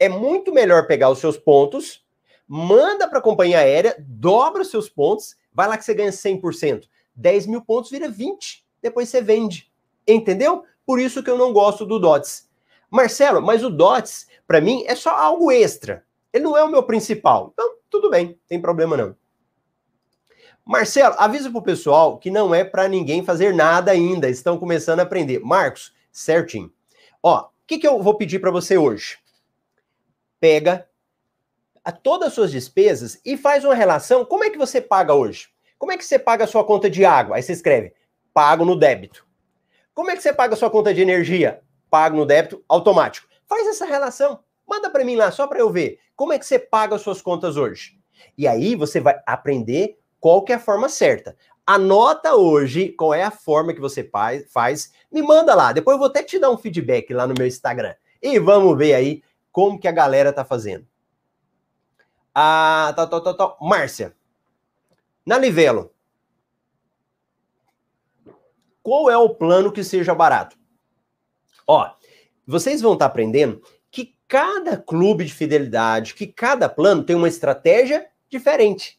é 0.02 0.08
muito 0.08 0.52
melhor 0.52 0.88
pegar 0.88 1.10
os 1.10 1.20
seus 1.20 1.36
pontos, 1.36 2.04
manda 2.48 3.06
para 3.06 3.20
a 3.20 3.22
companhia 3.22 3.60
aérea, 3.60 3.94
dobra 4.00 4.62
os 4.62 4.68
seus 4.68 4.88
pontos, 4.88 5.36
vai 5.54 5.68
lá 5.68 5.78
que 5.78 5.84
você 5.84 5.94
ganha 5.94 6.10
100%. 6.10 6.88
10 7.14 7.46
mil 7.46 7.62
pontos 7.62 7.88
vira 7.88 8.08
20, 8.08 8.66
depois 8.82 9.08
você 9.08 9.22
vende. 9.22 9.70
Entendeu? 10.04 10.64
Por 10.84 10.98
isso 10.98 11.22
que 11.22 11.30
eu 11.30 11.38
não 11.38 11.52
gosto 11.52 11.86
do 11.86 12.00
DOTS. 12.00 12.48
Marcelo, 12.92 13.40
mas 13.40 13.64
o 13.64 13.70
DOTS, 13.70 14.28
para 14.46 14.60
mim, 14.60 14.84
é 14.86 14.94
só 14.94 15.10
algo 15.10 15.50
extra. 15.50 16.04
Ele 16.32 16.44
não 16.44 16.56
é 16.56 16.62
o 16.62 16.70
meu 16.70 16.82
principal. 16.82 17.50
Então, 17.52 17.76
tudo 17.90 18.10
bem, 18.10 18.38
tem 18.46 18.60
problema 18.60 18.96
não. 18.96 19.16
Marcelo, 20.64 21.16
avisa 21.18 21.50
pro 21.50 21.62
pessoal 21.62 22.18
que 22.18 22.30
não 22.30 22.54
é 22.54 22.62
para 22.62 22.86
ninguém 22.86 23.24
fazer 23.24 23.54
nada 23.54 23.90
ainda. 23.90 24.28
Estão 24.28 24.58
começando 24.58 25.00
a 25.00 25.02
aprender. 25.02 25.40
Marcos, 25.40 25.92
certinho. 26.12 26.72
Ó, 27.22 27.40
o 27.40 27.50
que, 27.66 27.78
que 27.78 27.88
eu 27.88 28.00
vou 28.00 28.14
pedir 28.14 28.38
para 28.38 28.50
você 28.50 28.78
hoje? 28.78 29.22
pega 30.42 30.88
a 31.84 31.92
todas 31.92 32.28
as 32.28 32.34
suas 32.34 32.50
despesas 32.50 33.20
e 33.24 33.36
faz 33.36 33.64
uma 33.64 33.76
relação. 33.76 34.24
Como 34.24 34.42
é 34.42 34.50
que 34.50 34.58
você 34.58 34.80
paga 34.80 35.14
hoje? 35.14 35.48
Como 35.78 35.92
é 35.92 35.96
que 35.96 36.04
você 36.04 36.18
paga 36.18 36.42
a 36.42 36.48
sua 36.48 36.64
conta 36.64 36.90
de 36.90 37.04
água? 37.04 37.36
Aí 37.36 37.42
você 37.42 37.52
escreve: 37.52 37.94
pago 38.34 38.64
no 38.64 38.76
débito. 38.76 39.24
Como 39.94 40.10
é 40.10 40.16
que 40.16 40.22
você 40.22 40.32
paga 40.32 40.54
a 40.54 40.56
sua 40.56 40.68
conta 40.68 40.92
de 40.92 41.00
energia? 41.00 41.62
Pago 41.92 42.16
no 42.16 42.24
débito 42.24 42.64
automático. 42.66 43.28
Faz 43.46 43.66
essa 43.66 43.84
relação. 43.84 44.40
Manda 44.66 44.88
para 44.88 45.04
mim 45.04 45.14
lá 45.14 45.30
só 45.30 45.46
para 45.46 45.58
eu 45.58 45.68
ver. 45.68 45.98
Como 46.16 46.32
é 46.32 46.38
que 46.38 46.46
você 46.46 46.58
paga 46.58 46.94
as 46.94 47.02
suas 47.02 47.20
contas 47.20 47.58
hoje? 47.58 48.00
E 48.38 48.48
aí 48.48 48.74
você 48.74 48.98
vai 48.98 49.20
aprender 49.26 49.98
qual 50.18 50.42
que 50.42 50.52
é 50.52 50.54
a 50.54 50.58
forma 50.58 50.88
certa. 50.88 51.36
Anota 51.66 52.34
hoje 52.34 52.88
qual 52.92 53.12
é 53.12 53.22
a 53.22 53.30
forma 53.30 53.74
que 53.74 53.80
você 53.80 54.10
faz. 54.50 54.90
Me 55.12 55.20
manda 55.20 55.54
lá. 55.54 55.70
Depois 55.70 55.94
eu 55.94 55.98
vou 55.98 56.08
até 56.08 56.22
te 56.22 56.38
dar 56.38 56.50
um 56.50 56.56
feedback 56.56 57.12
lá 57.12 57.26
no 57.26 57.34
meu 57.36 57.46
Instagram. 57.46 57.94
E 58.22 58.38
vamos 58.38 58.74
ver 58.78 58.94
aí 58.94 59.22
como 59.52 59.78
que 59.78 59.86
a 59.86 59.92
galera 59.92 60.32
tá 60.32 60.46
fazendo. 60.46 60.88
Ah, 62.34 62.90
tá, 62.96 63.06
tá, 63.06 63.20
tá, 63.20 63.34
tá. 63.34 63.56
Márcia. 63.60 64.16
Na 65.26 65.36
Livelo. 65.36 65.92
Qual 68.82 69.10
é 69.10 69.18
o 69.18 69.28
plano 69.28 69.70
que 69.70 69.84
seja 69.84 70.14
barato? 70.14 70.61
Ó, 71.66 71.90
vocês 72.46 72.80
vão 72.80 72.94
estar 72.94 73.06
tá 73.06 73.10
aprendendo 73.10 73.62
que 73.90 74.14
cada 74.26 74.76
clube 74.76 75.24
de 75.24 75.34
fidelidade, 75.34 76.14
que 76.14 76.26
cada 76.26 76.68
plano 76.68 77.02
tem 77.04 77.16
uma 77.16 77.28
estratégia 77.28 78.06
diferente. 78.28 78.98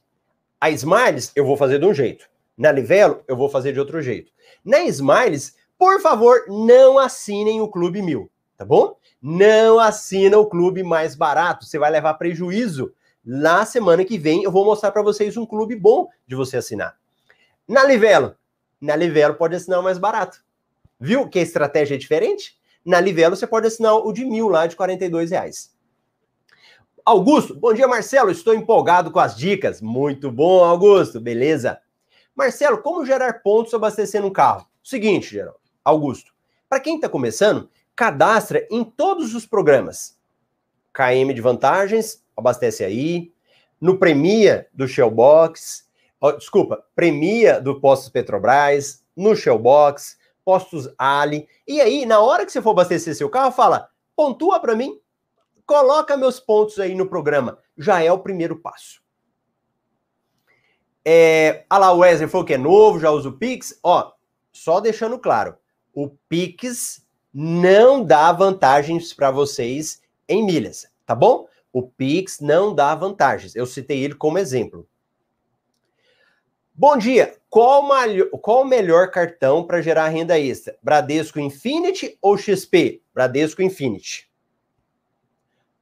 A 0.60 0.70
Smiles 0.70 1.32
eu 1.36 1.46
vou 1.46 1.58
fazer 1.58 1.80
de 1.80 1.86
um 1.86 1.94
jeito. 1.94 2.30
Na 2.58 2.72
Livelo 2.72 3.24
eu 3.28 3.36
vou 3.36 3.50
fazer 3.50 3.74
de 3.74 3.80
outro 3.80 4.02
jeito. 4.02 4.32
Na 4.64 4.84
Smiles, 4.84 5.56
por 5.78 6.02
favor, 6.02 6.46
não 6.48 7.00
assinem 7.00 7.62
o 7.62 7.68
Clube 7.68 8.02
Mil, 8.02 8.32
tá 8.56 8.64
bom? 8.64 8.98
não 9.26 9.80
assina 9.80 10.38
o 10.38 10.46
clube 10.46 10.84
mais 10.84 11.16
barato, 11.16 11.66
você 11.66 11.80
vai 11.80 11.90
levar 11.90 12.16
prejuízo. 12.16 12.94
Na 13.24 13.66
semana 13.66 14.04
que 14.04 14.18
vem 14.18 14.44
eu 14.44 14.52
vou 14.52 14.66
mostrar 14.66 14.92
para 14.92 15.02
vocês 15.02 15.38
um 15.38 15.46
clube 15.46 15.78
bom 15.78 16.10
de 16.28 16.36
você 16.36 16.58
assinar. 16.58 16.98
Na 17.66 17.86
Livelo, 17.86 18.36
na 18.82 18.98
Livelo 18.98 19.36
pode 19.36 19.56
assinar 19.56 19.80
o 19.80 19.84
mais 19.84 19.98
barato. 19.98 20.44
Viu 21.00 21.30
que 21.30 21.40
a 21.40 21.42
estratégia 21.42 21.96
é 21.96 21.98
diferente? 21.98 22.60
Na 22.86 23.00
Livelo 23.00 23.36
você 23.36 23.48
pode 23.48 23.68
assinar 23.68 23.96
o 23.96 24.12
de 24.12 24.26
mil 24.26 24.50
lá 24.50 24.68
de 24.68 24.76
42 24.76 25.32
reais. 25.32 25.74
Augusto, 27.06 27.56
bom 27.56 27.74
dia 27.74 27.88
Marcelo, 27.88 28.32
estou 28.32 28.54
empolgado 28.54 29.12
com 29.12 29.20
as 29.20 29.36
dicas. 29.36 29.82
Muito 29.82 30.32
bom, 30.32 30.64
Augusto, 30.64 31.20
beleza? 31.20 31.80
Marcelo, 32.36 32.82
como 32.82 33.06
gerar 33.06 33.42
pontos 33.42 33.74
abastecendo 33.74 34.28
um 34.28 34.32
carro? 34.32 34.68
Seguinte, 34.84 35.32
Geraldo, 35.32 35.60
Augusto, 35.84 36.34
para 36.68 36.80
quem 36.80 36.96
está 36.96 37.08
começando, 37.08 37.70
cadastra 37.96 38.68
em 38.72 38.84
todos 38.84 39.36
os 39.36 39.46
programas. 39.46 40.18
KM 40.94 41.34
de 41.34 41.42
vantagens, 41.42 42.24
abastece 42.36 42.84
aí. 42.84 43.32
No 43.80 43.98
Premia 43.98 44.68
do 44.74 44.88
Shellbox, 44.88 45.88
desculpa, 46.38 46.84
Premia 46.96 47.60
do 47.60 47.80
Postos 47.80 48.10
Petrobras, 48.10 49.04
no 49.16 49.36
Shellbox, 49.36 50.18
Postos 50.44 50.90
Ali. 50.98 51.48
E 51.68 51.80
aí, 51.80 52.06
na 52.06 52.20
hora 52.20 52.46
que 52.46 52.52
você 52.52 52.62
for 52.62 52.72
abastecer 52.72 53.16
seu 53.16 53.30
carro, 53.30 53.52
fala: 53.52 53.90
pontua 54.16 54.60
para 54.60 54.76
mim, 54.76 55.00
coloca 55.66 56.18
meus 56.18 56.40
pontos 56.40 56.80
aí 56.80 56.96
no 56.96 57.08
programa. 57.08 57.60
Já 57.78 58.02
é 58.04 58.12
o 58.12 58.20
primeiro 58.20 58.60
passo. 58.60 59.02
É, 61.06 61.66
a 61.70 61.78
lá, 61.78 61.92
o 61.92 62.00
Wesley 62.00 62.30
falou 62.30 62.46
que 62.46 62.54
é 62.54 62.58
novo, 62.58 63.00
já 63.00 63.12
usa 63.12 63.30
o 63.30 63.38
Pix. 63.38 63.78
Ó, 63.84 64.12
só 64.52 64.80
deixando 64.80 65.20
claro, 65.20 65.58
o 65.94 66.10
Pix 66.30 67.06
não 67.34 68.04
dá 68.04 68.32
vantagens 68.32 69.14
para 69.14 69.32
vocês 69.32 70.02
em 70.30 70.46
milhas, 70.46 70.88
tá 71.06 71.16
bom? 71.16 71.48
O 71.72 71.82
Pix 71.82 72.40
não 72.40 72.74
dá 72.74 72.94
vantagens. 72.94 73.56
Eu 73.56 73.66
citei 73.66 74.04
ele 74.04 74.14
como 74.14 74.38
exemplo. 74.38 74.88
Bom 76.76 76.98
dia. 76.98 77.38
Qual, 77.52 77.88
qual 78.42 78.64
o 78.64 78.66
melhor 78.66 79.12
cartão 79.12 79.64
para 79.64 79.80
gerar 79.80 80.08
renda 80.08 80.40
extra? 80.40 80.76
Bradesco 80.82 81.40
Infinity 81.40 82.18
ou 82.20 82.36
XP? 82.36 83.04
Bradesco 83.14 83.62
Infinity. 83.62 84.28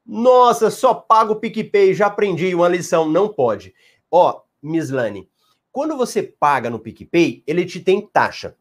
Nossa, 0.06 0.70
só 0.70 0.94
pago 0.94 1.34
o 1.34 1.36
PicPay, 1.38 1.94
já 1.94 2.08
aprendi 2.08 2.54
uma 2.54 2.68
lição. 2.68 3.08
Não 3.08 3.30
pode. 3.30 3.74
Ó, 4.12 4.42
Mislane, 4.62 5.30
quando 5.72 5.96
você 5.96 6.22
paga 6.22 6.70
no 6.70 6.78
PicPay, 6.78 7.42
ele 7.48 7.66
te 7.66 7.80
tem 7.80 8.06
taxa. 8.06 8.58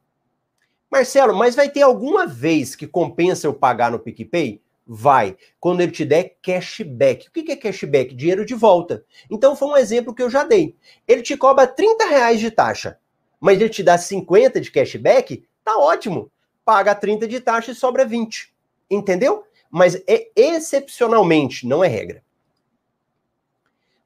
Marcelo, 0.89 1.35
mas 1.35 1.57
vai 1.57 1.69
ter 1.69 1.83
alguma 1.83 2.29
vez 2.29 2.77
que 2.77 2.87
compensa 2.87 3.49
eu 3.49 3.55
pagar 3.55 3.91
no 3.91 3.99
PicPay? 3.99 4.63
Vai. 4.93 5.37
Quando 5.61 5.83
ele 5.83 5.93
te 5.93 6.05
der 6.05 6.37
cashback. 6.43 7.29
O 7.29 7.31
que 7.31 7.53
é 7.53 7.55
cashback? 7.55 8.13
Dinheiro 8.13 8.45
de 8.45 8.55
volta. 8.55 9.05
Então 9.31 9.55
foi 9.55 9.69
um 9.69 9.77
exemplo 9.77 10.13
que 10.13 10.21
eu 10.21 10.29
já 10.29 10.43
dei. 10.43 10.77
Ele 11.07 11.23
te 11.23 11.37
cobra 11.37 11.65
30 11.65 12.07
reais 12.07 12.41
de 12.41 12.51
taxa, 12.51 12.99
mas 13.39 13.61
ele 13.61 13.71
te 13.71 13.85
dá 13.85 13.97
50 13.97 14.61
de 14.61 14.69
cashback, 14.69 15.47
tá 15.63 15.79
ótimo. 15.79 16.29
Paga 16.65 16.93
30 16.93 17.29
de 17.29 17.39
taxa 17.39 17.71
e 17.71 17.75
sobra 17.75 18.05
20. 18.05 18.53
Entendeu? 18.91 19.45
Mas 19.71 19.95
é 20.09 20.29
excepcionalmente, 20.35 21.69
não 21.69 21.85
é 21.85 21.87
regra. 21.87 22.25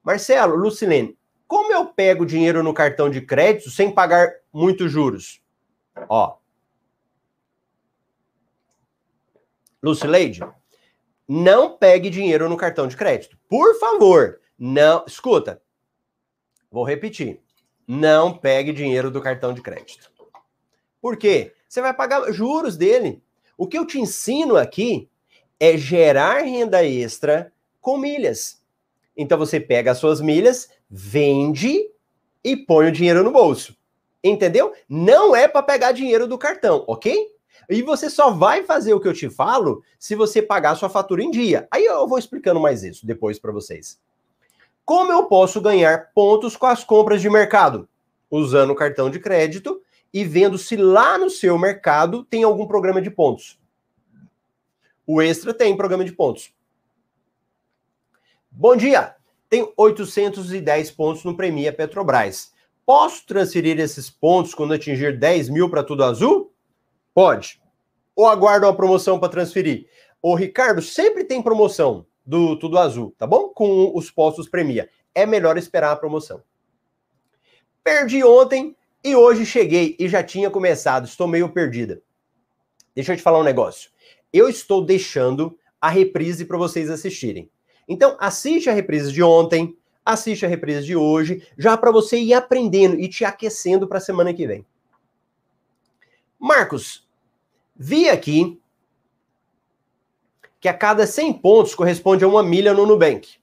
Marcelo, 0.03 0.55
Lucilene, 0.55 1.16
como 1.49 1.72
eu 1.72 1.87
pego 1.87 2.26
dinheiro 2.26 2.62
no 2.62 2.74
cartão 2.74 3.09
de 3.09 3.22
crédito 3.22 3.70
sem 3.70 3.91
pagar 3.91 4.35
muitos 4.53 4.93
juros? 4.93 5.41
Ó. 6.11 6.37
Lucileide, 9.82 10.41
não 11.29 11.77
pegue 11.77 12.11
dinheiro 12.11 12.49
no 12.49 12.57
cartão 12.57 12.87
de 12.87 12.97
crédito. 12.97 13.39
Por 13.49 13.79
favor, 13.79 14.41
não. 14.59 15.05
Escuta, 15.07 15.62
vou 16.70 16.85
repetir. 16.85 17.41
Não 17.87 18.37
pegue 18.37 18.72
dinheiro 18.72 19.11
do 19.11 19.20
cartão 19.20 19.53
de 19.53 19.61
crédito. 19.61 20.11
Por 21.01 21.16
quê? 21.16 21.53
Você 21.68 21.81
vai 21.81 21.93
pagar 21.93 22.33
juros 22.33 22.77
dele. 22.77 23.22
O 23.57 23.66
que 23.66 23.79
eu 23.79 23.87
te 23.87 24.01
ensino 24.01 24.57
aqui 24.57 25.09
é 25.61 25.77
gerar 25.77 26.43
renda 26.43 26.85
extra 26.85 27.53
com 27.81 27.99
milhas. 27.99 28.62
Então 29.16 29.39
você 29.39 29.61
pega 29.61 29.91
as 29.91 29.99
suas 29.99 30.20
milhas, 30.20 30.68
vende 30.89 31.91
e 32.43 32.57
põe 32.57 32.89
o 32.89 32.93
dinheiro 32.93 33.22
no 33.22 33.31
bolso. 33.31 33.77
Entendeu? 34.22 34.72
Não 34.89 35.37
é 35.37 35.47
para 35.47 35.62
pegar 35.62 35.93
dinheiro 35.93 36.27
do 36.27 36.39
cartão, 36.39 36.85
ok? 36.87 37.34
E 37.68 37.82
você 37.82 38.10
só 38.10 38.30
vai 38.30 38.64
fazer 38.64 38.94
o 38.94 39.00
que 39.00 39.08
eu 39.08 39.12
te 39.12 39.28
falo 39.30 39.82
se 39.98 40.14
você 40.14 40.42
pagar 40.42 40.74
sua 40.74 40.88
fatura 40.88 41.22
em 41.22 41.30
dia. 41.30 41.66
Aí 41.70 41.84
eu 41.84 42.06
vou 42.06 42.18
explicando 42.18 42.60
mais 42.60 42.82
isso 42.82 43.06
depois 43.06 43.38
para 43.38 43.52
vocês. 43.52 44.00
Como 44.84 45.10
eu 45.10 45.24
posso 45.24 45.60
ganhar 45.60 46.12
pontos 46.14 46.56
com 46.56 46.66
as 46.66 46.84
compras 46.84 47.22
de 47.22 47.30
mercado? 47.30 47.88
Usando 48.30 48.70
o 48.70 48.74
cartão 48.74 49.08
de 49.08 49.18
crédito 49.18 49.80
e 50.12 50.24
vendo 50.24 50.58
se 50.58 50.76
lá 50.76 51.18
no 51.18 51.30
seu 51.30 51.58
mercado 51.58 52.24
tem 52.24 52.44
algum 52.44 52.66
programa 52.66 53.02
de 53.02 53.10
pontos. 53.10 53.58
O 55.06 55.20
Extra 55.20 55.52
tem 55.52 55.76
programa 55.76 56.04
de 56.04 56.12
pontos. 56.12 56.52
Bom 58.50 58.76
dia! 58.76 59.16
Tem 59.50 59.70
810 59.76 60.90
pontos 60.92 61.24
no 61.24 61.36
Premia 61.36 61.72
Petrobras. 61.72 62.52
Posso 62.86 63.26
transferir 63.26 63.78
esses 63.78 64.10
pontos 64.10 64.54
quando 64.54 64.74
atingir 64.74 65.18
10 65.18 65.48
mil 65.48 65.70
para 65.70 65.82
tudo 65.82 66.04
azul? 66.04 66.53
Pode. 67.14 67.62
Ou 68.16 68.26
aguarda 68.26 68.66
uma 68.66 68.76
promoção 68.76 69.18
para 69.18 69.28
transferir? 69.28 69.86
O 70.20 70.34
Ricardo 70.34 70.82
sempre 70.82 71.24
tem 71.24 71.40
promoção 71.40 72.06
do 72.26 72.58
Tudo 72.58 72.78
Azul, 72.78 73.14
tá 73.16 73.26
bom? 73.26 73.48
Com 73.48 73.92
os 73.94 74.10
postos 74.10 74.48
Premia. 74.48 74.90
É 75.14 75.24
melhor 75.24 75.56
esperar 75.56 75.92
a 75.92 75.96
promoção. 75.96 76.42
Perdi 77.84 78.24
ontem 78.24 78.76
e 79.04 79.14
hoje 79.14 79.46
cheguei 79.46 79.94
e 79.98 80.08
já 80.08 80.22
tinha 80.22 80.50
começado. 80.50 81.04
Estou 81.04 81.28
meio 81.28 81.50
perdida. 81.50 82.02
Deixa 82.94 83.12
eu 83.12 83.16
te 83.16 83.22
falar 83.22 83.38
um 83.38 83.44
negócio. 83.44 83.90
Eu 84.32 84.48
estou 84.48 84.84
deixando 84.84 85.56
a 85.80 85.88
reprise 85.88 86.44
para 86.44 86.56
vocês 86.56 86.88
assistirem. 86.88 87.50
Então, 87.86 88.16
assiste 88.18 88.70
a 88.70 88.72
reprise 88.72 89.12
de 89.12 89.22
ontem, 89.22 89.76
assiste 90.04 90.46
a 90.46 90.48
reprise 90.48 90.86
de 90.86 90.96
hoje, 90.96 91.46
já 91.58 91.76
para 91.76 91.92
você 91.92 92.16
ir 92.16 92.32
aprendendo 92.32 92.98
e 92.98 93.08
te 93.08 93.24
aquecendo 93.24 93.86
para 93.86 93.98
a 93.98 94.00
semana 94.00 94.32
que 94.32 94.46
vem. 94.46 94.64
Marcos, 96.38 97.03
Vi 97.77 98.09
aqui 98.09 98.61
que 100.61 100.68
a 100.68 100.75
cada 100.75 101.07
100 101.07 101.35
pontos 101.35 101.75
corresponde 101.75 102.25
a 102.25 102.29
uma 102.29 102.43
milha 102.43 102.72
no 102.72 102.87
Nubank. 102.87 103.39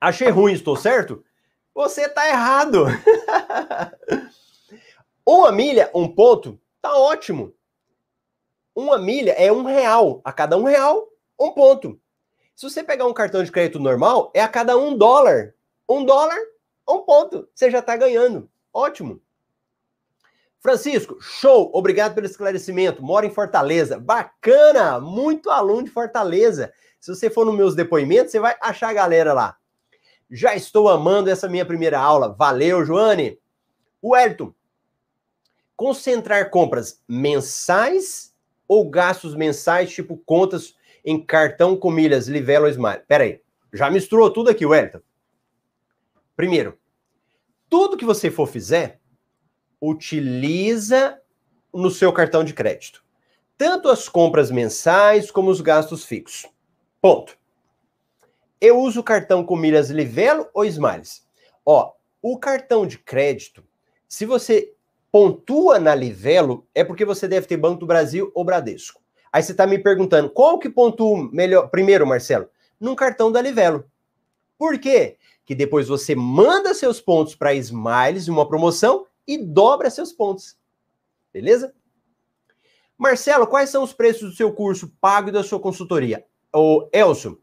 Achei 0.00 0.30
ruim, 0.30 0.52
estou 0.52 0.76
certo? 0.76 1.24
Você 1.74 2.02
está 2.02 2.28
errado. 2.28 2.86
uma 5.26 5.52
milha, 5.52 5.90
um 5.94 6.08
ponto, 6.08 6.58
tá 6.80 6.96
ótimo. 6.96 7.54
Uma 8.74 8.98
milha 8.98 9.32
é 9.32 9.52
um 9.52 9.64
real. 9.64 10.20
A 10.24 10.32
cada 10.32 10.56
um 10.56 10.64
real, 10.64 11.08
um 11.38 11.52
ponto. 11.52 12.00
Se 12.54 12.68
você 12.68 12.82
pegar 12.82 13.06
um 13.06 13.14
cartão 13.14 13.44
de 13.44 13.52
crédito 13.52 13.78
normal, 13.78 14.32
é 14.34 14.40
a 14.40 14.48
cada 14.48 14.76
um 14.76 14.96
dólar. 14.96 15.54
Um 15.88 16.04
dólar, 16.04 16.38
um 16.88 16.98
ponto. 16.98 17.48
Você 17.54 17.70
já 17.70 17.80
está 17.80 17.96
ganhando. 17.96 18.50
Ótimo. 18.72 19.20
Francisco, 20.60 21.16
show! 21.20 21.70
Obrigado 21.72 22.14
pelo 22.14 22.26
esclarecimento. 22.26 23.02
Moro 23.02 23.26
em 23.26 23.30
Fortaleza. 23.30 23.98
Bacana! 23.98 25.00
Muito 25.00 25.50
aluno 25.50 25.84
de 25.84 25.90
Fortaleza. 25.90 26.72
Se 27.00 27.14
você 27.14 27.30
for 27.30 27.46
nos 27.46 27.54
meus 27.54 27.74
depoimentos, 27.74 28.32
você 28.32 28.40
vai 28.40 28.56
achar 28.60 28.88
a 28.88 28.94
galera 28.94 29.32
lá. 29.32 29.56
Já 30.30 30.54
estou 30.54 30.88
amando 30.88 31.30
essa 31.30 31.48
minha 31.48 31.64
primeira 31.64 31.98
aula. 31.98 32.34
Valeu, 32.34 32.84
Joane! 32.84 33.38
Wellington, 34.02 34.52
concentrar 35.76 36.50
compras 36.50 37.02
mensais 37.08 38.34
ou 38.66 38.88
gastos 38.88 39.34
mensais, 39.34 39.90
tipo 39.90 40.16
contas 40.18 40.76
em 41.04 41.24
cartão 41.24 41.76
com 41.76 41.90
milhas, 41.90 42.28
Livelo 42.28 42.66
ou 42.66 42.70
Smile? 42.70 43.02
Pera 43.08 43.24
aí, 43.24 43.40
já 43.72 43.90
misturou 43.90 44.30
tudo 44.30 44.50
aqui, 44.50 44.66
Wellington. 44.66 45.00
Primeiro, 46.36 46.78
tudo 47.68 47.96
que 47.96 48.04
você 48.04 48.30
for 48.30 48.46
fizer, 48.46 49.00
utiliza 49.80 51.20
no 51.72 51.90
seu 51.90 52.12
cartão 52.12 52.42
de 52.42 52.54
crédito. 52.54 53.04
Tanto 53.56 53.88
as 53.88 54.08
compras 54.08 54.50
mensais 54.50 55.30
como 55.30 55.50
os 55.50 55.60
gastos 55.60 56.04
fixos. 56.04 56.50
Ponto. 57.00 57.36
Eu 58.60 58.78
uso 58.78 59.00
o 59.00 59.04
cartão 59.04 59.44
com 59.44 59.56
milhas 59.56 59.90
Livelo 59.90 60.48
ou 60.52 60.64
Smiles? 60.64 61.26
Ó, 61.64 61.92
o 62.20 62.38
cartão 62.38 62.86
de 62.86 62.98
crédito, 62.98 63.64
se 64.08 64.24
você 64.24 64.72
pontua 65.12 65.78
na 65.78 65.94
Livelo, 65.94 66.66
é 66.74 66.82
porque 66.82 67.04
você 67.04 67.28
deve 67.28 67.46
ter 67.46 67.56
Banco 67.56 67.80
do 67.80 67.86
Brasil 67.86 68.32
ou 68.34 68.44
Bradesco. 68.44 69.00
Aí 69.32 69.42
você 69.42 69.52
está 69.52 69.66
me 69.66 69.78
perguntando, 69.78 70.30
qual 70.30 70.58
que 70.58 70.68
pontua 70.68 71.28
melhor 71.32 71.68
primeiro, 71.68 72.06
Marcelo? 72.06 72.48
Num 72.80 72.94
cartão 72.94 73.30
da 73.30 73.40
Livelo. 73.40 73.84
Por 74.56 74.78
quê? 74.78 75.16
Que 75.44 75.54
depois 75.54 75.88
você 75.88 76.14
manda 76.14 76.74
seus 76.74 77.00
pontos 77.00 77.34
para 77.34 77.54
Smiles 77.54 78.28
uma 78.28 78.48
promoção 78.48 79.06
e 79.28 79.36
dobra 79.38 79.90
seus 79.90 80.10
pontos. 80.10 80.56
Beleza? 81.32 81.74
Marcelo, 82.96 83.46
quais 83.46 83.70
são 83.70 83.84
os 83.84 83.92
preços 83.92 84.30
do 84.30 84.36
seu 84.36 84.52
curso 84.52 84.90
pago 85.00 85.28
e 85.28 85.32
da 85.32 85.44
sua 85.44 85.60
consultoria? 85.60 86.24
O 86.52 86.88
Elcio, 86.92 87.40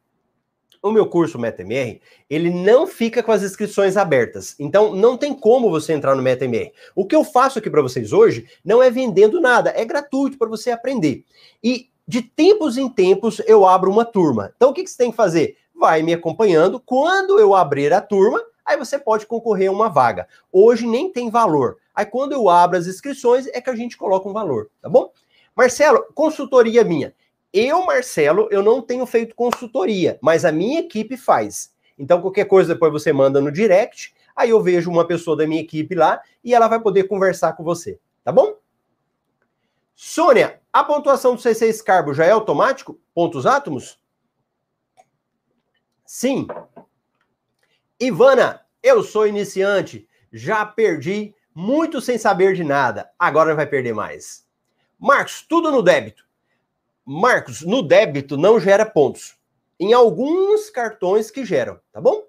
o 0.82 0.92
meu 0.92 1.08
curso 1.08 1.40
MetaMR, 1.40 2.02
ele 2.30 2.50
não 2.50 2.86
fica 2.86 3.24
com 3.24 3.32
as 3.32 3.42
inscrições 3.42 3.96
abertas. 3.96 4.56
Então, 4.60 4.94
não 4.94 5.16
tem 5.16 5.34
como 5.34 5.70
você 5.70 5.94
entrar 5.94 6.16
no 6.16 6.22
MetaMR. 6.22 6.74
O 6.94 7.06
que 7.06 7.16
eu 7.16 7.24
faço 7.24 7.60
aqui 7.60 7.70
para 7.70 7.82
vocês 7.82 8.12
hoje 8.12 8.48
não 8.66 8.84
é 8.84 8.90
vendendo 8.90 9.40
nada, 9.40 9.72
é 9.76 9.86
gratuito 9.86 10.38
para 10.38 10.50
você 10.50 10.72
aprender. 10.72 11.24
E 11.64 11.90
de 12.08 12.22
tempos 12.22 12.78
em 12.78 12.90
tempos 12.90 13.42
eu 13.48 13.66
abro 13.66 13.90
uma 13.90 14.06
turma. 14.06 14.54
Então, 14.56 14.72
o 14.72 14.74
que, 14.74 14.84
que 14.84 14.90
você 14.90 14.98
tem 14.98 15.12
que 15.12 15.18
fazer? 15.18 15.58
Vai 15.74 16.04
me 16.04 16.14
acompanhando. 16.14 16.80
Quando 16.80 17.40
eu 17.40 17.56
abrir 17.56 17.94
a 17.94 18.02
turma, 18.02 18.44
aí 18.66 18.78
você 18.78 18.98
pode 18.98 19.26
concorrer 19.26 19.70
a 19.70 19.72
uma 19.72 19.90
vaga. 19.90 20.28
Hoje 20.52 20.88
nem 20.88 21.12
tem 21.12 21.30
valor. 21.30 21.78
Aí 21.94 22.06
quando 22.06 22.34
eu 22.34 22.50
abro 22.50 22.78
as 22.78 22.88
inscrições 22.88 23.48
é 23.48 23.62
que 23.62 23.70
a 23.70 23.76
gente 23.76 23.96
coloca 23.96 24.28
um 24.28 24.34
valor, 24.34 24.70
tá 24.82 24.90
bom? 24.90 25.12
Marcelo, 25.56 26.06
consultoria 26.14 26.84
minha. 26.84 27.14
Eu, 27.54 27.86
Marcelo, 27.86 28.50
eu 28.52 28.62
não 28.62 28.82
tenho 28.82 29.06
feito 29.06 29.36
consultoria, 29.36 30.20
mas 30.22 30.44
a 30.44 30.52
minha 30.52 30.82
equipe 30.82 31.16
faz. 31.16 31.74
Então 31.98 32.22
qualquer 32.22 32.46
coisa 32.46 32.74
depois 32.74 32.92
você 32.92 33.14
manda 33.14 33.40
no 33.40 33.52
direct, 33.52 34.14
aí 34.36 34.50
eu 34.50 34.62
vejo 34.62 34.92
uma 34.92 35.08
pessoa 35.08 35.38
da 35.38 35.48
minha 35.48 35.62
equipe 35.62 35.96
lá 35.96 36.22
e 36.44 36.54
ela 36.54 36.68
vai 36.68 36.82
poder 36.82 37.06
conversar 37.06 37.54
com 37.54 37.64
você, 37.64 37.98
tá 38.24 38.32
bom? 38.32 38.56
Sônia, 39.96 40.60
a 40.74 40.84
pontuação 40.84 41.36
do 41.36 41.42
C6 41.42 41.82
Carbo 41.82 42.14
já 42.14 42.26
é 42.26 42.32
automático? 42.32 43.00
Pontos 43.14 43.46
átomos? 43.46 43.98
Sim. 46.06 46.48
Ivana, 48.00 48.62
eu 48.84 49.02
sou 49.04 49.26
iniciante, 49.26 50.08
já 50.32 50.66
perdi 50.66 51.34
muito 51.54 52.02
sem 52.02 52.18
saber 52.18 52.54
de 52.54 52.64
nada, 52.64 53.10
agora 53.18 53.56
vai 53.56 53.66
perder 53.66 53.94
mais. 53.94 54.46
Marcos, 55.00 55.46
tudo 55.48 55.72
no 55.72 55.82
débito. 55.82 56.26
Marcos, 57.06 57.62
no 57.62 57.82
débito 57.82 58.36
não 58.36 58.60
gera 58.60 58.86
pontos. 58.86 59.38
em 59.80 59.94
alguns 59.94 60.70
cartões 60.70 61.30
que 61.30 61.46
geram, 61.46 61.80
tá 61.92 62.00
bom? 62.00 62.24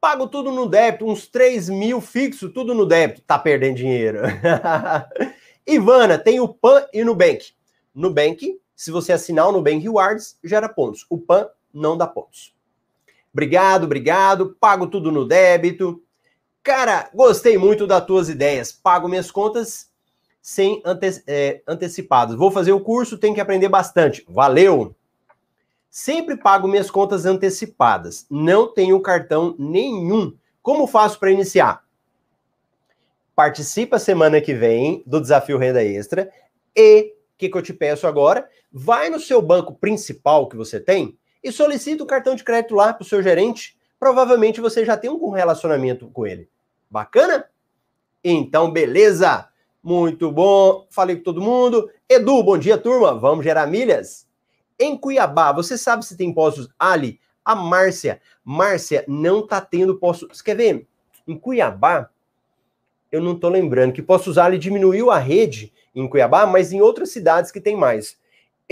Pago 0.00 0.26
tudo 0.28 0.50
no 0.50 0.68
débito, 0.68 1.04
uns 1.04 1.26
3 1.26 1.68
mil 1.68 2.00
fixo, 2.00 2.48
tudo 2.48 2.74
no 2.74 2.86
débito. 2.86 3.22
Tá 3.22 3.38
perdendo 3.38 3.76
dinheiro. 3.76 4.20
Ivana, 5.66 6.16
tem 6.16 6.40
o 6.40 6.48
PAN 6.48 6.86
e 6.92 7.04
Nubank. 7.04 7.52
Nubank, 7.94 8.60
se 8.74 8.90
você 8.90 9.12
assinar 9.12 9.48
o 9.48 9.52
Nubank 9.52 9.82
Rewards, 9.82 10.38
gera 10.42 10.68
pontos. 10.68 11.04
O 11.10 11.18
PAN 11.18 11.48
não 11.74 11.98
dá 11.98 12.06
pontos. 12.06 12.54
Obrigado, 13.32 13.84
obrigado. 13.84 14.56
Pago 14.58 14.86
tudo 14.86 15.12
no 15.12 15.26
débito. 15.26 16.02
Cara, 16.62 17.10
gostei 17.14 17.56
muito 17.56 17.86
das 17.86 18.04
tuas 18.04 18.28
ideias. 18.28 18.72
Pago 18.72 19.08
minhas 19.08 19.30
contas 19.30 19.90
sem 20.42 20.82
ante 20.84 21.22
é, 21.26 21.62
antecipados. 21.66 22.36
Vou 22.36 22.50
fazer 22.50 22.72
o 22.72 22.80
curso, 22.80 23.18
tenho 23.18 23.34
que 23.34 23.40
aprender 23.40 23.68
bastante. 23.68 24.24
Valeu! 24.28 24.94
Sempre 25.90 26.36
pago 26.36 26.68
minhas 26.68 26.90
contas 26.90 27.26
antecipadas. 27.26 28.26
Não 28.30 28.72
tenho 28.72 29.00
cartão 29.00 29.56
nenhum. 29.58 30.36
Como 30.62 30.86
faço 30.86 31.18
para 31.18 31.32
iniciar? 31.32 31.84
Participa 33.34 33.98
semana 33.98 34.40
que 34.40 34.54
vem 34.54 35.02
do 35.06 35.20
Desafio 35.20 35.58
Renda 35.58 35.82
Extra 35.82 36.30
e 36.76 37.14
o 37.34 37.38
que, 37.38 37.48
que 37.48 37.56
eu 37.56 37.62
te 37.62 37.72
peço 37.72 38.06
agora? 38.06 38.48
Vai 38.70 39.10
no 39.10 39.18
seu 39.18 39.40
banco 39.40 39.74
principal 39.74 40.48
que 40.48 40.56
você 40.56 40.78
tem 40.78 41.18
e 41.42 41.50
solicita 41.50 42.02
o 42.02 42.06
cartão 42.06 42.34
de 42.34 42.44
crédito 42.44 42.74
lá 42.74 42.92
para 42.92 43.02
o 43.02 43.06
seu 43.06 43.22
gerente. 43.22 43.76
Provavelmente 43.98 44.60
você 44.60 44.84
já 44.84 44.96
tem 44.96 45.10
um 45.10 45.30
relacionamento 45.30 46.08
com 46.08 46.26
ele. 46.26 46.48
Bacana? 46.90 47.46
Então, 48.22 48.70
beleza! 48.70 49.48
Muito 49.82 50.30
bom. 50.30 50.86
Falei 50.90 51.16
com 51.16 51.22
todo 51.22 51.40
mundo. 51.40 51.90
Edu, 52.08 52.42
bom 52.42 52.58
dia, 52.58 52.76
turma. 52.76 53.14
Vamos 53.14 53.44
gerar 53.44 53.66
milhas? 53.66 54.28
Em 54.78 54.96
Cuiabá, 54.96 55.52
você 55.52 55.78
sabe 55.78 56.04
se 56.04 56.16
tem 56.16 56.32
postos 56.32 56.68
Ali? 56.78 57.18
A 57.44 57.54
Márcia. 57.54 58.20
Márcia, 58.44 59.04
não 59.08 59.46
tá 59.46 59.60
tendo 59.60 59.98
postos. 59.98 60.42
Quer 60.42 60.56
ver? 60.56 60.86
Em 61.26 61.38
Cuiabá, 61.38 62.10
eu 63.10 63.20
não 63.20 63.38
tô 63.38 63.48
lembrando 63.48 63.92
que 63.92 64.02
Postos 64.02 64.38
Ali 64.38 64.56
diminuiu 64.56 65.10
a 65.10 65.18
rede 65.18 65.72
em 65.94 66.08
Cuiabá, 66.08 66.46
mas 66.46 66.72
em 66.72 66.80
outras 66.80 67.10
cidades 67.10 67.50
que 67.50 67.60
tem 67.60 67.76
mais. 67.76 68.16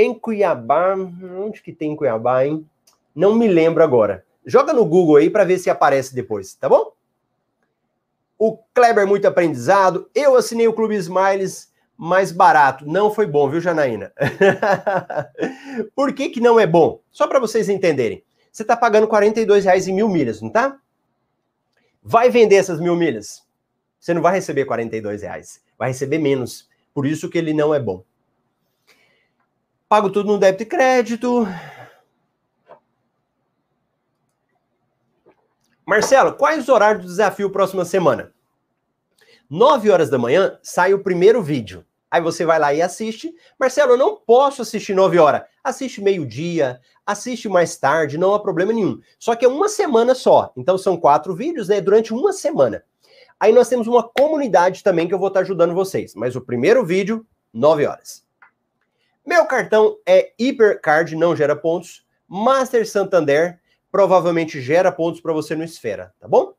Em 0.00 0.14
Cuiabá, 0.14 0.94
onde 0.94 1.60
que 1.60 1.72
tem 1.72 1.90
em 1.90 1.96
Cuiabá, 1.96 2.46
hein? 2.46 2.64
Não 3.12 3.34
me 3.34 3.48
lembro 3.48 3.82
agora. 3.82 4.24
Joga 4.46 4.72
no 4.72 4.84
Google 4.84 5.16
aí 5.16 5.28
para 5.28 5.42
ver 5.42 5.58
se 5.58 5.68
aparece 5.68 6.14
depois, 6.14 6.54
tá 6.54 6.68
bom? 6.68 6.92
O 8.38 8.56
Kleber 8.72 9.08
muito 9.08 9.26
aprendizado. 9.26 10.08
Eu 10.14 10.36
assinei 10.36 10.68
o 10.68 10.72
Clube 10.72 10.94
Smiles 10.94 11.72
mais 11.96 12.30
barato. 12.30 12.86
Não 12.86 13.12
foi 13.12 13.26
bom, 13.26 13.50
viu, 13.50 13.60
Janaína? 13.60 14.12
Por 15.96 16.12
que, 16.12 16.28
que 16.28 16.40
não 16.40 16.60
é 16.60 16.66
bom? 16.66 17.00
Só 17.10 17.26
para 17.26 17.40
vocês 17.40 17.68
entenderem. 17.68 18.22
Você 18.52 18.62
está 18.62 18.76
pagando 18.76 19.08
42 19.08 19.64
reais 19.64 19.88
em 19.88 19.94
mil 19.94 20.08
milhas, 20.08 20.40
não 20.40 20.48
tá? 20.48 20.78
Vai 22.00 22.30
vender 22.30 22.54
essas 22.54 22.78
mil 22.78 22.94
milhas. 22.94 23.44
Você 23.98 24.14
não 24.14 24.22
vai 24.22 24.34
receber 24.34 24.64
42 24.64 25.22
reais. 25.22 25.60
Vai 25.76 25.88
receber 25.88 26.18
menos. 26.18 26.68
Por 26.94 27.04
isso 27.04 27.28
que 27.28 27.36
ele 27.36 27.52
não 27.52 27.74
é 27.74 27.80
bom. 27.80 28.04
Pago 29.88 30.10
tudo 30.10 30.30
no 30.30 30.38
débito 30.38 30.64
e 30.64 30.66
crédito. 30.66 31.48
Marcelo, 35.86 36.34
quais 36.34 36.64
os 36.64 36.68
horários 36.68 37.02
do 37.02 37.08
desafio 37.08 37.48
próxima 37.48 37.86
semana? 37.86 38.30
9 39.48 39.90
horas 39.90 40.10
da 40.10 40.18
manhã 40.18 40.58
sai 40.62 40.92
o 40.92 41.02
primeiro 41.02 41.42
vídeo. 41.42 41.86
Aí 42.10 42.20
você 42.20 42.44
vai 42.44 42.58
lá 42.58 42.74
e 42.74 42.82
assiste. 42.82 43.34
Marcelo, 43.58 43.92
eu 43.92 43.96
não 43.96 44.16
posso 44.16 44.60
assistir 44.60 44.94
9 44.94 45.18
horas. 45.18 45.44
Assiste 45.64 46.02
meio-dia, 46.02 46.78
assiste 47.06 47.48
mais 47.48 47.78
tarde, 47.78 48.18
não 48.18 48.34
há 48.34 48.40
problema 48.40 48.74
nenhum. 48.74 49.00
Só 49.18 49.34
que 49.34 49.46
é 49.46 49.48
uma 49.48 49.70
semana 49.70 50.14
só. 50.14 50.52
Então 50.54 50.76
são 50.76 50.98
quatro 50.98 51.34
vídeos, 51.34 51.68
né? 51.68 51.80
Durante 51.80 52.12
uma 52.12 52.34
semana. 52.34 52.84
Aí 53.40 53.52
nós 53.52 53.70
temos 53.70 53.86
uma 53.86 54.06
comunidade 54.06 54.84
também 54.84 55.08
que 55.08 55.14
eu 55.14 55.18
vou 55.18 55.28
estar 55.28 55.40
ajudando 55.40 55.72
vocês. 55.72 56.14
Mas 56.14 56.36
o 56.36 56.42
primeiro 56.42 56.84
vídeo, 56.84 57.26
9 57.54 57.86
horas. 57.86 58.27
Meu 59.28 59.44
cartão 59.44 59.98
é 60.06 60.32
Hipercard, 60.38 61.14
não 61.14 61.36
gera 61.36 61.54
pontos. 61.54 62.02
Master 62.26 62.88
Santander, 62.88 63.60
provavelmente 63.92 64.58
gera 64.58 64.90
pontos 64.90 65.20
para 65.20 65.34
você 65.34 65.54
no 65.54 65.62
Esfera, 65.62 66.14
tá 66.18 66.26
bom? 66.26 66.54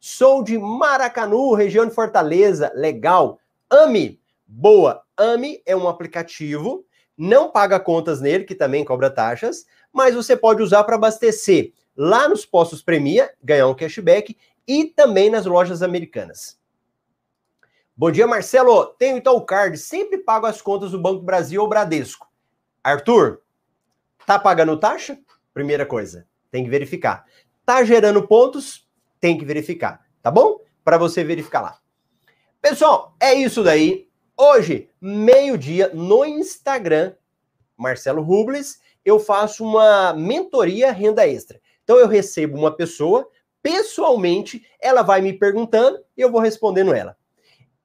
Sou 0.00 0.42
de 0.42 0.56
Maracanu, 0.56 1.52
região 1.52 1.84
de 1.84 1.94
Fortaleza, 1.94 2.72
legal. 2.74 3.38
AMI, 3.68 4.18
Boa, 4.46 5.02
AMI 5.14 5.60
é 5.66 5.76
um 5.76 5.86
aplicativo, 5.86 6.86
não 7.18 7.50
paga 7.50 7.78
contas 7.78 8.18
nele, 8.18 8.44
que 8.44 8.54
também 8.54 8.82
cobra 8.82 9.10
taxas, 9.10 9.66
mas 9.92 10.14
você 10.14 10.34
pode 10.34 10.62
usar 10.62 10.84
para 10.84 10.96
abastecer 10.96 11.74
lá 11.94 12.26
nos 12.30 12.46
postos 12.46 12.80
Premia, 12.80 13.30
ganhar 13.44 13.68
um 13.68 13.74
cashback 13.74 14.34
e 14.66 14.86
também 14.86 15.28
nas 15.28 15.44
lojas 15.44 15.82
americanas. 15.82 16.55
Bom 17.98 18.10
dia, 18.10 18.26
Marcelo. 18.26 18.84
Tenho 18.98 19.16
então 19.16 19.36
o 19.36 19.40
card, 19.40 19.78
sempre 19.78 20.18
pago 20.18 20.44
as 20.44 20.60
contas 20.60 20.90
do 20.90 21.00
Banco 21.00 21.22
Brasil 21.22 21.62
ou 21.62 21.66
Bradesco. 21.66 22.28
Arthur, 22.84 23.40
tá 24.26 24.38
pagando 24.38 24.78
taxa? 24.78 25.18
Primeira 25.54 25.86
coisa, 25.86 26.28
tem 26.50 26.62
que 26.62 26.68
verificar. 26.68 27.24
Tá 27.64 27.82
gerando 27.84 28.28
pontos? 28.28 28.86
Tem 29.18 29.38
que 29.38 29.46
verificar, 29.46 30.04
tá 30.20 30.30
bom? 30.30 30.60
Para 30.84 30.98
você 30.98 31.24
verificar 31.24 31.62
lá. 31.62 31.78
Pessoal, 32.60 33.16
é 33.18 33.32
isso 33.32 33.64
daí. 33.64 34.10
Hoje, 34.36 34.90
meio-dia, 35.00 35.90
no 35.94 36.22
Instagram, 36.26 37.14
Marcelo 37.78 38.20
Rubles, 38.20 38.78
eu 39.06 39.18
faço 39.18 39.64
uma 39.64 40.12
mentoria 40.12 40.92
renda 40.92 41.26
extra. 41.26 41.58
Então 41.82 41.96
eu 41.96 42.08
recebo 42.08 42.58
uma 42.58 42.76
pessoa, 42.76 43.26
pessoalmente, 43.62 44.66
ela 44.78 45.00
vai 45.00 45.22
me 45.22 45.32
perguntando 45.32 45.98
e 46.14 46.20
eu 46.20 46.30
vou 46.30 46.42
respondendo 46.42 46.92
ela. 46.92 47.16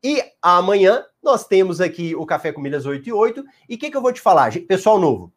E 0.04 0.24
amanhã 0.42 1.06
nós 1.22 1.46
temos 1.46 1.80
aqui 1.80 2.16
o 2.16 2.26
Café 2.26 2.52
com 2.52 2.62
Milhas 2.62 2.86
8 2.86 3.08
e 3.08 3.14
8. 3.14 3.44
E 3.70 3.76
o 3.76 3.78
que, 3.78 3.92
que 3.92 3.98
eu 3.98 4.02
vou 4.02 4.12
te 4.12 4.22
falar, 4.22 4.52
pessoal 4.68 5.00
novo? 5.00 5.32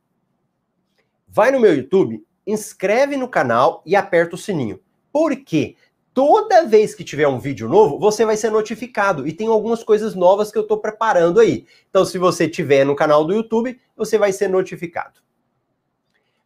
Vai 1.29 1.51
no 1.51 1.61
meu 1.61 1.75
YouTube, 1.75 2.25
inscreve 2.47 3.17
no 3.17 3.29
canal 3.29 3.83
e 3.85 3.95
aperta 3.97 4.35
o 4.35 4.39
sininho. 4.39 4.81
Por 5.13 5.37
quê? 5.37 5.77
toda 6.15 6.65
vez 6.65 6.95
que 6.95 7.03
tiver 7.03 7.27
um 7.27 7.41
vídeo 7.41 7.69
novo, 7.69 7.99
você 7.99 8.25
vai 8.25 8.37
ser 8.37 8.51
notificado. 8.51 9.27
E 9.27 9.33
tem 9.33 9.49
algumas 9.49 9.83
coisas 9.83 10.15
novas 10.15 10.51
que 10.53 10.57
eu 10.57 10.63
estou 10.63 10.79
preparando 10.79 11.41
aí. 11.41 11.67
Então, 11.91 12.05
se 12.05 12.17
você 12.17 12.49
tiver 12.49 12.87
no 12.87 12.95
canal 12.95 13.25
do 13.25 13.35
YouTube, 13.35 13.79
você 13.97 14.17
vai 14.17 14.33
ser 14.33 14.49
notificado. 14.49 15.21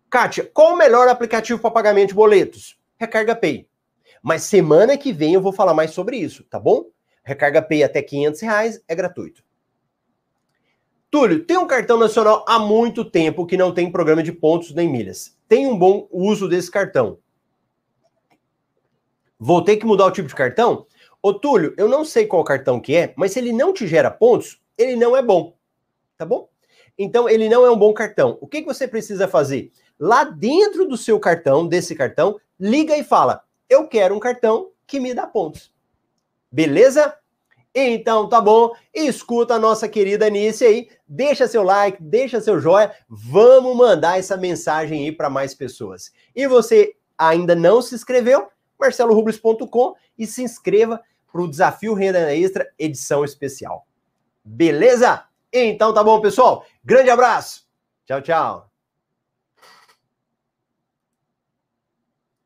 Kátia, 0.09 0.51
qual 0.53 0.73
o 0.73 0.77
melhor 0.77 1.07
aplicativo 1.07 1.61
para 1.61 1.71
pagamento 1.71 2.09
de 2.09 2.15
boletos? 2.15 2.79
Recarga 2.97 3.37
Pay. 3.37 3.69
Mas 4.23 4.43
semana 4.43 4.97
que 4.97 5.13
vem 5.13 5.35
eu 5.35 5.41
vou 5.41 5.53
falar 5.53 5.75
mais 5.75 5.91
sobre 5.91 6.17
isso, 6.17 6.43
tá 6.45 6.59
bom? 6.59 6.87
Recarga 7.29 7.61
Pay 7.61 7.83
até 7.83 8.01
500 8.01 8.41
reais 8.41 8.83
é 8.89 8.95
gratuito. 8.95 9.45
Túlio, 11.11 11.45
tem 11.45 11.59
um 11.59 11.67
cartão 11.67 11.99
nacional 11.99 12.43
há 12.49 12.59
muito 12.59 13.05
tempo 13.05 13.45
que 13.45 13.55
não 13.55 13.73
tem 13.73 13.93
programa 13.93 14.23
de 14.23 14.33
pontos 14.33 14.75
nem 14.75 14.91
milhas. 14.91 15.37
Tem 15.47 15.67
um 15.67 15.79
bom 15.79 16.09
uso 16.11 16.49
desse 16.49 16.71
cartão. 16.71 17.19
Vou 19.39 19.63
ter 19.63 19.77
que 19.77 19.85
mudar 19.85 20.07
o 20.07 20.11
tipo 20.11 20.27
de 20.27 20.35
cartão? 20.35 20.87
Ô, 21.23 21.35
Túlio, 21.35 21.75
eu 21.77 21.87
não 21.87 22.03
sei 22.03 22.27
qual 22.27 22.43
cartão 22.43 22.81
que 22.81 22.97
é, 22.97 23.13
mas 23.15 23.33
se 23.33 23.39
ele 23.39 23.53
não 23.53 23.75
te 23.75 23.87
gera 23.87 24.11
pontos, 24.11 24.63
ele 24.79 24.97
não 24.97 25.15
é 25.15 25.23
bom. 25.23 25.55
Tá 26.17 26.25
bom? 26.25 26.49
Então, 26.97 27.29
ele 27.29 27.47
não 27.51 27.65
é 27.65 27.71
um 27.71 27.79
bom 27.79 27.93
cartão. 27.93 28.39
O 28.41 28.47
que, 28.47 28.63
que 28.63 28.67
você 28.67 28.89
precisa 28.89 29.29
fazer? 29.29 29.71
Lá 30.01 30.25
dentro 30.25 30.87
do 30.87 30.97
seu 30.97 31.21
cartão, 31.21 31.69
desse 31.69 31.95
cartão, 31.95 32.41
liga 32.59 32.97
e 32.97 33.05
fala: 33.05 33.45
Eu 33.69 33.87
quero 33.87 34.17
um 34.17 34.21
cartão 34.21 34.71
que 34.87 34.99
me 34.99 35.13
dá 35.13 35.27
pontos. 35.27 35.71
Beleza? 36.51 37.15
Então, 37.75 38.29
tá 38.29 38.41
bom. 38.41 38.73
Escuta 38.95 39.55
a 39.55 39.59
nossa 39.59 39.89
querida 39.89 40.27
Anice 40.27 40.65
aí. 40.65 40.89
Deixa 41.07 41.47
seu 41.47 41.63
like, 41.63 42.03
deixa 42.03 42.41
seu 42.41 42.59
joia. 42.61 42.93
Vamos 43.09 43.77
mandar 43.77 44.19
essa 44.19 44.37
mensagem 44.37 45.05
aí 45.05 45.13
para 45.13 45.31
mais 45.31 45.55
pessoas. 45.55 46.11
E 46.35 46.47
você 46.47 46.95
ainda 47.17 47.55
não 47.55 47.83
se 47.83 47.95
inscreveu? 47.95 48.49
marcelorubles.com 48.79 49.95
e 50.17 50.27
se 50.27 50.43
inscreva 50.43 51.03
para 51.31 51.43
o 51.43 51.49
Desafio 51.49 51.95
Renda 51.95 52.35
Extra 52.35 52.67
edição 52.79 53.25
especial. 53.25 53.87
Beleza? 54.45 55.25
Então 55.53 55.93
tá 55.93 56.03
bom, 56.03 56.21
pessoal. 56.21 56.65
Grande 56.85 57.11
abraço. 57.11 57.67
Tchau, 58.07 58.23
tchau. 58.23 58.78